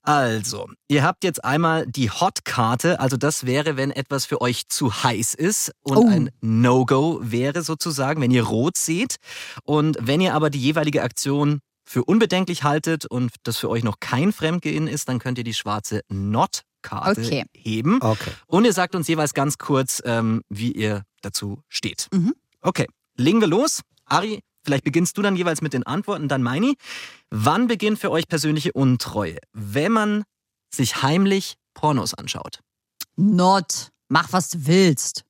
Also, 0.02 0.70
ihr 0.88 1.04
habt 1.04 1.24
jetzt 1.24 1.44
einmal 1.44 1.86
die 1.88 2.10
Hot-Karte. 2.12 3.00
Also 3.00 3.18
das 3.18 3.46
wäre, 3.46 3.76
wenn 3.78 3.92
etwas 3.92 4.26
für 4.26 4.40
euch 4.42 4.68
zu 4.70 5.04
heiß 5.04 5.34
ist 5.34 5.72
und 5.82 5.98
Oh. 5.98 6.08
ein 6.08 6.30
No-Go 6.42 7.20
wäre 7.22 7.62
sozusagen, 7.64 8.22
wenn 8.22 8.32
ihr 8.32 8.44
rot 8.44 8.78
seht. 8.78 9.16
Und 9.64 9.98
wenn 10.00 10.22
ihr 10.22 10.34
aber 10.34 10.50
die 10.50 10.60
jeweilige 10.62 11.04
Aktion 11.04 11.60
für 11.86 12.04
unbedenklich 12.04 12.64
haltet 12.64 13.06
und 13.06 13.32
das 13.44 13.58
für 13.58 13.70
euch 13.70 13.84
noch 13.84 14.00
kein 14.00 14.34
Fremdgehen 14.34 14.88
ist, 14.88 15.08
dann 15.08 15.20
könnt 15.20 15.38
ihr 15.38 15.44
die 15.44 15.54
schwarze 15.54 16.02
Not-Karte 16.10 17.22
Okay. 17.22 17.46
heben. 17.56 18.02
Okay. 18.02 18.32
Und 18.48 18.66
ihr 18.66 18.74
sagt 18.74 18.96
uns 18.96 19.08
jeweils 19.08 19.34
ganz 19.34 19.58
kurz, 19.58 20.02
ähm, 20.06 20.42
wie 20.50 20.72
ihr 20.72 21.04
dazu 21.22 21.62
steht. 21.70 22.08
Mhm. 22.14 22.34
Okay, 22.62 22.88
legen 23.16 23.40
wir 23.40 23.48
los. 23.48 23.82
Ari, 24.06 24.42
vielleicht 24.64 24.84
beginnst 24.84 25.18
du 25.18 25.22
dann 25.22 25.36
jeweils 25.36 25.62
mit 25.62 25.74
den 25.74 25.84
Antworten, 25.84 26.28
dann 26.28 26.42
Meini. 26.44 26.76
Wann 27.30 27.68
beginnt 27.68 28.00
für 28.00 28.12
euch 28.12 28.28
persönliche 28.28 28.72
Untreue? 28.74 29.38
Wenn 29.54 29.92
man 29.92 30.24
sich 30.74 31.02
heimlich 31.04 31.56
Pornos 31.74 32.14
anschaut. 32.14 32.62
Not. 33.16 33.92
Mach, 34.08 34.32
was 34.34 34.50
du 34.50 34.66
willst. 34.66 35.24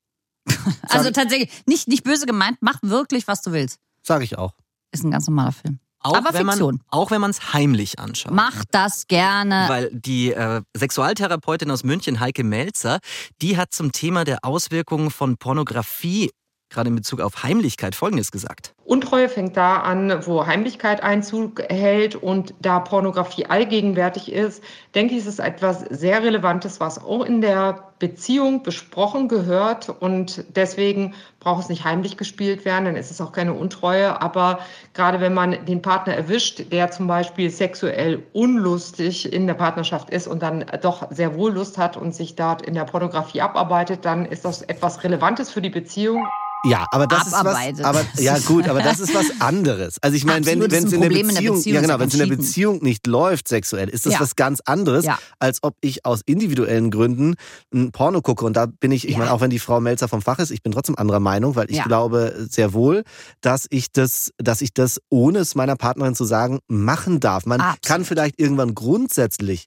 Also 0.89 1.11
tatsächlich, 1.11 1.49
nicht, 1.65 1.87
nicht 1.87 2.03
böse 2.03 2.25
gemeint, 2.25 2.57
mach 2.61 2.79
wirklich, 2.81 3.27
was 3.27 3.41
du 3.41 3.51
willst. 3.51 3.79
Sag 4.03 4.21
ich 4.21 4.37
auch. 4.37 4.53
Ist 4.91 5.03
ein 5.03 5.11
ganz 5.11 5.27
normaler 5.27 5.51
Film. 5.51 5.79
Auch 6.05 6.13
Aber 6.13 6.33
wenn 6.33 6.47
Fiktion. 6.47 6.75
man 6.75 6.85
auch 6.91 7.09
wenn 7.09 7.19
man 7.19 7.31
es 7.31 7.53
heimlich 7.53 7.97
anschaut. 7.97 8.31
Mach 8.31 8.63
das 8.69 9.07
gerne. 9.07 9.65
Weil 9.67 9.89
die 9.91 10.31
äh, 10.31 10.61
Sexualtherapeutin 10.77 11.71
aus 11.71 11.83
München, 11.83 12.19
Heike 12.19 12.43
Melzer, 12.43 12.99
die 13.41 13.57
hat 13.57 13.73
zum 13.73 13.91
Thema 13.91 14.23
der 14.23 14.45
Auswirkungen 14.45 15.09
von 15.09 15.37
Pornografie, 15.37 16.29
gerade 16.69 16.89
in 16.89 16.95
Bezug 16.95 17.21
auf 17.21 17.41
Heimlichkeit, 17.41 17.95
Folgendes 17.95 18.29
gesagt. 18.29 18.74
Untreue 18.86 19.30
fängt 19.30 19.58
da 19.58 19.78
an, 19.78 20.28
wo 20.28 20.45
Heimlichkeit 20.45 21.02
Einzug 21.02 21.63
hält 21.69 22.15
und 22.15 22.54
da 22.62 22.80
Pornografie 22.80 23.48
allgegenwärtig 23.48 24.32
ist, 24.32 24.63
denke 24.93 25.15
ich, 25.15 25.21
ist 25.21 25.26
es 25.26 25.39
etwas 25.39 25.82
sehr 25.89 26.21
Relevantes, 26.21 26.80
was 26.80 27.04
auch 27.04 27.26
in 27.26 27.41
der 27.41 27.86
Beziehung 27.98 28.62
besprochen 28.62 29.28
gehört 29.28 29.89
und 29.89 30.45
deswegen 30.56 31.15
braucht 31.39 31.63
es 31.63 31.69
nicht 31.69 31.84
heimlich 31.84 32.15
gespielt 32.15 32.63
werden, 32.63 32.86
dann 32.86 32.95
ist 32.95 33.10
es 33.10 33.19
auch 33.21 33.32
keine 33.32 33.54
Untreue, 33.54 34.21
aber 34.21 34.60
gerade 34.93 35.19
wenn 35.19 35.34
man 35.34 35.65
den 35.65 35.82
Partner 35.82 36.13
erwischt, 36.13 36.71
der 36.71 36.91
zum 36.91 37.08
Beispiel 37.08 37.50
sexuell 37.50 38.21
unlustig 38.34 39.34
in 39.34 39.48
der 39.48 39.56
Partnerschaft 39.56 40.12
ist 40.12 40.28
und 40.28 40.43
dann 40.43 40.63
doch 40.84 41.12
sehr 41.12 41.36
wohl 41.36 41.54
Lust 41.54 41.80
hat 41.80 41.98
und 41.98 42.13
sich 42.13 42.36
dort 42.36 42.62
in 42.62 42.76
der 42.76 42.84
Pornografie 42.84 43.41
abarbeitet, 43.41 44.06
dann 44.06 44.28
ist 44.28 44.45
das 44.45 44.62
etwas 44.62 45.04
Relevantes 45.04 45.50
für 45.50 45.62
die 45.63 45.71
Beziehung. 45.71 46.28
Ja, 46.65 46.88
aber 46.91 47.06
das 47.06 47.34
Abarbeitet. 47.34 47.80
ist 47.80 47.80
was, 47.80 47.86
aber 47.86 48.06
ja 48.15 48.38
gut, 48.39 48.67
aber 48.75 48.83
das 48.83 48.99
ist 48.99 49.13
was 49.15 49.41
anderes. 49.41 49.97
Also 50.01 50.15
ich 50.17 50.25
meine, 50.25 50.45
wenn 50.45 50.61
es 50.61 50.83
in 50.83 50.89
der 50.89 50.97
Problem 50.97 51.29
in 51.29 51.35
der 51.35 51.41
Beziehung, 51.41 51.55
Beziehung, 51.57 51.75
ja 51.75 51.81
genau, 51.81 51.99
wenn 51.99 52.07
es 52.07 52.13
in 52.13 52.19
der. 52.19 52.35
Beziehung 52.35 52.83
nicht 52.83 53.07
läuft 53.07 53.47
sexuell, 53.47 53.89
ist 53.89 54.05
das 54.05 54.13
Ja. 54.13 54.19
was 54.19 54.35
ganz 54.35 54.59
anderes, 54.65 55.05
Ja. 55.05 55.17
als 55.39 55.63
ob 55.63 55.75
ich 55.81 56.05
aus 56.05 56.21
individuellen 56.25 56.91
Gründen 56.91 57.35
ein 57.73 57.91
Porno 57.91 58.21
gucke 58.21 58.45
und 58.45 58.55
da 58.57 58.65
bin 58.65 58.91
ich, 58.91 59.05
ich 59.05 59.13
Ja. 59.13 59.19
meine, 59.19 59.31
auch 59.31 59.41
wenn 59.41 59.49
die 59.49 59.59
Frau 59.59 59.79
Melzer 59.79 60.07
vom 60.07 60.21
Fach 60.21 60.39
ist, 60.39 60.51
ich 60.51 60.61
bin 60.61 60.71
trotzdem 60.71 60.95
anderer 60.97 61.19
Meinung, 61.19 61.55
weil 61.55 61.69
ich 61.71 61.81
glaube 61.83 62.47
sehr 62.49 62.73
wohl, 62.73 63.03
dass 63.41 63.65
ich 63.69 63.91
das, 63.91 64.31
dass 64.38 64.61
ich 64.61 64.73
das 64.73 64.99
ohne 65.09 65.39
es 65.39 65.55
meiner 65.55 65.75
Partnerin 65.75 66.15
zu 66.15 66.25
sagen 66.25 66.59
machen 66.67 67.19
darf. 67.19 67.45
Man 67.45 67.61
Absolut. 67.61 67.81
kann 67.83 68.05
vielleicht 68.05 68.39
irgendwann 68.39 68.75
grundsätzlich 68.75 69.65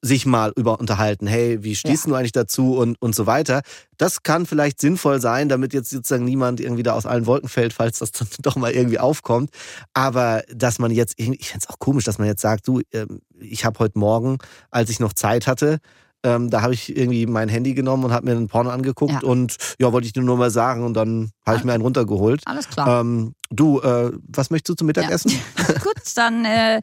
sich 0.00 0.26
mal 0.26 0.52
über 0.56 0.78
unterhalten. 0.80 1.26
Hey, 1.26 1.62
wie 1.64 1.74
stehst 1.74 2.04
Ja. 2.04 2.10
du 2.10 2.14
eigentlich 2.16 2.32
dazu 2.32 2.76
und, 2.76 2.96
und 3.00 3.14
so 3.14 3.26
weiter. 3.26 3.62
Das 3.98 4.22
kann 4.22 4.46
vielleicht 4.46 4.80
sinnvoll 4.80 5.20
sein, 5.20 5.48
damit 5.48 5.72
jetzt 5.74 5.90
sozusagen 5.90 6.24
niemand 6.24 6.60
irgendwie 6.60 6.82
da 6.84 6.92
aus 6.92 7.06
allen 7.06 7.26
Wolken 7.26 7.48
fällt, 7.48 7.72
falls 7.72 7.98
das 7.98 8.12
dann 8.12 8.28
doch 8.40 8.56
mal 8.56 8.70
irgendwie 8.72 8.98
aufkommt. 9.00 9.50
Aber 9.94 10.42
dass 10.54 10.78
man 10.78 10.90
jetzt, 10.92 11.14
irgendwie- 11.18 11.40
ich 11.40 11.50
find's 11.50 11.68
auch 11.68 11.78
komisch, 11.78 12.04
dass 12.04 12.18
man 12.18 12.28
jetzt 12.28 12.42
sagt, 12.42 12.68
du, 12.68 12.80
ähm, 12.92 13.20
ich 13.40 13.64
habe 13.64 13.78
heute 13.80 13.98
Morgen, 13.98 14.38
als 14.70 14.88
ich 14.90 15.00
noch 15.00 15.12
Zeit 15.12 15.46
hatte, 15.46 15.78
ähm, 16.24 16.50
da 16.50 16.62
habe 16.62 16.72
ich 16.74 16.96
irgendwie 16.96 17.26
mein 17.26 17.48
Handy 17.48 17.74
genommen 17.74 18.04
und 18.04 18.12
habe 18.12 18.26
mir 18.26 18.36
einen 18.36 18.46
Porno 18.46 18.70
angeguckt 18.70 19.12
Ja. 19.12 19.28
und 19.28 19.56
ja, 19.80 19.92
wollte 19.92 20.06
ich 20.06 20.12
dir 20.12 20.22
nur 20.22 20.36
mal 20.36 20.52
sagen 20.52 20.84
und 20.84 20.94
dann 20.94 21.30
habe 21.44 21.56
ich 21.58 21.64
mir 21.64 21.72
einen 21.72 21.82
runtergeholt. 21.82 22.42
Alles 22.44 22.68
klar. 22.68 23.00
Ähm, 23.00 23.34
du, 23.50 23.80
äh, 23.80 24.12
was 24.28 24.50
möchtest 24.50 24.68
du 24.68 24.74
zum 24.74 24.86
Mittagessen? 24.86 25.32
Gut, 25.82 25.96
dann 26.14 26.44
äh, 26.44 26.80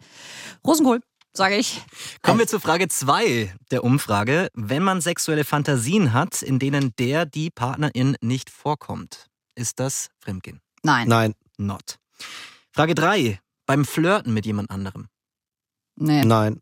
Rosenkohl, 0.67 0.99
sage 1.33 1.57
ich. 1.57 1.81
Kommen 2.21 2.39
wir 2.39 2.47
zur 2.47 2.59
Frage 2.59 2.87
2 2.87 3.53
der 3.71 3.83
Umfrage. 3.83 4.49
Wenn 4.53 4.83
man 4.83 5.01
sexuelle 5.01 5.43
Fantasien 5.43 6.13
hat, 6.13 6.41
in 6.41 6.59
denen 6.59 6.93
der, 6.97 7.25
die 7.25 7.49
Partnerin 7.49 8.17
nicht 8.21 8.49
vorkommt, 8.49 9.27
ist 9.55 9.79
das 9.79 10.09
Fremdgehen? 10.19 10.61
Nein. 10.83 11.07
Nein. 11.07 11.35
Not. 11.57 11.97
Frage 12.71 12.95
3. 12.95 13.39
Beim 13.65 13.85
Flirten 13.85 14.33
mit 14.33 14.45
jemand 14.45 14.71
anderem. 14.71 15.07
Nee. 15.95 16.23
Nein. 16.23 16.61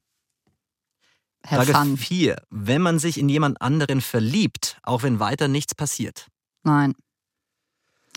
Have 1.46 1.66
Frage 1.66 1.74
fun. 1.74 1.98
4. 1.98 2.42
Wenn 2.50 2.82
man 2.82 3.00
sich 3.00 3.18
in 3.18 3.30
jemand 3.30 3.62
anderen 3.62 4.02
verliebt, 4.02 4.78
auch 4.84 5.04
wenn 5.04 5.20
weiter 5.20 5.48
nichts 5.48 5.76
passiert. 5.76 6.28
Nein. 6.64 6.96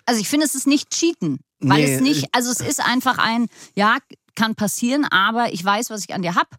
Also 0.06 0.20
ich 0.20 0.28
finde, 0.28 0.46
es 0.46 0.54
ist 0.54 0.66
nicht 0.66 0.90
cheaten. 0.90 1.38
Weil 1.60 1.84
Nee, 1.84 1.94
es 1.94 2.00
nicht, 2.00 2.34
also 2.34 2.50
es 2.50 2.60
ist 2.60 2.80
einfach 2.80 3.18
ein, 3.18 3.46
ja, 3.74 3.98
kann 4.34 4.54
passieren, 4.54 5.04
aber 5.04 5.52
ich 5.52 5.64
weiß, 5.64 5.90
was 5.90 6.04
ich 6.04 6.14
an 6.14 6.22
dir 6.22 6.34
hab. 6.34 6.56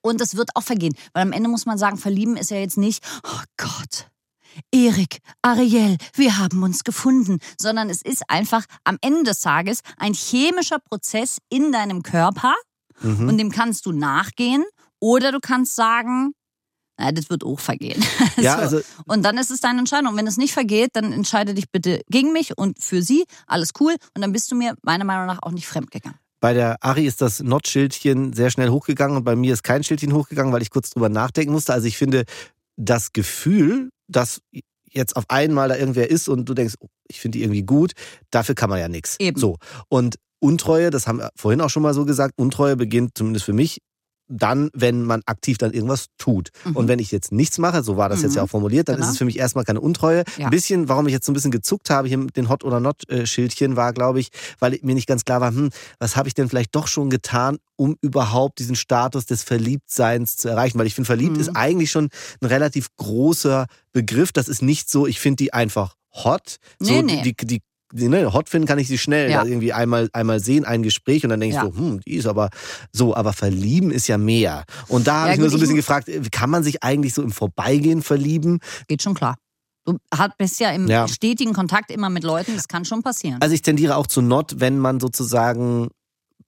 Und 0.00 0.20
es 0.20 0.36
wird 0.36 0.50
auch 0.54 0.62
vergehen. 0.62 0.94
Weil 1.12 1.22
am 1.22 1.32
Ende 1.32 1.48
muss 1.48 1.66
man 1.66 1.76
sagen, 1.78 1.98
verlieben 1.98 2.36
ist 2.36 2.50
ja 2.50 2.58
jetzt 2.58 2.78
nicht, 2.78 3.04
oh 3.24 3.40
Gott, 3.56 4.08
Erik, 4.72 5.18
Ariel, 5.42 5.96
wir 6.14 6.38
haben 6.38 6.62
uns 6.62 6.84
gefunden. 6.84 7.38
Sondern 7.60 7.90
es 7.90 8.00
ist 8.02 8.30
einfach 8.30 8.64
am 8.84 8.96
Ende 9.00 9.24
des 9.24 9.40
Tages 9.40 9.80
ein 9.98 10.14
chemischer 10.14 10.78
Prozess 10.78 11.38
in 11.50 11.72
deinem 11.72 12.02
Körper 12.02 12.54
Mhm. 13.02 13.28
und 13.28 13.36
dem 13.38 13.50
kannst 13.50 13.84
du 13.84 13.92
nachgehen. 13.92 14.64
Oder 15.00 15.30
du 15.32 15.40
kannst 15.40 15.74
sagen, 15.76 16.32
na, 16.98 17.12
das 17.12 17.28
wird 17.28 17.44
auch 17.44 17.60
vergehen. 17.60 18.02
Ja, 18.38 18.54
So. 18.56 18.76
also- 18.78 18.80
und 19.06 19.22
dann 19.22 19.36
ist 19.36 19.50
es 19.50 19.60
deine 19.60 19.80
Entscheidung. 19.80 20.12
Und 20.12 20.16
wenn 20.16 20.26
es 20.26 20.38
nicht 20.38 20.54
vergeht, 20.54 20.90
dann 20.94 21.12
entscheide 21.12 21.52
dich 21.52 21.70
bitte 21.70 22.00
gegen 22.08 22.32
mich 22.32 22.56
und 22.56 22.82
für 22.82 23.02
sie. 23.02 23.26
Alles 23.46 23.72
cool. 23.80 23.96
Und 24.14 24.22
dann 24.22 24.32
bist 24.32 24.50
du 24.50 24.54
mir 24.56 24.74
meiner 24.82 25.04
Meinung 25.04 25.26
nach 25.26 25.42
auch 25.42 25.50
nicht 25.50 25.66
fremdgegangen. 25.66 26.18
Bei 26.46 26.54
der 26.54 26.76
Ari 26.80 27.04
ist 27.06 27.22
das 27.22 27.42
Not-Schildchen 27.42 28.32
sehr 28.32 28.50
schnell 28.50 28.68
hochgegangen 28.68 29.16
und 29.16 29.24
bei 29.24 29.34
mir 29.34 29.52
ist 29.52 29.64
kein 29.64 29.82
Schildchen 29.82 30.12
hochgegangen, 30.12 30.52
weil 30.52 30.62
ich 30.62 30.70
kurz 30.70 30.90
drüber 30.90 31.08
nachdenken 31.08 31.50
musste. 31.52 31.72
Also 31.72 31.88
ich 31.88 31.98
finde, 31.98 32.22
das 32.76 33.12
Gefühl, 33.12 33.90
dass 34.06 34.40
jetzt 34.88 35.16
auf 35.16 35.24
einmal 35.26 35.68
da 35.68 35.76
irgendwer 35.76 36.08
ist 36.08 36.28
und 36.28 36.48
du 36.48 36.54
denkst, 36.54 36.74
oh, 36.78 36.86
ich 37.08 37.18
finde 37.18 37.38
die 37.38 37.42
irgendwie 37.42 37.64
gut, 37.64 37.94
dafür 38.30 38.54
kann 38.54 38.70
man 38.70 38.78
ja 38.78 38.86
nichts. 38.86 39.16
Eben. 39.18 39.40
So. 39.40 39.56
Und 39.88 40.20
Untreue, 40.38 40.90
das 40.90 41.08
haben 41.08 41.18
wir 41.18 41.30
vorhin 41.34 41.60
auch 41.60 41.70
schon 41.70 41.82
mal 41.82 41.94
so 41.94 42.04
gesagt, 42.04 42.34
Untreue 42.36 42.76
beginnt 42.76 43.18
zumindest 43.18 43.44
für 43.44 43.52
mich 43.52 43.78
dann, 44.28 44.70
wenn 44.74 45.02
man 45.02 45.22
aktiv 45.26 45.56
dann 45.58 45.72
irgendwas 45.72 46.06
tut. 46.18 46.50
Und 46.74 46.88
wenn 46.88 46.98
ich 46.98 47.12
jetzt 47.12 47.30
nichts 47.32 47.58
mache, 47.58 47.82
so 47.82 47.96
war 47.96 48.08
das 48.08 48.22
jetzt 48.22 48.32
Mhm. 48.32 48.36
ja 48.38 48.42
auch 48.42 48.48
formuliert, 48.48 48.88
dann 48.88 48.96
Genau. 48.96 49.06
ist 49.06 49.12
es 49.12 49.18
für 49.18 49.24
mich 49.24 49.38
erstmal 49.38 49.64
keine 49.64 49.80
Untreue. 49.80 50.24
Ja. 50.36 50.46
Ein 50.46 50.50
bisschen, 50.50 50.88
warum 50.88 51.06
ich 51.06 51.12
jetzt 51.12 51.26
so 51.26 51.32
ein 51.32 51.34
bisschen 51.34 51.50
gezuckt 51.52 51.90
habe 51.90 52.08
hier 52.08 52.18
mit 52.18 52.36
den 52.36 52.48
Hot 52.48 52.64
oder 52.64 52.80
Not 52.80 53.08
äh, 53.08 53.24
war, 53.76 53.92
glaube 53.92 54.20
ich, 54.20 54.30
weil 54.58 54.78
mir 54.82 54.94
nicht 54.94 55.06
ganz 55.06 55.24
klar 55.24 55.40
war, 55.40 55.50
hm, 55.50 55.70
was 55.98 56.16
habe 56.16 56.28
ich 56.28 56.34
denn 56.34 56.48
vielleicht 56.48 56.74
doch 56.74 56.88
schon 56.88 57.10
getan, 57.10 57.58
um 57.76 57.96
überhaupt 58.00 58.58
diesen 58.58 58.74
Status 58.76 59.26
des 59.26 59.42
Verliebtseins 59.42 60.36
zu 60.36 60.48
erreichen? 60.48 60.78
Weil 60.78 60.86
ich 60.86 60.94
finde, 60.94 61.06
verliebt 61.06 61.34
Mhm. 61.34 61.40
ist 61.40 61.50
eigentlich 61.56 61.90
schon 61.90 62.08
ein 62.40 62.46
relativ 62.46 62.88
großer 62.96 63.66
Begriff. 63.92 64.32
Das 64.32 64.48
ist 64.48 64.62
nicht 64.62 64.90
so, 64.90 65.06
ich 65.06 65.20
finde 65.20 65.36
die 65.36 65.52
einfach 65.52 65.94
hot. 66.12 66.56
So, 66.80 66.92
Nee, 66.92 67.02
nee. 67.02 67.22
Die, 67.22 67.34
die, 67.34 67.34
die, 67.36 67.46
die, 67.58 67.62
ne, 67.96 68.32
hot 68.32 68.48
finden 68.48 68.66
kann 68.66 68.78
ich 68.78 68.88
sie 68.88 68.98
schnell 68.98 69.30
Ja. 69.30 69.44
irgendwie 69.44 69.72
einmal, 69.72 70.08
einmal 70.12 70.40
sehen, 70.40 70.64
ein 70.64 70.82
Gespräch 70.82 71.24
und 71.24 71.30
dann 71.30 71.40
denke 71.40 71.56
ich 71.56 71.62
Ja. 71.62 71.68
so, 71.70 71.76
hm, 71.76 72.00
die 72.06 72.14
ist 72.14 72.26
aber 72.26 72.50
so, 72.92 73.14
aber 73.14 73.32
verlieben 73.32 73.90
ist 73.90 74.06
ja 74.06 74.18
mehr. 74.18 74.64
Und 74.88 75.06
da 75.06 75.20
habe 75.20 75.28
Ja, 75.28 75.34
ich 75.34 75.40
nur 75.40 75.50
so 75.50 75.56
ein 75.56 75.60
bisschen 75.60 75.76
gefragt, 75.76 76.08
äh, 76.08 76.20
kann 76.30 76.50
man 76.50 76.62
sich 76.62 76.82
eigentlich 76.82 77.14
so 77.14 77.22
im 77.22 77.32
Vorbeigehen 77.32 78.02
verlieben? 78.02 78.60
Geht 78.88 79.02
schon 79.02 79.14
klar. 79.14 79.36
Du 79.84 79.98
bist 80.36 80.58
ja 80.58 80.70
im 80.70 80.88
stetigen 81.08 81.52
Kontakt 81.52 81.92
immer 81.92 82.10
mit 82.10 82.24
Leuten. 82.24 82.56
Das 82.56 82.66
kann 82.66 82.84
schon 82.84 83.02
passieren. 83.02 83.38
Also 83.40 83.54
ich 83.54 83.62
tendiere 83.62 83.96
auch 83.96 84.08
zu 84.08 84.20
Not, 84.20 84.56
wenn 84.58 84.78
man 84.78 84.98
sozusagen 84.98 85.88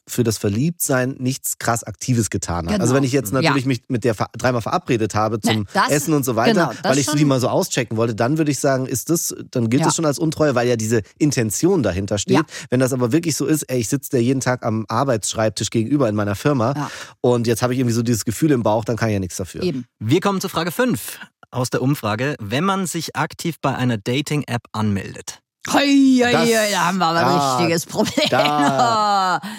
für 0.08 0.24
das 0.24 0.38
Verliebtsein 0.38 1.16
nichts 1.18 1.58
krass 1.58 1.84
Aktives 1.84 2.30
getan 2.30 2.66
hat. 2.66 2.72
Genau. 2.72 2.82
Also 2.82 2.94
wenn 2.94 3.04
ich 3.04 3.12
jetzt 3.12 3.32
natürlich 3.32 3.64
Ja. 3.64 3.68
mich 3.68 3.82
mit 3.88 4.04
der 4.04 4.14
dreimal 4.36 4.62
verabredet 4.62 5.14
habe 5.14 5.40
zum 5.40 5.60
Nee, 5.60 5.64
das- 5.72 5.90
Essen 5.90 6.14
und 6.14 6.24
so 6.24 6.34
weiter, 6.36 6.68
genau, 6.72 6.72
weil 6.82 6.98
ich 6.98 7.06
schon- 7.06 7.16
die 7.16 7.24
mal 7.24 7.40
so 7.40 7.48
auschecken 7.48 7.96
wollte, 7.96 8.14
dann 8.14 8.38
würde 8.38 8.50
ich 8.50 8.58
sagen, 8.58 8.86
ist 8.86 9.10
das, 9.10 9.34
dann 9.50 9.70
gilt 9.70 9.80
Ja. 9.82 9.86
das 9.88 9.96
schon 9.96 10.04
als 10.06 10.18
Untreue, 10.18 10.54
weil 10.54 10.66
ja 10.68 10.76
diese 10.76 11.02
Intention 11.18 11.82
dahinter 11.82 12.18
steht. 12.18 12.36
Ja. 12.36 12.42
Wenn 12.70 12.80
das 12.80 12.92
aber 12.92 13.12
wirklich 13.12 13.36
so 13.36 13.46
ist, 13.46 13.62
ey, 13.64 13.78
ich 13.78 13.88
sitze 13.88 14.10
dir 14.10 14.22
jeden 14.22 14.40
Tag 14.40 14.64
am 14.64 14.84
Arbeitsschreibtisch 14.88 15.70
gegenüber 15.70 16.08
in 16.08 16.14
meiner 16.14 16.34
Firma 16.34 16.74
Ja. 16.76 16.90
und 17.20 17.46
jetzt 17.46 17.62
habe 17.62 17.72
ich 17.74 17.78
irgendwie 17.78 17.94
so 17.94 18.02
dieses 18.02 18.24
Gefühl 18.24 18.50
im 18.52 18.62
Bauch, 18.62 18.84
dann 18.84 18.96
kann 18.96 19.08
ich 19.10 19.14
ja 19.14 19.20
nichts 19.20 19.36
dafür. 19.36 19.62
Eben. 19.62 19.84
Wir 19.98 20.20
kommen 20.20 20.40
zu 20.40 20.48
Frage 20.48 20.72
5 20.72 21.18
aus 21.50 21.70
der 21.70 21.82
Umfrage. 21.82 22.34
Wenn 22.40 22.64
man 22.64 22.86
sich 22.86 23.16
aktiv 23.16 23.56
bei 23.60 23.74
einer 23.74 23.96
Dating-App 23.98 24.62
anmeldet. 24.72 25.40
Hei, 25.70 25.86
hei, 26.24 26.32
Das- 26.32 26.70
da 26.72 26.86
haben 26.86 26.98
wir 26.98 27.06
aber 27.06 27.26
ein 27.26 27.56
richtiges 27.58 27.84
Problem. 27.86 28.26
da- 28.30 29.40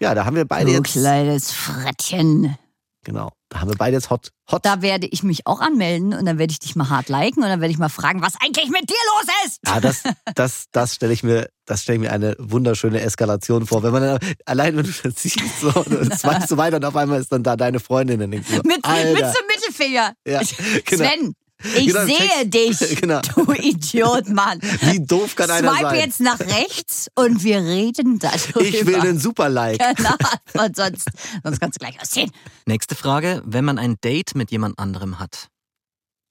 Ja, 0.00 0.14
da 0.14 0.24
haben 0.24 0.36
wir 0.36 0.44
beide 0.44 0.66
du 0.70 0.76
jetzt, 0.76 0.92
kleines 0.92 1.52
Frettchen. 1.52 2.56
genau, 3.04 3.32
da 3.48 3.60
haben 3.60 3.68
wir 3.70 3.76
beide 3.76 3.96
jetzt 3.96 4.10
hot, 4.10 4.30
hot. 4.50 4.64
Da 4.64 4.82
werde 4.82 5.06
ich 5.10 5.22
mich 5.22 5.46
auch 5.46 5.60
anmelden 5.60 6.12
und 6.14 6.24
dann 6.26 6.38
werde 6.38 6.52
ich 6.52 6.58
dich 6.58 6.76
mal 6.76 6.88
hart 6.88 7.08
liken 7.08 7.42
und 7.42 7.48
dann 7.48 7.60
werde 7.60 7.72
ich 7.72 7.78
mal 7.78 7.88
fragen, 7.88 8.22
was 8.22 8.34
eigentlich 8.40 8.70
mit 8.70 8.88
dir 8.88 8.94
los 8.94 9.34
ist. 9.46 9.60
Ja, 9.66 9.80
das, 9.80 10.02
das, 10.34 10.66
das 10.72 10.94
stelle 10.94 11.12
ich 11.12 11.22
mir, 11.22 11.48
das 11.64 11.82
stelle 11.82 11.96
ich 11.96 12.02
mir 12.02 12.12
eine 12.12 12.36
wunderschöne 12.38 13.00
Eskalation 13.00 13.66
vor. 13.66 13.82
Wenn 13.82 13.92
man 13.92 14.02
dann, 14.02 14.18
allein 14.44 14.76
wenn 14.76 14.84
du 14.84 14.92
das 14.92 15.14
siehst, 15.16 15.40
so, 15.60 15.68
weißt 15.74 16.48
so 16.48 16.56
weiter 16.56 16.76
und 16.76 16.84
auf 16.84 16.96
einmal 16.96 17.20
ist 17.20 17.32
dann 17.32 17.42
da 17.42 17.56
deine 17.56 17.80
Freundin, 17.80 18.20
dann 18.20 18.30
denkst 18.30 18.48
du 18.48 18.56
so, 18.56 18.62
Mit, 18.64 18.76
mit 18.76 18.84
Alter. 18.84 19.32
so 19.32 19.38
Mittelfinger. 19.48 20.12
Ja, 20.26 20.40
genau. 20.84 21.04
Sven, 21.04 21.34
ich 21.74 21.86
Genau, 21.88 22.04
sehe 22.06 22.16
Text- 22.50 22.80
dich, 22.90 23.00
genau. 23.00 23.20
du 23.34 23.52
Idiot, 23.52 24.28
Mann. 24.28 24.60
Wie 24.62 25.04
doof 25.04 25.34
kann 25.36 25.50
einer 25.50 25.72
Swipe 25.72 25.88
sein? 25.90 25.98
jetzt 26.00 26.20
nach 26.20 26.38
rechts 26.40 27.08
und 27.14 27.42
wir 27.42 27.58
reden 27.60 28.18
darüber. 28.18 28.60
Ich 28.60 28.86
will 28.86 28.96
einen 29.00 29.18
Super-Like. 29.18 29.78
Genau, 29.96 30.64
und 30.64 30.76
sonst, 30.76 31.08
sonst 31.42 31.60
kannst 31.60 31.80
du 31.80 31.84
gleich 31.84 32.00
ausziehen. 32.00 32.30
Nächste 32.66 32.94
Frage. 32.94 33.42
Wenn 33.44 33.64
man 33.64 33.78
ein 33.78 33.96
Date 34.02 34.34
mit 34.34 34.50
jemand 34.50 34.78
anderem 34.78 35.18
hat. 35.18 35.48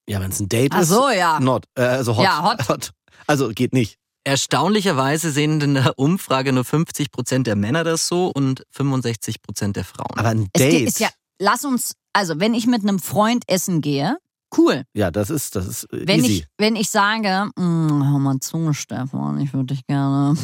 Ja, 0.09 0.21
wenn 0.21 0.31
es 0.31 0.39
ein 0.39 0.47
Date 0.47 0.71
Ach 0.73 0.81
ist. 0.81 0.89
so, 0.89 1.09
ja. 1.09 1.39
Not, 1.39 1.65
äh, 1.75 1.81
also 1.83 2.15
hot. 2.15 2.23
Ja, 2.23 2.55
hot. 2.69 2.91
Also 3.27 3.49
geht 3.49 3.73
nicht. 3.73 3.97
Erstaunlicherweise 4.23 5.31
sehen 5.31 5.59
in 5.59 5.73
der 5.73 5.97
Umfrage 5.99 6.53
nur 6.53 6.63
50 6.63 7.11
Prozent 7.11 7.47
der 7.47 7.55
Männer 7.57 7.83
das 7.83 8.07
so 8.07 8.27
und 8.27 8.63
65 8.71 9.41
Prozent 9.41 9.75
der 9.75 9.83
Frauen. 9.83 10.17
Aber 10.17 10.29
ein 10.29 10.47
Es 10.53 10.61
Date. 10.61 10.71
geht- 10.71 10.87
ist 10.87 10.99
ja, 10.99 11.09
lass 11.39 11.65
uns, 11.65 11.93
also 12.13 12.39
wenn 12.39 12.53
ich 12.53 12.65
mit 12.67 12.81
einem 12.83 12.99
Freund 12.99 13.43
essen 13.47 13.81
gehe, 13.81 14.17
cool. 14.57 14.83
ja, 14.93 15.09
das 15.11 15.29
ist, 15.29 15.55
das 15.55 15.65
ist 15.67 15.83
äh, 15.93 16.07
Wenn 16.07 16.19
easy. 16.23 16.31
ich, 16.39 16.47
wenn 16.57 16.75
ich 16.75 16.89
sage, 16.89 17.49
"Mm, 17.55 18.03
hör 18.11 18.19
mal 18.19 18.39
zu, 18.39 18.73
Stefan, 18.73 19.39
ich 19.39 19.53
würde 19.53 19.73
dich 19.73 19.85
gerne 19.87 20.35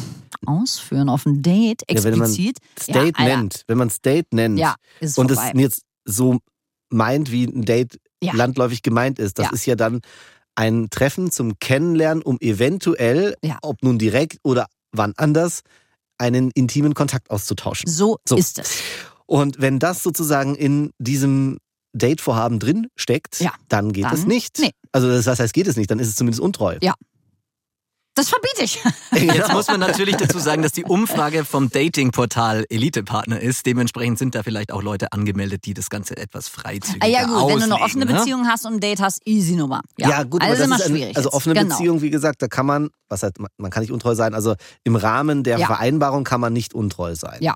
ausführen 0.46 1.08
auf 1.08 1.26
ein 1.26 1.42
Date, 1.42 1.82
Ja, 1.90 2.02
wenn 2.04 2.18
man 2.18 2.28
explizit. 2.28 2.58
Date 2.88 3.18
ja, 3.18 3.24
nennt, 3.24 3.62
wenn 3.68 3.78
man 3.78 3.88
es 3.88 4.00
Date 4.00 4.32
nennt 4.32 4.58
Ja, 4.58 4.74
ist 5.00 5.12
es 5.12 5.18
und 5.18 5.30
es 5.30 5.38
vorbei. 5.38 5.60
jetzt 5.60 5.82
so 6.04 6.38
meint, 6.90 7.30
wie 7.30 7.44
ein 7.44 7.64
Date 7.64 7.98
landläufig 8.20 8.82
gemeint 8.82 9.18
ist, 9.18 9.38
das 9.38 9.52
ist 9.52 9.66
ja 9.66 9.74
dann 9.76 10.00
ein 10.54 10.88
Treffen 10.90 11.30
zum 11.30 11.58
Kennenlernen, 11.58 12.22
um 12.22 12.38
eventuell, 12.40 13.34
ob 13.62 13.82
nun 13.82 13.98
direkt 13.98 14.38
oder 14.42 14.66
wann 14.92 15.12
anders, 15.16 15.60
einen 16.16 16.50
intimen 16.52 16.94
Kontakt 16.94 17.30
auszutauschen. 17.30 17.90
So, 17.90 18.18
So. 18.26 18.36
ist 18.36 18.58
es. 18.58 18.82
Und 19.26 19.60
wenn 19.60 19.78
das 19.78 20.02
sozusagen 20.02 20.54
in 20.54 20.90
diesem 20.98 21.58
Datevorhaben 21.94 22.58
drin 22.58 22.88
steckt, 22.96 23.40
Ja, 23.40 23.52
dann 23.68 23.92
geht 23.92 24.04
dann 24.04 24.14
es 24.14 24.26
nicht. 24.26 24.58
nee. 24.58 24.70
Also 24.92 25.08
das 25.08 25.26
heißt, 25.38 25.54
geht 25.54 25.66
es 25.66 25.76
nicht, 25.76 25.90
dann 25.90 25.98
ist 25.98 26.08
es 26.08 26.16
zumindest 26.16 26.40
untreu. 26.42 26.76
Ja. 26.82 26.94
Das 28.16 28.28
verbiete 28.28 28.62
ich. 28.62 28.78
Jetzt 29.34 29.52
muss 29.52 29.66
man 29.66 29.80
natürlich 29.80 30.14
dazu 30.14 30.38
sagen, 30.38 30.62
dass 30.62 30.70
die 30.70 30.84
Umfrage 30.84 31.44
vom 31.44 31.68
Datingportal 31.70 32.64
Elite-Partner 32.68 33.40
ist. 33.40 33.66
Dementsprechend 33.66 34.20
sind 34.20 34.36
da 34.36 34.44
vielleicht 34.44 34.70
auch 34.70 34.84
Leute 34.84 35.10
angemeldet, 35.12 35.64
die 35.64 35.74
das 35.74 35.90
Ganze 35.90 36.16
etwas 36.16 36.46
freizügiger 36.46 37.04
Ah, 37.04 37.08
ja 37.08 37.26
gut, 37.26 37.48
wenn 37.48 37.58
du 37.58 37.64
eine 37.64 37.74
auslegen, 37.74 37.82
offene 37.84 38.04
ne? 38.06 38.12
Beziehung 38.14 38.46
hast 38.46 38.66
und 38.66 38.74
ein 38.74 38.80
Date 38.80 39.00
hast, 39.00 39.20
easy 39.26 39.56
Nummer. 39.56 39.80
Ja, 39.98 40.10
Ja, 40.10 40.22
gut, 40.22 40.42
also 40.42 40.54
aber 40.54 40.64
immer 40.64 40.76
das 40.76 40.84
ist 40.86 40.90
eine, 40.92 40.98
schwierig. 40.98 41.16
also 41.16 41.28
jetzt. 41.30 41.34
offene 41.34 41.54
genau. 41.56 41.74
Beziehung, 41.76 42.02
wie 42.02 42.10
gesagt, 42.10 42.40
da 42.40 42.46
kann 42.46 42.66
man, 42.66 42.90
was 43.08 43.24
halt, 43.24 43.34
man 43.58 43.70
kann 43.72 43.80
nicht 43.82 43.90
untreu 43.92 44.14
sein, 44.14 44.32
also 44.32 44.54
im 44.84 44.94
Rahmen 44.94 45.42
der 45.42 45.58
Ja. 45.58 45.66
Vereinbarung 45.66 46.22
kann 46.22 46.40
man 46.40 46.52
nicht 46.52 46.72
untreu 46.72 47.16
sein. 47.16 47.38
Ja. 47.40 47.54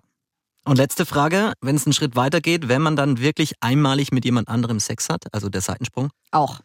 Und 0.68 0.76
letzte 0.76 1.07
Frage, 1.07 1.52
wenn 1.61 1.76
es 1.76 1.87
einen 1.87 1.92
Schritt 1.94 2.14
weiter 2.14 2.40
geht, 2.40 2.68
wenn 2.68 2.83
man 2.83 2.94
dann 2.94 3.18
wirklich 3.20 3.54
einmalig 3.61 4.12
mit 4.12 4.24
jemand 4.24 4.48
anderem 4.48 4.81
Sex 4.81 5.09
hat, 5.09 5.24
also 5.33 5.48
der 5.48 5.61
Seitensprung. 5.62 6.11
Auch. 6.31 6.61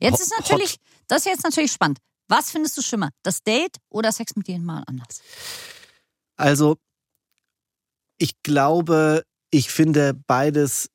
Jetzt 0.00 0.14
Hot- 0.14 0.20
ist 0.20 0.32
natürlich, 0.38 0.76
das 1.08 1.20
ist 1.20 1.26
jetzt 1.26 1.44
natürlich 1.44 1.72
spannend. 1.72 1.98
Was 2.28 2.50
findest 2.50 2.76
du 2.76 2.82
schlimmer? 2.82 3.10
Das 3.22 3.42
Date 3.42 3.76
oder 3.88 4.12
Sex 4.12 4.36
mit 4.36 4.48
jemandem 4.48 4.84
anders? 4.88 5.20
Also, 6.36 6.76
ich 8.18 8.32
glaube, 8.42 9.22
ich 9.50 9.70
finde 9.70 10.12
beides 10.26 10.88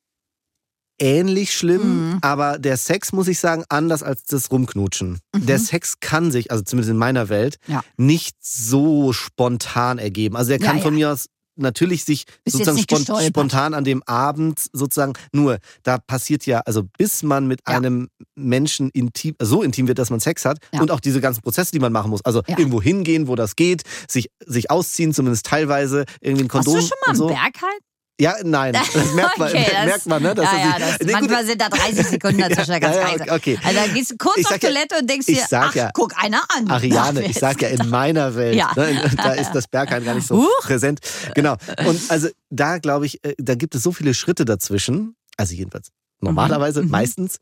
ähnlich 1.00 1.52
schlimm, 1.54 2.10
Mhm. 2.12 2.18
aber 2.20 2.58
der 2.58 2.76
Sex, 2.76 3.12
muss 3.12 3.26
ich 3.26 3.40
sagen, 3.40 3.64
anders 3.70 4.02
als 4.04 4.22
das 4.24 4.50
Rumknutschen. 4.52 5.18
Der 5.34 5.58
Sex 5.58 5.98
kann 5.98 6.30
sich, 6.30 6.50
also 6.52 6.62
zumindest 6.62 6.90
in 6.90 6.96
meiner 6.98 7.28
Welt, 7.28 7.56
Mhm. 7.66 7.72
Ja. 7.74 7.82
nicht 7.96 8.36
so 8.40 9.12
spontan 9.12 9.98
ergeben. 9.98 10.36
Also 10.36 10.52
er 10.52 10.60
Ja, 10.60 10.66
kann 10.66 10.76
ja. 10.76 10.82
von 10.84 10.94
mir 10.94 11.10
aus 11.10 11.26
natürlich 11.62 12.04
sich 12.04 12.26
Bist 12.44 12.56
sozusagen 12.58 12.76
jetzt 12.76 12.90
nicht 12.90 12.90
spon 12.90 12.98
gestolpert. 12.98 13.26
spontan 13.28 13.74
an 13.74 13.84
dem 13.84 14.02
Abend 14.04 14.60
sozusagen 14.72 15.14
nur 15.32 15.58
da 15.82 15.98
passiert 15.98 16.44
ja 16.46 16.60
also 16.60 16.82
bis 16.98 17.22
man 17.22 17.46
mit 17.46 17.60
Ja. 17.66 17.76
einem 17.76 18.08
Menschen 18.34 18.90
intim 18.90 19.34
so 19.40 19.62
intim 19.62 19.88
wird 19.88 19.98
dass 19.98 20.10
man 20.10 20.20
Sex 20.20 20.44
hat 20.44 20.58
Ja. 20.72 20.80
und 20.82 20.90
auch 20.90 21.00
diese 21.00 21.20
ganzen 21.20 21.42
Prozesse 21.42 21.72
die 21.72 21.78
man 21.80 21.92
machen 21.92 22.10
muss 22.10 22.24
also 22.24 22.42
Ja. 22.46 22.58
irgendwo 22.58 22.82
hingehen 22.82 23.28
wo 23.28 23.36
das 23.36 23.56
geht 23.56 23.82
sich 24.08 24.30
sich 24.44 24.70
ausziehen 24.70 25.14
zumindest 25.14 25.46
teilweise 25.46 26.04
irgendwie 26.20 26.44
ein 26.44 26.48
Hast 26.52 26.64
Kondom 26.66 26.74
du 26.74 26.80
schon 26.80 26.98
mal 27.06 27.14
so. 27.16 27.26
einen 27.28 27.36
Bergheim? 27.36 27.78
Ja 28.22 28.34
nein 28.44 28.72
das 28.94 29.12
merkt 29.14 29.38
man 29.38 29.48
Okay, 29.48 29.66
das- 29.72 29.84
merkt 29.86 30.06
man 30.06 30.22
ne 30.22 30.34
dass 30.34 30.50
ja, 30.52 30.58
ja, 30.58 30.78
das, 30.78 30.98
Nee, 31.00 31.04
gut, 31.04 31.12
manchmal 31.12 31.46
sind 31.46 31.60
da 31.60 31.68
30 31.68 32.06
Sekunden 32.06 32.38
dazwischen, 32.48 32.80
ganz 32.80 32.96
ja, 32.96 33.02
ja, 33.02 33.16
leise. 33.16 33.32
okay. 33.32 33.58
Also 33.64 33.78
da 33.80 33.86
gehst 33.92 34.10
du 34.12 34.16
kurz 34.16 34.38
Ich 34.38 34.46
auf 34.46 34.52
ja- 34.52 34.58
Toilette 34.58 34.96
und 35.00 35.10
denkst 35.10 35.26
dir, 35.26 35.42
ach, 35.52 35.74
ja- 35.74 35.90
guck 35.94 36.12
einer 36.22 36.42
an. 36.56 36.70
Ariane, 36.70 37.24
ich 37.24 37.36
sag 37.38 37.60
ja 37.62 37.68
in 37.68 37.88
meiner 37.88 38.34
Welt, 38.34 38.54
Ja. 38.56 38.70
ne, 38.76 39.10
da 39.16 39.32
ist 39.42 39.52
das 39.52 39.66
Bergheim 39.68 40.04
gar 40.04 40.14
nicht 40.14 40.26
so 40.26 40.36
Huch. 40.44 40.60
präsent. 40.62 41.00
Genau. 41.34 41.56
Und 41.86 42.00
also 42.10 42.28
da 42.50 42.78
glaube 42.78 43.06
ich, 43.06 43.22
äh, 43.24 43.34
da 43.38 43.54
gibt 43.54 43.74
es 43.74 43.82
so 43.82 43.92
viele 43.92 44.14
Schritte 44.14 44.44
dazwischen, 44.44 45.14
also 45.36 45.54
jedenfalls 45.54 45.88
normalerweise, 46.20 46.82
Mhm. 46.82 46.90
meistens, 46.90 47.36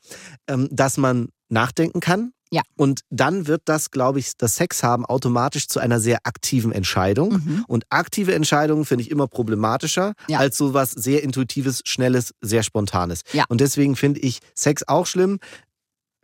ähm, 0.49 0.69
dass 0.71 0.97
man 0.97 1.29
nachdenken 1.51 2.01
kann. 2.01 2.33
Ja. 2.51 2.63
Und 2.77 3.03
dann 3.11 3.47
wird 3.47 3.63
das, 3.67 3.91
glaube 3.91 4.19
ich, 4.19 4.37
das 4.37 4.57
Sex 4.57 4.83
haben 4.83 5.07
automatisch 5.07 5.69
zu 5.69 5.79
einer 5.79 6.01
sehr 6.01 6.19
aktiven 6.25 6.73
Entscheidung. 6.73 7.35
Mhm. 7.35 7.65
Und 7.69 7.85
aktive 7.91 8.35
Entscheidungen 8.35 8.85
finde 8.85 9.05
ich 9.05 9.11
immer 9.11 9.29
problematischer 9.29 10.15
Ja. 10.29 10.39
als 10.39 10.59
sowas 10.59 10.91
sehr 10.91 11.23
intuitives, 11.23 11.83
schnelles, 11.85 12.35
sehr 12.41 12.63
spontanes. 12.63 13.23
Ja. 13.33 13.45
Und 13.49 13.61
deswegen 13.61 13.95
finde 13.97 14.21
ich 14.21 14.41
Sex 14.55 14.83
auch 14.89 15.07
schlimm. 15.07 15.39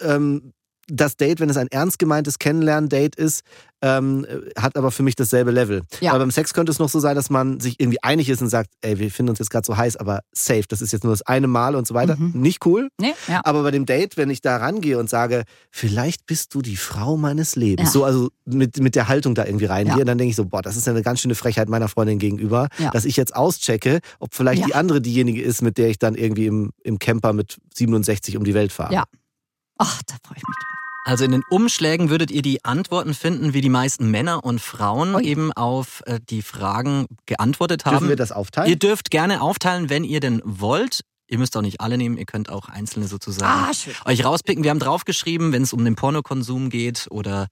Ähm, 0.00 0.52
das 0.88 1.16
Date, 1.16 1.40
wenn 1.40 1.50
es 1.50 1.56
ein 1.56 1.68
ernst 1.68 1.98
gemeintes 1.98 2.38
Kennenlernen-Date 2.38 3.16
ist, 3.16 3.42
ähm, 3.82 4.26
hat 4.58 4.76
aber 4.76 4.90
für 4.90 5.02
mich 5.02 5.16
dasselbe 5.16 5.50
Level. 5.50 5.82
Ja. 6.00 6.12
Aber 6.12 6.20
beim 6.20 6.30
Sex 6.30 6.54
könnte 6.54 6.72
es 6.72 6.78
noch 6.78 6.88
so 6.88 6.98
sein, 6.98 7.14
dass 7.14 7.28
man 7.28 7.60
sich 7.60 7.78
irgendwie 7.78 8.02
einig 8.02 8.28
ist 8.30 8.40
und 8.40 8.48
sagt, 8.48 8.70
ey, 8.80 8.98
wir 8.98 9.10
finden 9.10 9.30
uns 9.30 9.38
jetzt 9.38 9.50
gerade 9.50 9.66
so 9.66 9.76
heiß, 9.76 9.96
aber 9.96 10.20
safe, 10.32 10.64
das 10.68 10.80
ist 10.80 10.92
jetzt 10.92 11.04
nur 11.04 11.12
das 11.12 11.22
eine 11.22 11.46
Mal 11.46 11.74
und 11.74 11.86
so 11.86 11.94
weiter. 11.94 12.16
Mhm. 12.16 12.40
Nicht 12.40 12.64
cool. 12.64 12.88
Nee, 13.00 13.14
ja. 13.28 13.42
Aber 13.44 13.62
bei 13.64 13.70
dem 13.70 13.84
Date, 13.84 14.16
wenn 14.16 14.30
ich 14.30 14.40
da 14.40 14.56
rangehe 14.56 14.98
und 14.98 15.10
sage, 15.10 15.44
vielleicht 15.70 16.24
bist 16.26 16.54
du 16.54 16.62
die 16.62 16.76
Frau 16.76 17.16
meines 17.16 17.54
Lebens, 17.56 17.88
Ja. 17.88 17.92
so 17.92 18.04
also 18.04 18.30
mit, 18.44 18.78
mit 18.80 18.94
der 18.94 19.08
Haltung 19.08 19.34
da 19.34 19.44
irgendwie 19.44 19.66
reingehe, 19.66 20.04
dann 20.04 20.16
denke 20.18 20.30
ich 20.30 20.36
so, 20.36 20.46
boah, 20.46 20.62
das 20.62 20.76
ist 20.76 20.86
ja 20.86 20.92
eine 20.92 21.02
ganz 21.02 21.20
schöne 21.20 21.34
Frechheit 21.34 21.68
meiner 21.68 21.88
Freundin 21.88 22.18
gegenüber, 22.18 22.68
dass 22.92 23.04
ich 23.04 23.16
jetzt 23.16 23.36
auschecke, 23.36 24.00
ob 24.20 24.34
vielleicht 24.34 24.66
die 24.66 24.74
andere 24.74 25.00
diejenige 25.00 25.42
ist, 25.42 25.62
mit 25.62 25.76
der 25.78 25.88
ich 25.90 25.98
dann 25.98 26.14
irgendwie 26.14 26.46
im, 26.46 26.70
im 26.82 26.98
Camper 26.98 27.32
mit 27.32 27.58
67 27.74 28.36
um 28.36 28.44
die 28.44 28.54
Welt 28.54 28.72
fahre. 28.72 28.94
Ja. 28.94 29.04
Ach, 29.78 30.00
da 30.06 30.14
freue 30.26 30.38
ich 30.38 30.42
mich 30.48 30.56
drauf. 30.56 30.75
Also 31.06 31.24
in 31.24 31.30
den 31.30 31.44
Umschlägen 31.50 32.10
würdet 32.10 32.32
ihr 32.32 32.42
die 32.42 32.64
Antworten 32.64 33.14
finden, 33.14 33.54
wie 33.54 33.60
die 33.60 33.68
meisten 33.68 34.10
Männer 34.10 34.42
und 34.42 34.60
Frauen 34.60 35.14
Ui. 35.14 35.22
eben 35.24 35.52
auf 35.52 36.02
äh, 36.06 36.18
die 36.28 36.42
Fragen 36.42 37.06
geantwortet 37.26 37.84
haben. 37.84 37.92
Dürfen 37.92 38.08
wir 38.08 38.16
das 38.16 38.32
aufteilen? 38.32 38.68
Ihr 38.68 38.76
dürft 38.76 39.12
gerne 39.12 39.40
aufteilen, 39.40 39.88
wenn 39.88 40.02
ihr 40.02 40.18
denn 40.18 40.42
wollt. 40.44 41.02
Ihr 41.28 41.38
müsst 41.38 41.56
auch 41.56 41.62
nicht 41.62 41.80
alle 41.80 41.96
nehmen, 41.96 42.18
ihr 42.18 42.26
könnt 42.26 42.50
auch 42.50 42.68
einzelne 42.68 43.06
sozusagen 43.06 43.46
Ah, 43.46 43.70
euch 44.04 44.24
rauspicken. 44.24 44.64
Wir 44.64 44.70
haben 44.70 44.80
draufgeschrieben, 44.80 45.52
wenn 45.52 45.62
es 45.62 45.72
um 45.72 45.84
den 45.84 45.94
Pornokonsum 45.94 46.70
geht 46.70 47.06
oder 47.10 47.46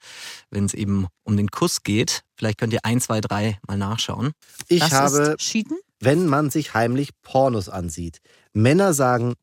wenn 0.50 0.64
es 0.64 0.74
eben 0.74 1.06
um 1.22 1.36
den 1.36 1.48
Kuss 1.48 1.84
geht. 1.84 2.22
Vielleicht 2.36 2.58
könnt 2.58 2.72
ihr 2.72 2.84
ein, 2.84 3.00
zwei, 3.00 3.20
drei 3.20 3.58
mal 3.68 3.78
nachschauen. 3.78 4.32
ich 4.66 4.80
das 4.80 4.92
habe, 4.92 5.18
ist 5.18 5.38
Cheaten? 5.38 5.76
wenn 6.00 6.26
man 6.26 6.50
sich 6.50 6.74
heimlich 6.74 7.10
Pornos 7.22 7.68
ansieht, 7.68 8.18
Männer 8.52 8.94
sagen 8.94 9.34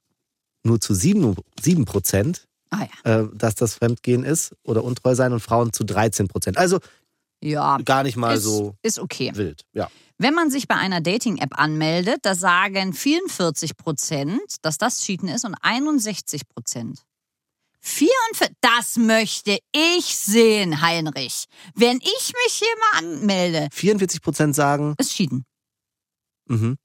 nur 0.64 0.82
zu 0.82 0.94
7, 0.94 1.36
7 1.62 1.86
Prozent, 1.86 2.48
Ah 2.72 2.88
ja. 3.06 3.20
äh, 3.20 3.28
dass 3.34 3.56
das 3.56 3.76
Fremdgehen 3.76 4.24
ist 4.24 4.56
oder 4.64 4.84
untreu 4.84 5.14
sein 5.14 5.34
und 5.34 5.42
Frauen 5.42 5.74
zu 5.74 5.84
13 5.84 6.28
Prozent. 6.28 6.58
Also 6.58 6.80
Ja, 7.42 7.78
gar 7.84 8.04
nicht 8.04 8.18
mal 8.18 8.36
ist, 8.38 8.44
so 8.44 8.76
ist 8.82 8.98
okay. 8.98 9.32
wild. 9.36 9.64
Ja. 9.74 9.90
Wenn 10.18 10.34
man 10.34 10.50
sich 10.50 10.68
bei 10.68 10.76
einer 10.76 11.02
Dating-App 11.02 11.60
anmeldet, 11.60 12.20
da 12.22 12.36
sagen 12.36 12.94
44 12.94 13.76
Prozent, 13.76 14.56
dass 14.62 14.78
das 14.78 15.02
Cheaten 15.02 15.28
ist 15.28 15.46
und 15.46 15.56
61 15.62 16.48
Prozent. 16.48 17.04
44, 17.82 18.56
das 18.62 18.98
möchte 18.98 19.58
ich 19.72 20.06
sehen, 20.18 20.82
Heinrich. 20.82 21.46
Wenn 21.74 21.98
ich 21.98 22.34
mich 22.46 22.54
hier 22.54 22.68
mal 22.80 23.00
anmelde, 23.00 23.68
44 23.72 24.22
Prozent 24.22 24.56
sagen, 24.56 24.94
ist 25.00 25.12
Cheaten. 25.14 25.46
mhm. 26.48 26.78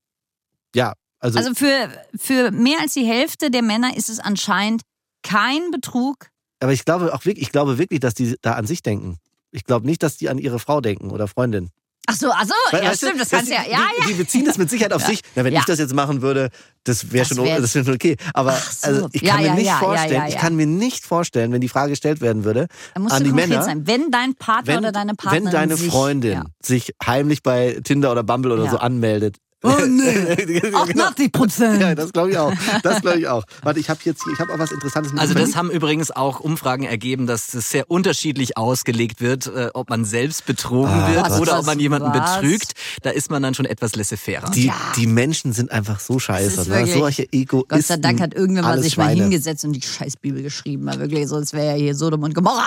ja, 0.74 0.94
also, 1.18 1.38
Also 1.38 1.54
für, 1.54 1.90
für 2.16 2.50
mehr 2.50 2.80
als 2.80 2.94
die 2.94 3.04
Hälfte 3.04 3.50
der 3.50 3.62
Männer 3.62 3.96
ist 3.96 4.08
es 4.08 4.18
anscheinend 4.20 4.82
kein 5.26 5.70
Betrug. 5.70 6.28
aber 6.60 6.72
ich 6.72 6.84
glaube 6.84 7.12
auch 7.14 7.24
wirklich, 7.24 7.42
ich 7.46 7.52
glaube 7.52 7.78
wirklich, 7.78 8.00
dass 8.00 8.14
die 8.14 8.36
da 8.42 8.52
an 8.52 8.66
sich 8.66 8.82
denken. 8.82 9.16
Ich 9.52 9.64
glaube 9.64 9.86
nicht, 9.86 10.02
dass 10.02 10.16
die 10.16 10.28
an 10.28 10.38
ihre 10.38 10.58
Frau 10.58 10.80
denken 10.80 11.10
oder 11.10 11.28
Freundin. 11.28 11.70
Ach 12.08 12.14
so, 12.14 12.30
ach 12.32 12.44
so, 12.44 12.52
Weil, 12.70 12.84
ja 12.84 12.90
weißt 12.90 13.02
du, 13.02 13.06
stimmt, 13.06 13.20
das 13.20 13.30
kannst 13.30 13.50
ja, 13.50 13.64
die, 13.64 13.70
ja, 13.72 13.78
die, 13.96 14.00
ja. 14.02 14.06
Die 14.08 14.12
beziehen 14.14 14.44
das 14.44 14.58
mit 14.58 14.70
Sicherheit 14.70 14.92
auf 14.92 15.02
Ja. 15.06 15.08
sich. 15.08 15.20
Na, 15.34 15.44
wenn 15.44 15.52
Ja. 15.52 15.58
ich 15.60 15.64
das 15.66 15.80
jetzt 15.80 15.92
machen 15.92 16.22
würde, 16.22 16.50
das 16.84 17.10
wäre 17.10 17.24
schon, 17.26 17.38
wär- 17.38 17.60
das 17.60 17.74
wär 17.74 17.84
schon 17.84 17.94
okay. 17.94 18.16
Aber 18.32 18.52
so. 18.52 18.86
also, 18.86 19.08
ich 19.12 19.22
Ja, 19.22 19.34
kann 19.34 19.44
ja, 19.44 19.50
mir 19.50 19.56
nicht 19.56 19.66
ja, 19.66 19.72
ja, 19.72 19.78
vorstellen, 19.80 20.12
ja, 20.22 20.28
ich 20.28 20.34
ja. 20.34 20.40
kann 20.40 20.54
mir 20.54 20.66
nicht 20.66 21.04
vorstellen, 21.04 21.50
wenn 21.52 21.60
die 21.60 21.68
Frage 21.68 21.90
gestellt 21.90 22.20
werden 22.20 22.44
würde, 22.44 22.68
musst 22.96 23.12
an 23.14 23.24
die 23.24 23.32
Männer, 23.32 23.60
sein. 23.62 23.88
Wenn 23.88 24.10
dein 24.12 24.34
Partner 24.36 24.74
wenn, 24.74 24.78
oder 24.78 24.92
deine 24.92 25.14
Partnerin 25.14 25.46
wenn 25.46 25.52
deine 25.52 25.76
sich, 25.76 25.90
Freundin 25.90 26.32
Ja. 26.32 26.44
sich 26.62 26.92
heimlich 27.04 27.42
bei 27.42 27.80
Tinder 27.82 28.12
oder 28.12 28.22
Bumble 28.22 28.52
oder 28.52 28.64
Ja. 28.66 28.70
so 28.70 28.76
anmeldet. 28.78 29.38
Oh 29.66 29.84
nee, 29.86 30.62
88 30.74 31.32
Prozent. 31.32 31.80
Ja, 31.80 31.94
das 31.94 32.12
glaube 32.12 32.30
ich 32.30 32.38
auch. 32.38 32.52
Das 32.82 33.00
glaube 33.00 33.18
ich 33.18 33.28
auch. 33.28 33.44
Warte, 33.62 33.80
ich 33.80 33.88
habe 33.90 34.00
jetzt 34.04 34.22
hier, 34.24 34.32
ich 34.32 34.38
habe 34.40 34.52
auch 34.54 34.58
was 34.58 34.70
Interessantes 34.72 35.12
mit 35.12 35.20
Also 35.20 35.34
das 35.34 35.56
haben 35.56 35.70
übrigens 35.70 36.10
auch 36.10 36.40
Umfragen 36.40 36.84
ergeben, 36.84 37.26
dass 37.26 37.48
das 37.48 37.70
sehr 37.70 37.90
unterschiedlich 37.90 38.56
ausgelegt 38.56 39.20
wird, 39.20 39.46
äh, 39.46 39.70
ob 39.74 39.90
man 39.90 40.04
selbst 40.04 40.46
betrogen 40.46 40.90
Ah, 40.92 41.08
wird 41.12 41.30
was, 41.30 41.40
oder 41.40 41.52
was, 41.52 41.60
ob 41.60 41.66
man 41.66 41.80
jemanden 41.80 42.08
was? 42.12 42.36
betrügt. 42.40 42.72
Da 43.02 43.10
ist 43.10 43.30
man 43.30 43.42
dann 43.42 43.54
schon 43.54 43.66
etwas 43.66 43.96
laissez-faire. 43.96 44.50
die, 44.54 44.72
die 44.96 45.06
Menschen 45.06 45.52
sind 45.52 45.70
einfach 45.70 46.00
so 46.00 46.18
scheiße. 46.18 46.68
Ne? 46.68 46.86
Solche 46.86 47.30
Egoisten. 47.32 47.68
Gott 47.68 47.82
sei 47.84 47.96
Dank 47.96 48.20
hat 48.20 48.34
irgendwann 48.34 48.64
mal 48.64 48.82
sich 48.82 48.96
mal 48.96 49.04
Schweine. 49.06 49.22
hingesetzt 49.22 49.64
und 49.64 49.72
die 49.72 49.82
Scheißbibel 49.82 50.42
geschrieben. 50.42 50.86
Weil 50.86 50.98
wirklich, 51.00 51.26
sonst 51.28 51.52
wäre 51.52 51.66
ja 51.66 51.74
hier 51.74 51.94
Sodom 51.94 52.22
und 52.22 52.34
Gomorra. 52.34 52.66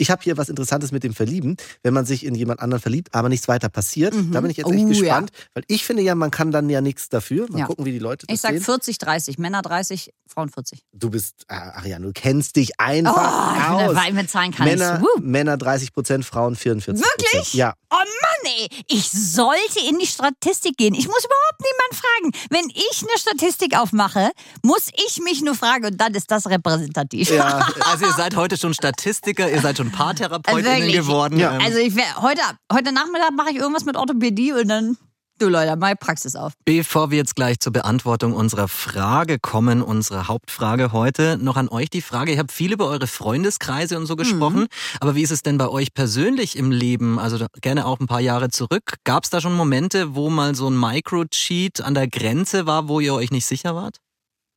Ich 0.00 0.10
habe 0.10 0.22
hier 0.22 0.36
was 0.38 0.48
Interessantes 0.48 0.92
mit 0.92 1.04
dem 1.04 1.12
Verlieben. 1.14 1.56
Wenn 1.82 1.92
man 1.92 2.06
sich 2.06 2.24
in 2.24 2.34
jemand 2.34 2.60
anderen 2.60 2.80
verliebt, 2.80 3.14
aber 3.14 3.28
nichts 3.28 3.48
weiter 3.48 3.68
passiert, 3.68 4.14
Mhm. 4.14 4.32
da 4.32 4.40
bin 4.40 4.50
ich 4.50 4.56
jetzt 4.56 4.70
echt 4.70 4.82
Oh, 4.84 4.88
gespannt. 4.88 5.30
Weil 5.52 5.62
ich 5.68 5.84
finde 5.84 6.02
ja, 6.02 6.14
man 6.14 6.30
kann 6.30 6.50
dann 6.50 6.70
ja 6.70 6.80
nichts 6.80 7.08
dafür. 7.10 7.46
Mal 7.50 7.58
Ja. 7.60 7.66
gucken, 7.66 7.84
wie 7.84 7.92
die 7.92 7.98
Leute 7.98 8.26
das 8.26 8.34
Ich 8.34 8.40
sag 8.40 8.52
sehen. 8.52 8.62
40, 8.62 8.96
30. 8.98 9.38
Männer 9.38 9.60
30, 9.62 10.12
Frauen 10.26 10.48
40. 10.48 10.80
Du 10.92 11.10
bist, 11.10 11.44
ah, 11.48 11.72
Ariane, 11.76 12.06
du 12.06 12.12
kennst 12.14 12.56
dich 12.56 12.70
Oh, 12.78 12.82
einfach 12.82 13.52
bin 13.54 13.62
aus. 13.88 13.94
dabei 13.94 14.12
mit 14.12 14.30
Zahlen 14.30 14.52
kann 14.52 14.66
Männer. 14.66 15.02
Männer 15.20 15.56
30 15.58 15.92
Prozent, 15.92 16.24
Frauen 16.24 16.56
44 16.56 17.04
Wirklich? 17.04 17.54
Ja. 17.54 17.74
Oh 17.90 17.96
Mann, 17.96 18.52
ey. 18.58 18.68
Ich 18.88 19.10
sollte 19.10 19.80
in 19.88 19.98
die 19.98 20.06
Statistik 20.06 20.76
gehen. 20.78 20.94
Ich 20.94 21.06
muss 21.08 21.24
überhaupt 21.24 21.60
niemanden 21.60 21.79
fragen. 22.10 22.32
Wenn 22.50 22.68
ich 22.70 23.02
eine 23.02 23.18
Statistik 23.18 23.78
aufmache, 23.78 24.30
muss 24.62 24.88
ich 25.06 25.18
mich 25.22 25.42
nur 25.42 25.54
fragen 25.54 25.86
und 25.86 26.00
dann 26.00 26.14
ist 26.14 26.30
das 26.30 26.48
repräsentativ. 26.48 27.30
Ja, 27.30 27.66
Also 27.90 28.06
ihr 28.06 28.12
seid 28.12 28.36
heute 28.36 28.56
schon 28.56 28.74
Statistiker, 28.74 29.50
ihr 29.50 29.60
seid 29.60 29.76
schon 29.76 29.90
Paartherapeutinnen 29.90 30.66
Also 30.66 30.82
wirklich. 30.82 30.96
geworden. 30.96 31.38
Ja. 31.38 31.54
Ähm, 31.54 31.60
Also 31.64 31.78
ich 31.78 31.94
wär, 31.96 32.16
heute, 32.22 32.42
heute 32.72 32.92
Nachmittag 32.92 33.30
mache 33.32 33.50
ich 33.50 33.56
irgendwas 33.56 33.84
mit 33.84 33.96
Orthopädie 33.96 34.52
und 34.52 34.68
dann, 34.68 34.96
du 35.40 35.48
Leute, 35.48 35.74
mal 35.76 35.96
Praxis 35.96 36.36
auf. 36.36 36.52
Bevor 36.64 37.10
wir 37.10 37.18
jetzt 37.18 37.34
gleich 37.34 37.58
zur 37.60 37.72
Beantwortung 37.72 38.34
unserer 38.34 38.68
Frage 38.68 39.38
kommen, 39.38 39.82
unsere 39.82 40.28
Hauptfrage 40.28 40.92
heute, 40.92 41.38
noch 41.38 41.56
an 41.56 41.68
euch 41.68 41.88
die 41.88 42.02
Frage. 42.02 42.32
Ich 42.32 42.38
habe 42.38 42.52
viel 42.52 42.72
über 42.72 42.86
eure 42.86 43.06
Freundeskreise 43.06 43.96
und 43.96 44.06
so 44.06 44.16
gesprochen, 44.16 44.66
aber 45.00 45.14
wie 45.14 45.22
ist 45.22 45.30
es 45.30 45.42
denn 45.42 45.56
bei 45.56 45.68
euch 45.68 45.94
persönlich 45.94 46.56
im 46.56 46.70
Leben? 46.70 47.18
Also 47.18 47.46
gerne 47.60 47.86
auch 47.86 48.00
ein 48.00 48.06
paar 48.06 48.20
Jahre 48.20 48.50
zurück. 48.50 48.96
Gab 49.04 49.24
es 49.24 49.30
da 49.30 49.40
schon 49.40 49.54
Momente, 49.54 50.14
wo 50.14 50.28
mal 50.28 50.54
so 50.54 50.68
ein 50.68 50.78
Micro-Cheat 50.78 51.80
an 51.80 51.94
der 51.94 52.08
Grenze 52.08 52.66
war, 52.66 52.88
wo 52.88 53.00
ihr 53.00 53.14
euch 53.14 53.30
nicht 53.30 53.46
sicher 53.46 53.74
wart? 53.74 53.96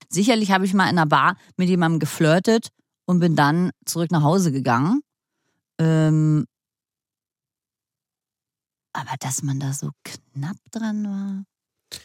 Sicherlich 0.09 0.51
habe 0.51 0.65
ich 0.65 0.73
mal 0.73 0.84
in 0.86 0.97
einer 0.97 1.05
Bar 1.05 1.38
mit 1.55 1.69
jemandem 1.69 1.99
geflirtet 1.99 2.69
und 3.05 3.19
bin 3.19 3.36
dann 3.36 3.71
zurück 3.86 4.11
nach 4.11 4.23
Hause 4.23 4.51
gegangen. 4.51 5.01
Ähm, 5.79 6.45
aber 8.94 9.16
dass 9.20 9.44
man 9.44 9.60
da 9.60 9.74
so 9.74 9.89
knapp 10.04 10.58
dran 10.72 11.04
war. 11.06 12.00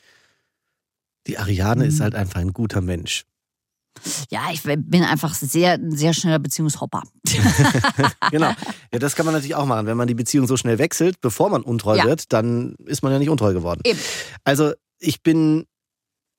Die 1.27 1.39
Ariane 1.39 1.83
Hm. 1.85 1.89
ist 1.89 2.01
halt 2.01 2.15
einfach 2.15 2.41
ein 2.41 2.53
guter 2.53 2.81
Mensch. 2.81 3.25
Ja, 4.31 4.51
ich 4.53 4.63
bin 4.63 5.03
einfach 5.03 5.35
sehr, 5.35 5.73
ein 5.73 5.91
sehr 5.97 6.15
schneller 6.15 6.39
Beziehungshopper. 6.39 7.03
Genau. 8.31 8.53
Ja, 8.91 8.99
das 8.99 9.15
kann 9.17 9.27
man 9.27 9.35
natürlich 9.35 9.55
auch 9.55 9.67
machen. 9.67 9.85
Wenn 9.87 9.99
man 9.99 10.09
die 10.09 10.15
Beziehung 10.15 10.47
so 10.47 10.57
schnell 10.57 10.79
wechselt, 10.79 11.21
bevor 11.21 11.51
man 11.51 11.61
untreu 11.63 11.97
Ja. 11.97 12.05
wird, 12.05 12.33
dann 12.33 12.75
ist 12.87 13.03
man 13.03 13.13
ja 13.13 13.19
nicht 13.19 13.29
untreu 13.29 13.53
geworden. 13.53 13.83
Eben. 13.85 13.99
Also 14.45 14.73
ich 14.99 15.23
bin, 15.23 15.67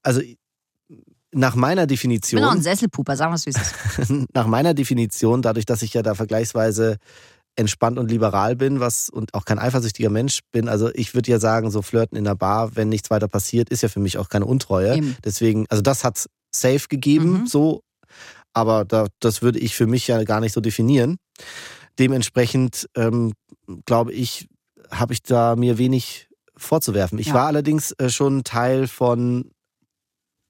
also 0.02 0.20
nach 1.32 1.54
meiner 1.54 1.84
Ich 1.84 1.88
bin 1.90 1.96
Definition, 1.96 2.44
auch 2.44 2.52
ein 2.54 2.62
Sesselpuper, 2.64 3.16
sagen 3.16 3.32
wir 3.32 3.36
es 3.36 3.46
wie 3.46 3.52
es 3.52 3.58
ist. 4.10 4.26
nach 4.34 4.48
meiner 4.48 4.74
Definition, 4.74 5.44
dadurch, 5.44 5.66
dass 5.68 5.84
ich 5.84 5.94
ja 5.94 6.02
da 6.02 6.16
vergleichsweise 6.16 6.98
entspannt 7.60 8.00
und 8.00 8.10
liberal 8.10 8.56
bin, 8.56 8.80
was 8.80 9.10
und 9.10 9.34
auch 9.34 9.46
kein 9.46 9.60
eifersüchtiger 9.60 10.10
Mensch 10.10 10.40
bin. 10.52 10.68
Also 10.70 10.90
ich 10.94 11.14
würde 11.14 11.30
ja 11.30 11.40
sagen, 11.40 11.70
so 11.70 11.82
flirten 11.82 12.18
in 12.18 12.24
der 12.24 12.36
Bar, 12.36 12.76
wenn 12.76 12.90
nichts 12.90 13.10
weiter 13.10 13.28
passiert, 13.28 13.70
ist 13.70 13.84
ja 13.84 13.90
für 13.90 14.00
mich 14.00 14.18
auch 14.18 14.30
keine 14.30 14.46
Untreue. 14.46 14.96
Eben. 14.96 15.16
Deswegen, 15.24 15.66
also 15.70 15.82
das 15.82 16.04
hat's 16.04 16.30
safe 16.52 16.88
gegeben, 16.90 17.42
Mhm. 17.42 17.48
so. 17.48 17.82
Aber 18.54 18.86
da, 18.86 19.08
das 19.20 19.42
würde 19.42 19.60
ich 19.60 19.76
für 19.76 19.86
mich 19.86 20.08
ja 20.08 20.24
gar 20.24 20.40
nicht 20.40 20.54
so 20.54 20.62
definieren. 20.62 21.18
Dementsprechend 22.00 22.88
ähm, 22.96 23.34
glaube 23.86 24.14
ich, 24.14 24.48
habe 24.90 25.14
ich 25.14 25.22
da 25.22 25.56
mir 25.56 25.78
wenig 25.78 26.28
vorzuwerfen. 26.58 27.20
Ich 27.20 27.28
Ja. 27.28 27.34
war 27.36 27.48
allerdings 27.48 27.92
äh, 28.00 28.10
schon 28.10 28.44
Teil 28.44 28.88
von, 28.88 29.52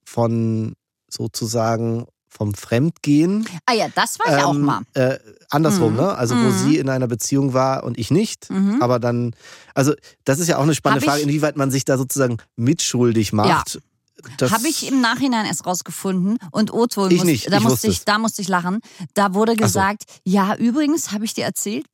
von 0.05 0.73
sozusagen 1.09 2.05
vom 2.29 2.53
Fremdgehen. 2.53 3.45
Ah 3.65 3.73
ja, 3.73 3.87
das 3.93 4.19
war 4.19 4.37
ich 4.37 4.43
auch 4.43 4.53
Ähm, 4.55 4.61
mal. 4.61 4.81
Äh, 4.93 5.17
andersrum, 5.49 5.91
Mhm. 5.93 5.97
ne? 5.99 6.15
Also 6.15 6.35
wo 6.35 6.39
Mhm. 6.49 6.57
sie 6.57 6.77
in 6.77 6.87
einer 6.89 7.07
Beziehung 7.07 7.53
war 7.53 7.83
und 7.83 7.97
ich 7.97 8.11
nicht. 8.11 8.49
Mhm. 8.49 8.81
Aber 8.81 8.99
dann, 8.99 9.35
also 9.73 9.93
das 10.25 10.39
ist 10.39 10.47
ja 10.47 10.57
auch 10.57 10.63
eine 10.63 10.75
spannende 10.75 11.05
Hab 11.05 11.13
Frage, 11.13 11.23
inwieweit 11.23 11.57
man 11.57 11.71
sich 11.71 11.85
da 11.85 11.97
sozusagen 11.97 12.37
mitschuldig 12.55 13.33
macht. 13.33 13.79
Das- 14.37 14.51
Habe 14.51 14.67
ich 14.67 14.85
im 14.85 14.99
Nachhinein 14.99 15.45
erst 15.45 15.65
rausgefunden 15.65 16.37
und 16.51 16.73
Otto, 16.73 17.07
Ich 17.07 17.17
muss- 17.19 17.25
nicht, 17.25 17.51
da, 17.51 17.57
ich 17.57 17.63
musste 17.63 17.87
ich, 17.87 18.03
da 18.03 18.17
musste 18.17 18.41
ich 18.41 18.49
lachen. 18.49 18.79
Da 19.13 19.33
wurde 19.33 19.53
so. 19.53 19.57
gesagt, 19.63 20.03
ja, 20.25 20.55
übrigens, 20.55 21.13
habe 21.13 21.23
ich 21.23 21.33
dir 21.33 21.45
erzählt? 21.45 21.85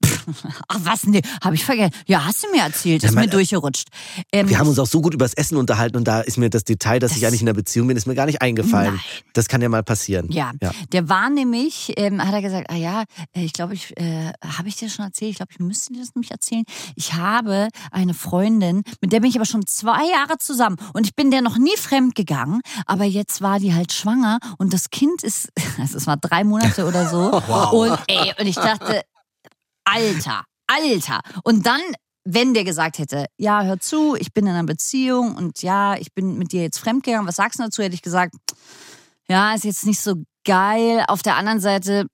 Ach 0.68 0.80
was, 0.84 1.06
nee, 1.06 1.22
habe 1.43 1.56
ich 1.56 1.64
vergessen. 1.66 1.91
Ja, 2.08 2.26
hast 2.26 2.43
du 2.43 2.51
mir 2.51 2.62
erzählt, 2.64 3.03
Ja, 3.03 3.10
ist 3.10 3.16
mein- 3.16 3.26
mir 3.26 3.32
durchgerutscht. 3.32 3.88
Ähm, 4.32 4.49
Wir 4.49 4.60
haben 4.60 4.68
uns 4.68 4.80
auch 4.80 4.88
so 4.88 5.01
gut 5.01 5.14
über 5.14 5.26
das 5.26 5.34
Essen 5.34 5.58
unterhalten 5.58 5.97
und 5.97 6.06
da 6.08 6.22
ist 6.22 6.38
mir 6.38 6.49
das 6.49 6.64
Detail, 6.64 6.99
dass 6.99 7.16
ich 7.16 7.26
eigentlich 7.26 7.41
in 7.41 7.47
einer 7.47 7.56
Beziehung 7.56 7.88
bin, 7.88 7.97
ist 7.97 8.06
mir 8.08 8.16
gar 8.16 8.26
nicht 8.26 8.41
eingefallen. 8.41 8.99
Das 9.34 9.47
kann 9.47 9.62
ja 9.62 9.70
mal 9.70 9.84
passieren. 9.84 10.32
Ja, 10.32 10.51
ja. 10.62 10.72
der 10.91 11.10
war 11.10 11.30
nämlich, 11.30 11.93
ähm, 11.97 12.24
hat 12.26 12.34
er 12.34 12.41
gesagt, 12.41 12.70
ah 12.70 12.76
ja, 12.76 13.03
äh, 13.34 13.43
ich 13.43 13.53
glaube, 13.53 13.74
ich 13.74 13.95
äh, 13.97 14.32
habe 14.58 14.68
ich 14.68 14.76
dir 14.76 14.89
schon 14.89 15.06
erzählt, 15.06 15.32
ich 15.32 15.38
glaube, 15.38 15.51
ich 15.51 15.60
müsste 15.60 15.93
dir 15.93 15.99
das 15.99 16.16
nämlich 16.16 16.32
erzählen. 16.32 16.64
Ich 16.95 17.14
habe 17.14 17.70
eine 17.91 18.14
Freundin, 18.14 18.84
mit 19.01 19.12
der 19.12 19.20
bin 19.20 19.30
ich 19.30 19.36
aber 19.36 19.45
schon 19.45 19.66
zwei 19.66 20.10
Jahre 20.12 20.38
zusammen 20.39 20.78
und 20.93 21.06
ich 21.06 21.16
bin 21.16 21.32
der 21.32 21.41
noch 21.41 21.58
nie 21.58 21.76
fremd 21.78 22.16
gegangen, 22.16 22.62
aber 22.86 23.03
jetzt 23.06 23.41
war 23.41 23.60
die 23.60 23.74
halt 23.74 23.93
schwanger 23.93 24.39
und 24.58 24.74
das 24.74 24.89
Kind 24.89 25.24
ist, 25.24 25.49
es 25.84 26.08
war 26.08 26.18
drei 26.18 26.43
Monate 26.43 26.86
oder 26.86 27.08
so 27.10 27.16
Wow. 27.47 27.72
und 27.74 27.99
ey, 28.08 28.34
und 28.39 28.47
ich 28.47 28.56
dachte, 28.56 29.01
Alter, 29.86 30.43
Alter. 30.67 31.21
Und 31.43 31.65
dann, 31.65 31.81
wenn 32.23 32.53
der 32.53 32.63
gesagt 32.63 32.97
hätte, 32.97 33.27
ja, 33.38 33.63
hör 33.63 33.79
zu, 33.79 34.15
ich 34.15 34.33
bin 34.33 34.45
in 34.45 34.53
einer 34.53 34.63
Beziehung 34.63 35.36
und 35.36 35.61
ja, 35.61 35.95
ich 35.95 36.13
bin 36.13 36.38
mit 36.38 36.51
dir 36.51 36.61
jetzt 36.61 36.79
fremdgegangen, 36.79 37.27
was 37.27 37.38
sagst 37.38 37.59
du 37.59 37.63
dazu? 37.63 37.83
Hätte 37.83 37.95
ich 37.95 38.01
gesagt, 38.01 38.36
ja, 39.27 39.53
ist 39.53 39.63
jetzt 39.63 39.86
nicht 39.86 40.01
so 40.01 40.15
geil. 40.43 41.03
Auf 41.07 41.21
der 41.21 41.36
anderen 41.36 41.59
Seite, 41.59 42.07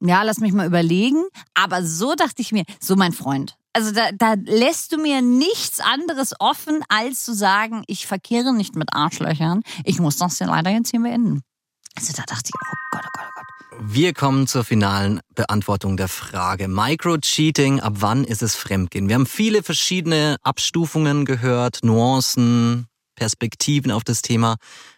ja, 0.00 0.22
lass 0.22 0.38
mich 0.38 0.52
mal 0.52 0.66
überlegen. 0.66 1.24
Aber 1.54 1.84
so 1.84 2.14
dachte 2.14 2.42
ich 2.42 2.52
mir, 2.52 2.64
so 2.80 2.96
mein 2.96 3.12
Freund. 3.12 3.56
Also 3.72 3.92
da, 3.92 4.10
da 4.12 4.34
lässt 4.44 4.92
du 4.92 4.96
mir 4.96 5.20
nichts 5.20 5.80
anderes 5.80 6.34
offen, 6.38 6.82
als 6.88 7.24
zu 7.24 7.34
sagen, 7.34 7.84
ich 7.88 8.06
verkehre 8.06 8.54
nicht 8.54 8.74
mit 8.74 8.94
Arschlöchern. 8.94 9.62
Ich 9.84 10.00
muss 10.00 10.16
das 10.16 10.38
ja 10.38 10.46
leider 10.46 10.70
jetzt 10.70 10.90
hier 10.90 11.00
beenden. 11.00 11.42
Also 11.94 12.12
da 12.14 12.22
dachte 12.22 12.50
ich, 12.50 12.54
oh 12.54 12.85
Wir 13.80 14.14
kommen 14.14 14.46
zur 14.46 14.64
finalen 14.64 15.20
Beantwortung 15.34 15.96
der 15.96 16.08
Frage. 16.08 16.68
Micro-Cheating, 16.68 17.80
ab 17.80 17.94
wann 17.96 18.24
ist 18.24 18.42
es 18.42 18.54
Fremdgehen? 18.54 19.08
Wir 19.08 19.14
haben 19.14 19.26
viele 19.26 19.62
verschiedene 19.62 20.36
Abstufungen 20.42 21.24
gehört, 21.24 21.80
Nuancen, 21.82 22.86
Perspektiven 23.14 23.90
auf 23.90 24.02
das 24.04 24.22
Thema. 24.22 24.56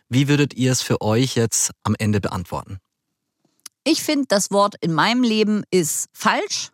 Wie 0.08 0.28
würdet 0.28 0.54
ihr 0.54 0.72
es 0.72 0.82
für 0.82 1.00
euch 1.00 1.34
jetzt 1.34 1.72
am 1.82 1.94
Ende 1.98 2.20
beantworten? 2.20 2.78
Ich 3.84 4.02
finde, 4.02 4.26
das 4.28 4.50
Wort 4.50 4.74
in 4.80 4.92
meinem 4.92 5.22
Leben 5.22 5.64
ist 5.70 6.08
falsch. 6.12 6.70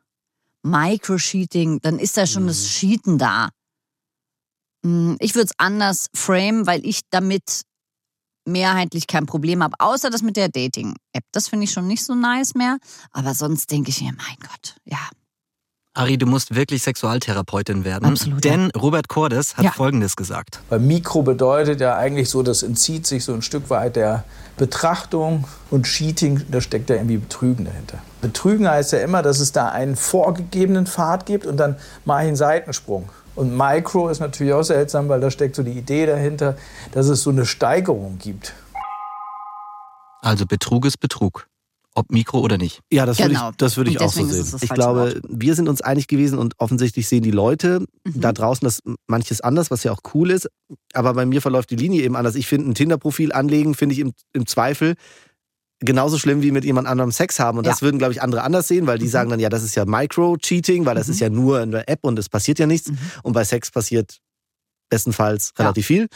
Microcheating, 0.63 1.81
dann 1.81 1.99
ist 1.99 2.17
da 2.17 2.27
schon 2.27 2.47
das 2.47 2.67
Cheaten 2.67 3.19
da. 3.19 3.51
Hm, 4.83 5.17
Ich 5.21 5.35
würde 5.35 5.47
es 5.47 5.59
anders 5.59 6.09
frame, 6.15 6.67
weil 6.67 6.85
ich 6.87 7.01
damit 7.11 7.63
mehrheitlich 8.47 9.07
kein 9.07 9.27
Problem 9.27 9.63
habe, 9.63 9.75
außer 9.79 10.11
das 10.11 10.23
mit 10.23 10.37
der 10.37 10.49
Dating-App. 10.49 11.25
Das 11.33 11.49
finde 11.49 11.65
ich 11.65 11.73
schon 11.73 11.87
nicht 11.87 12.05
so 12.05 12.15
nice 12.15 12.55
mehr. 12.55 12.79
Aber 13.13 13.35
sonst 13.35 13.71
denke 13.71 13.91
ich 13.91 14.01
mir, 14.01 14.13
mein 14.13 14.37
Gott, 14.41 14.77
ja. 14.85 14.99
Ari, 15.97 16.19
du 16.19 16.27
musst 16.27 16.57
wirklich 16.57 16.83
Sexualtherapeutin 16.83 17.85
werden. 17.85 18.07
Absolut, 18.07 18.43
Denn 18.43 18.71
Robert 18.73 19.09
Cordes 19.09 19.57
hat 19.57 19.65
Ja. 19.65 19.71
Folgendes 19.71 20.17
gesagt. 20.17 20.59
Weil 20.69 20.81
Mikro 20.81 21.23
bedeutet 21.23 21.81
ja 21.81 21.97
eigentlich 21.97 22.29
so, 22.29 22.43
das 22.43 22.65
entzieht 22.65 23.07
sich 23.07 23.25
so 23.25 23.33
ein 23.33 23.43
Stück 23.43 23.71
weit 23.71 23.95
der 23.95 24.25
Betrachtung 24.57 25.47
und 25.71 25.85
Cheating, 25.87 26.43
da 26.51 26.61
steckt 26.61 26.91
ja 26.91 26.97
irgendwie 26.97 27.19
Betrügen 27.19 27.65
dahinter. 27.65 27.99
Betrügen 28.21 28.69
heißt 28.69 28.93
ja 28.93 28.99
immer, 29.01 29.23
dass 29.23 29.39
es 29.39 29.53
da 29.53 29.69
einen 29.69 29.95
vorgegebenen 29.95 30.89
Pfad 30.89 31.27
gibt 31.27 31.47
und 31.47 31.59
dann 31.59 31.77
mache 32.05 32.23
ich 32.23 32.29
einen 32.29 32.37
Seitensprung. 32.37 33.09
Und 33.35 33.57
Micro 33.57 34.09
ist 34.09 34.21
natürlich 34.21 34.53
auch 34.53 34.63
seltsam, 34.63 35.09
weil 35.09 35.21
da 35.21 35.31
steckt 35.31 35.57
so 35.57 35.63
die 35.63 35.73
Idee 35.73 36.07
dahinter, 36.07 36.57
dass 36.93 37.09
es 37.09 37.23
so 37.23 37.31
eine 37.31 37.47
Steigerung 37.47 38.19
gibt. 38.19 38.55
Also 40.21 40.47
Betrug 40.47 40.87
ist 40.87 40.99
Betrug. 40.99 41.47
Ob 41.97 42.11
Mikro 42.11 42.41
oder 42.41 42.59
nicht. 42.59 42.81
Ja, 42.91 43.07
das 43.07 43.19
würde 43.21 43.35
Genau. 43.35 43.51
ich, 43.51 43.57
das 43.57 43.77
würde 43.77 43.91
ich 43.91 44.01
auch 44.01 44.11
so 44.13 44.25
sehen. 44.25 44.59
Ich 44.63 44.69
glaube, 44.71 45.15
Wort. 45.15 45.21
wir 45.29 45.55
sind 45.55 45.69
uns 45.69 45.81
einig 45.81 46.09
gewesen 46.09 46.41
und 46.41 46.55
offensichtlich 46.59 47.07
sehen 47.07 47.23
die 47.23 47.31
Leute 47.31 47.81
Mhm. 48.05 48.21
da 48.21 48.33
draußen 48.33 48.65
das 48.67 48.81
manches 49.07 49.41
anders, 49.43 49.71
was 49.71 49.85
ja 49.85 49.93
auch 49.93 50.01
cool 50.13 50.33
ist. 50.33 50.49
Aber 50.93 51.15
bei 51.15 51.25
mir 51.25 51.41
verläuft 51.41 51.71
die 51.71 51.77
Linie 51.77 52.03
eben 52.03 52.17
anders. 52.17 52.35
Ich 52.35 52.49
finde, 52.49 52.69
ein 52.71 52.75
Tinder-Profil 52.75 53.33
anlegen, 53.33 53.75
finde 53.75 53.93
ich 53.93 54.01
im, 54.01 54.13
im 54.33 54.45
Zweifel 54.47 54.95
genauso 55.81 56.19
schlimm 56.19 56.43
wie 56.43 56.51
mit 56.51 56.65
jemand 56.65 56.87
anderem 56.89 57.13
Sex 57.13 57.39
haben. 57.41 57.59
Und 57.59 57.67
das 57.67 57.81
Ja. 57.81 57.87
würden, 57.87 57.99
glaube 57.99 58.13
ich, 58.13 58.23
andere 58.23 58.43
anders 58.43 58.69
sehen, 58.69 58.87
weil 58.87 58.99
die 58.99 59.09
sagen 59.09 59.31
dann, 59.31 59.41
ja, 59.41 59.49
das 59.49 59.63
ist 59.63 59.75
ja 59.75 59.85
Micro-Cheating, 59.85 60.87
weil 60.87 60.95
das 60.95 61.09
ist 61.09 61.21
ja 61.21 61.29
nur 61.29 61.61
in 61.63 61.71
der 61.73 61.89
App 61.89 62.01
und 62.03 62.19
es 62.19 62.29
passiert 62.29 62.59
ja 62.59 62.67
nichts. 62.67 62.91
Und 63.23 63.33
bei 63.33 63.45
Sex 63.45 63.71
passiert 63.71 64.19
bestenfalls 64.91 65.53
relativ 65.59 65.87
viel. 65.87 66.09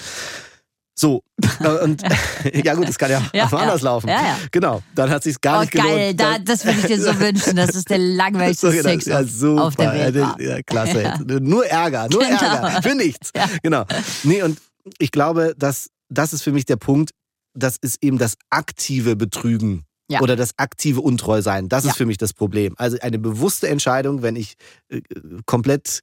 So, 0.94 1.22
äh, 1.60 1.68
und 1.84 2.02
ja 2.64 2.74
gut, 2.74 2.88
es 2.88 2.98
kann 2.98 3.10
ja, 3.10 3.22
Ja, 3.32 3.46
auch 3.46 3.52
anders 3.52 3.82
ja. 3.82 3.84
laufen. 3.84 4.08
Ja, 4.08 4.14
ja. 4.20 4.38
Genau, 4.50 4.82
dann 4.96 5.10
hat 5.10 5.22
sich 5.22 5.40
gar 5.40 5.58
Oh, 5.58 5.60
nicht 5.60 5.70
gelohnt. 5.72 5.90
geil, 5.90 6.14
da, 6.14 6.38
das 6.38 6.64
würde 6.64 6.78
ich 6.80 6.86
dir 6.86 7.00
so 7.00 7.18
wünschen. 7.20 7.54
Das 7.56 7.70
ist 7.70 7.88
der 7.90 7.98
langweiligste 7.98 8.66
So, 8.68 8.76
genau. 8.76 8.88
Sex 8.88 9.04
ja, 9.06 9.20
auf, 9.20 9.28
super. 9.30 9.64
auf 9.66 9.76
der 9.76 9.92
Welt. 10.14 10.40
Ja, 10.40 10.62
klasse. 10.62 11.02
Ja. 11.02 11.18
Nur 11.40 11.66
Ärger, 11.66 12.08
nur 12.10 12.20
Genau. 12.24 12.40
Ärger. 12.42 12.82
Für 12.82 12.94
nichts. 12.96 13.30
Genau. 13.62 13.84
Nee, 14.24 14.42
und 14.42 14.58
ich 14.98 15.12
glaube, 15.12 15.54
dass 15.56 15.88
das 16.08 16.32
ist 16.32 16.42
für 16.42 16.52
mich 16.52 16.64
der 16.64 16.76
Punkt, 16.76 17.10
das 17.54 17.76
ist 17.80 17.98
eben 18.02 18.18
das 18.18 18.34
aktive 18.50 19.16
Betrügen. 19.16 19.84
Ja. 20.10 20.20
Oder 20.20 20.36
das 20.36 20.52
aktive 20.56 21.02
Untreusein. 21.02 21.68
Das 21.68 21.84
Ja. 21.84 21.90
ist 21.90 21.96
für 21.96 22.06
mich 22.06 22.16
das 22.16 22.32
Problem. 22.32 22.74
Also 22.78 22.96
eine 23.00 23.18
bewusste 23.18 23.68
Entscheidung, 23.68 24.22
wenn 24.22 24.36
ich 24.36 24.54
äh, 24.88 25.02
komplett 25.44 26.00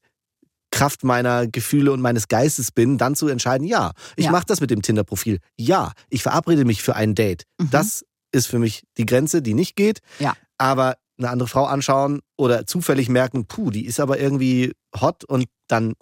Kraft 0.72 1.04
meiner 1.04 1.48
Gefühle 1.48 1.92
und 1.92 2.02
meines 2.02 2.28
Geistes 2.28 2.72
bin, 2.72 2.98
dann 2.98 3.16
zu 3.16 3.28
entscheiden, 3.28 3.66
ja, 3.66 3.94
ich 4.16 4.26
Ja. 4.26 4.32
mache 4.32 4.46
das 4.46 4.62
mit 4.62 4.70
dem 4.70 4.82
Tinder-Profil. 4.82 5.40
Ja, 5.58 5.94
ich 6.10 6.22
verabrede 6.22 6.66
mich 6.66 6.84
für 6.84 6.96
ein 6.96 7.16
Date. 7.16 7.44
Das 7.72 8.04
ist 8.32 8.48
für 8.48 8.60
mich 8.60 8.84
die 8.98 9.06
Grenze, 9.06 9.42
die 9.42 9.54
nicht 9.54 9.76
geht. 9.76 10.02
Mhm. 10.20 10.26
Ja. 10.26 10.34
Aber 10.58 10.98
eine 11.18 11.30
andere 11.30 11.48
Frau 11.48 11.64
anschauen 11.66 12.20
oder 12.38 12.68
zufällig 12.68 13.08
merken, 13.10 13.46
puh, 13.48 13.72
die 13.72 13.86
ist 13.86 14.00
aber 14.02 14.20
irgendwie 14.20 14.74
hot 15.00 15.24
und 15.24 15.46
dann 15.68 15.94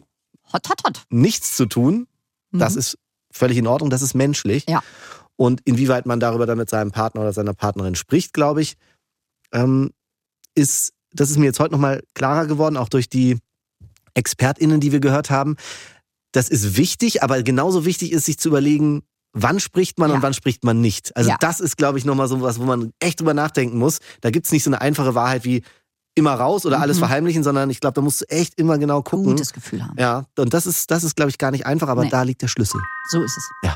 hot, 0.52 0.68
hot, 0.70 0.82
hot. 0.86 1.04
nichts 1.10 1.56
zu 1.56 1.68
tun, 1.68 2.08
das 2.52 2.74
Mhm. 2.74 2.80
ist 2.80 2.98
völlig 3.32 3.58
in 3.60 3.68
Ordnung, 3.68 3.90
das 3.92 4.02
ist 4.02 4.14
menschlich. 4.16 4.66
Ja. 4.68 4.82
Und 5.36 5.62
inwieweit 5.66 6.06
man 6.06 6.20
darüber 6.20 6.46
dann 6.46 6.58
mit 6.58 6.70
seinem 6.70 6.92
Partner 6.92 7.22
oder 7.22 7.34
seiner 7.34 7.54
Partnerin 7.54 7.96
spricht, 7.96 8.34
glaube 8.34 8.62
ich, 8.62 8.76
ähm, 9.52 9.92
ist, 10.56 10.94
das 11.12 11.30
ist 11.32 11.38
mir 11.38 11.46
jetzt 11.46 11.60
heute 11.60 11.72
nochmal 11.74 12.04
klarer 12.14 12.46
geworden, 12.46 12.78
auch 12.78 12.90
durch 12.90 13.10
die 13.10 13.40
ExpertInnen, 14.14 14.80
die 14.80 14.92
wir 14.92 15.00
gehört 15.00 15.30
haben. 15.30 15.56
Das 16.32 16.50
ist 16.50 16.78
wichtig, 16.78 17.24
aber 17.24 17.42
genauso 17.44 17.86
wichtig 17.86 18.12
ist, 18.12 18.26
sich 18.26 18.38
zu 18.38 18.50
überlegen, 18.50 19.04
wann 19.34 19.60
spricht 19.60 19.98
man 20.00 20.12
und 20.12 20.22
wann 20.22 20.34
spricht 20.34 20.64
man 20.64 20.82
nicht. 20.82 21.16
Also 21.18 21.32
Ja. 21.32 21.38
das 21.40 21.60
ist, 21.60 21.78
glaube 21.78 21.98
ich, 21.98 22.06
nochmal 22.06 22.28
so 22.28 22.40
was, 22.42 22.60
wo 22.60 22.64
man 22.66 22.92
echt 23.00 23.20
drüber 23.20 23.34
nachdenken 23.34 23.78
muss. 23.80 24.00
Da 24.22 24.30
gibt's 24.30 24.52
nicht 24.52 24.64
so 24.64 24.70
eine 24.70 24.82
einfache 24.82 25.16
Wahrheit 25.16 25.44
wie 25.44 25.64
immer 26.16 26.36
raus 26.36 26.68
oder 26.68 26.80
alles 26.80 26.98
Mhm. 26.98 27.02
verheimlichen, 27.02 27.44
sondern 27.44 27.72
ich 27.72 27.80
glaube, 27.80 27.96
da 27.96 28.02
musst 28.02 28.22
du 28.22 28.26
echt 28.30 28.60
immer 28.60 28.78
genau 28.78 29.02
gucken. 29.02 29.26
Gutes 29.26 29.52
Gefühl 29.54 29.84
haben. 29.84 29.96
Ja, 29.98 30.26
und 30.38 30.54
das 30.54 30.68
ist, 30.68 30.92
das 30.92 31.04
ist, 31.04 31.16
glaube 31.16 31.32
ich, 31.32 31.40
gar 31.40 31.50
nicht 31.50 31.66
einfach, 31.66 31.88
aber 31.88 32.04
Nee. 32.04 32.10
da 32.12 32.22
liegt 32.22 32.44
der 32.44 32.48
Schlüssel. 32.48 32.80
So 33.10 33.24
ist 33.24 33.36
es. 33.36 33.50
Ja. 33.64 33.76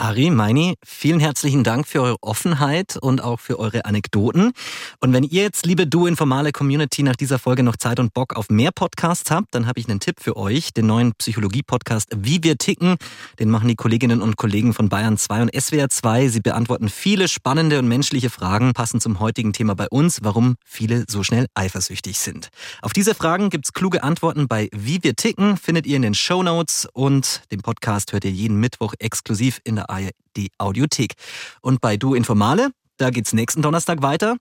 Ari, 0.00 0.30
Meini, 0.30 0.76
vielen 0.84 1.18
herzlichen 1.18 1.64
Dank 1.64 1.84
für 1.84 2.00
eure 2.00 2.16
Offenheit 2.20 2.96
und 2.96 3.20
auch 3.20 3.40
für 3.40 3.58
eure 3.58 3.84
Anekdoten. 3.84 4.52
Und 5.00 5.12
wenn 5.12 5.24
ihr 5.24 5.42
jetzt, 5.42 5.66
liebe 5.66 5.88
Du 5.88 6.06
Informale 6.06 6.52
Community, 6.52 7.02
nach 7.02 7.16
dieser 7.16 7.40
Folge 7.40 7.64
noch 7.64 7.74
Zeit 7.74 7.98
und 7.98 8.14
Bock 8.14 8.36
auf 8.36 8.48
mehr 8.48 8.70
Podcasts 8.70 9.28
habt, 9.32 9.52
dann 9.56 9.66
habe 9.66 9.80
ich 9.80 9.88
einen 9.88 9.98
Tipp 9.98 10.20
für 10.20 10.36
euch. 10.36 10.72
Den 10.72 10.86
neuen 10.86 11.14
Psychologie-Podcast 11.14 12.10
Wie 12.16 12.44
wir 12.44 12.58
ticken. 12.58 12.94
Den 13.40 13.50
machen 13.50 13.66
die 13.66 13.74
Kolleginnen 13.74 14.22
und 14.22 14.36
Kollegen 14.36 14.72
von 14.72 14.88
Bayern 14.88 15.18
2 15.18 15.42
und 15.42 15.60
SWR 15.60 15.88
2. 15.88 16.28
Sie 16.28 16.40
beantworten 16.40 16.90
viele 16.90 17.26
spannende 17.26 17.80
und 17.80 17.88
menschliche 17.88 18.30
Fragen, 18.30 18.74
passend 18.74 19.02
zum 19.02 19.18
heutigen 19.18 19.52
Thema 19.52 19.74
bei 19.74 19.88
uns, 19.88 20.20
warum 20.22 20.58
viele 20.64 21.06
so 21.08 21.24
schnell 21.24 21.48
eifersüchtig 21.54 22.20
sind. 22.20 22.50
Auf 22.82 22.92
diese 22.92 23.16
Fragen 23.16 23.50
gibt's 23.50 23.72
kluge 23.72 24.04
Antworten 24.04 24.46
bei 24.46 24.68
Wie 24.72 25.02
wir 25.02 25.16
ticken, 25.16 25.56
findet 25.56 25.88
ihr 25.88 25.96
in 25.96 26.02
den 26.02 26.14
Show 26.14 26.44
Notes 26.44 26.86
und 26.92 27.42
den 27.50 27.62
Podcast 27.62 28.12
hört 28.12 28.24
ihr 28.24 28.30
jeden 28.30 28.60
Mittwoch 28.60 28.94
exklusiv 29.00 29.60
in 29.64 29.74
der 29.74 29.87
ARD 29.88 30.48
Audiothek. 30.58 31.14
Und 31.60 31.80
bei 31.80 31.96
Du 31.96 32.14
Informale, 32.14 32.70
da 32.96 33.10
geht's 33.10 33.32
nächsten 33.32 33.62
Donnerstag 33.62 34.02
weiter. 34.02 34.36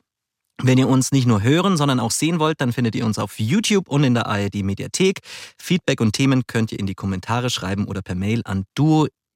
Wenn 0.62 0.78
ihr 0.80 0.88
uns 0.88 1.12
nicht 1.12 1.28
nur 1.28 1.44
hören, 1.44 1.76
sondern 1.78 2.00
auch 2.00 2.10
sehen 2.12 2.40
wollt, 2.40 2.62
dann 2.62 2.72
findet 2.74 2.96
ihr 2.96 3.06
uns 3.06 3.20
auf 3.20 3.40
YouTube 3.40 3.88
und 3.90 4.04
in 4.04 4.16
der 4.16 4.26
ARD 4.26 4.64
Mediathek. 4.64 5.20
Feedback 5.60 6.02
und 6.02 6.14
Themen 6.14 6.48
könnt 6.48 6.72
ihr 6.72 6.80
in 6.80 6.88
die 6.88 6.96
Kommentare 6.96 7.52
schreiben 7.52 7.86
oder 7.86 8.02
per 8.02 8.16
Mail 8.16 8.42
an 8.46 8.64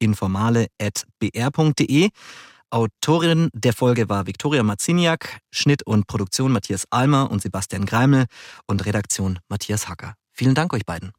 informale.br.de. 0.00 2.08
Autorin 2.70 3.48
der 3.52 3.72
Folge 3.72 4.08
war 4.08 4.26
Viktoria 4.26 4.62
Marziniak, 4.62 5.40
Schnitt 5.50 5.86
und 5.86 6.06
Produktion 6.06 6.52
Matthias 6.52 6.86
Almer 6.90 7.30
und 7.30 7.42
Sebastian 7.42 7.84
Greimel 7.84 8.24
und 8.66 8.86
Redaktion 8.86 9.38
Matthias 9.48 9.88
Hacker. 9.88 10.14
Vielen 10.32 10.54
Dank 10.54 10.72
euch 10.72 10.86
beiden. 10.86 11.12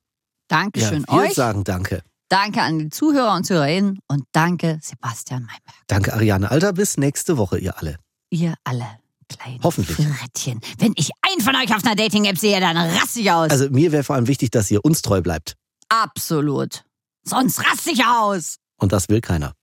Dankeschön 0.48 1.06
ja, 1.08 1.14
wir 1.14 1.24
euch. 1.24 1.36
sagen 1.36 1.64
danke. 1.64 2.02
Danke 2.30 2.62
an 2.62 2.80
die 2.80 2.90
Zuhörer 2.90 3.36
und 3.36 3.46
Zuhörerinnen 3.46 4.00
und 4.08 4.24
danke 4.32 4.80
Sebastian 4.82 5.42
Meinberg. 5.42 5.76
Danke, 5.88 6.14
Ariane 6.14 6.50
Alter. 6.50 6.74
Bis 6.74 6.98
nächste 6.98 7.38
Woche, 7.38 7.60
ihr 7.60 7.78
alle. 7.78 7.98
Ihr 8.30 8.56
alle 8.64 9.04
kleinen 9.28 9.62
Hoffentlich. 9.64 9.96
Frettchen. 9.96 10.60
Wenn 10.78 10.94
ich 10.96 11.12
einen 11.22 11.42
von 11.42 11.56
euch 11.56 11.74
auf 11.76 11.84
einer 11.84 11.96
Dating-App 11.96 12.38
sehe, 12.38 12.60
dann 12.60 12.78
raste 12.78 13.20
ich 13.20 13.32
aus. 13.32 13.50
Also 13.50 13.70
mir 13.70 13.92
wäre 13.92 14.04
vor 14.04 14.16
allem 14.16 14.28
wichtig, 14.28 14.52
dass 14.52 14.70
ihr 14.72 14.84
uns 14.84 15.02
treu 15.02 15.22
bleibt. 15.22 15.56
Absolut. 15.90 16.84
Sonst 17.24 17.60
raste 17.60 17.92
ich 17.92 18.06
aus. 18.06 18.58
Und 18.78 18.92
das 18.92 19.10
will 19.10 19.22
keiner. 19.22 19.54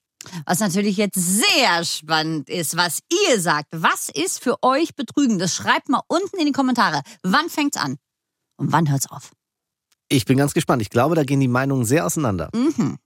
Was 0.45 0.61
natürlich 0.61 0.97
jetzt 0.97 1.17
sehr 1.17 1.85
spannend 1.85 2.49
ist, 2.51 2.77
was 2.77 3.01
ihr 3.29 3.41
sagt. 3.41 3.69
Was 3.73 4.11
ist 4.11 4.43
für 4.43 4.63
euch 4.63 4.95
Betrügen? 4.95 5.39
Das 5.39 5.55
schreibt 5.55 5.89
mal 5.89 6.03
unten 6.09 6.39
in 6.39 6.47
die 6.47 6.53
Kommentare. 6.53 7.01
Wann 7.23 7.49
fängt's 7.49 7.79
an? 7.79 7.97
Und 8.57 8.71
wann 8.73 8.91
hört's 8.91 9.11
auf? 9.11 9.33
Ich 10.13 10.25
bin 10.25 10.37
ganz 10.37 10.55
gespannt. 10.55 10.83
Ich 10.83 10.91
glaube, 10.91 11.15
da 11.15 11.23
gehen 11.23 11.41
die 11.41 11.49
Meinungen 11.49 11.85
sehr 11.85 12.05
auseinander. 12.05 12.51
Mhm. 12.53 12.99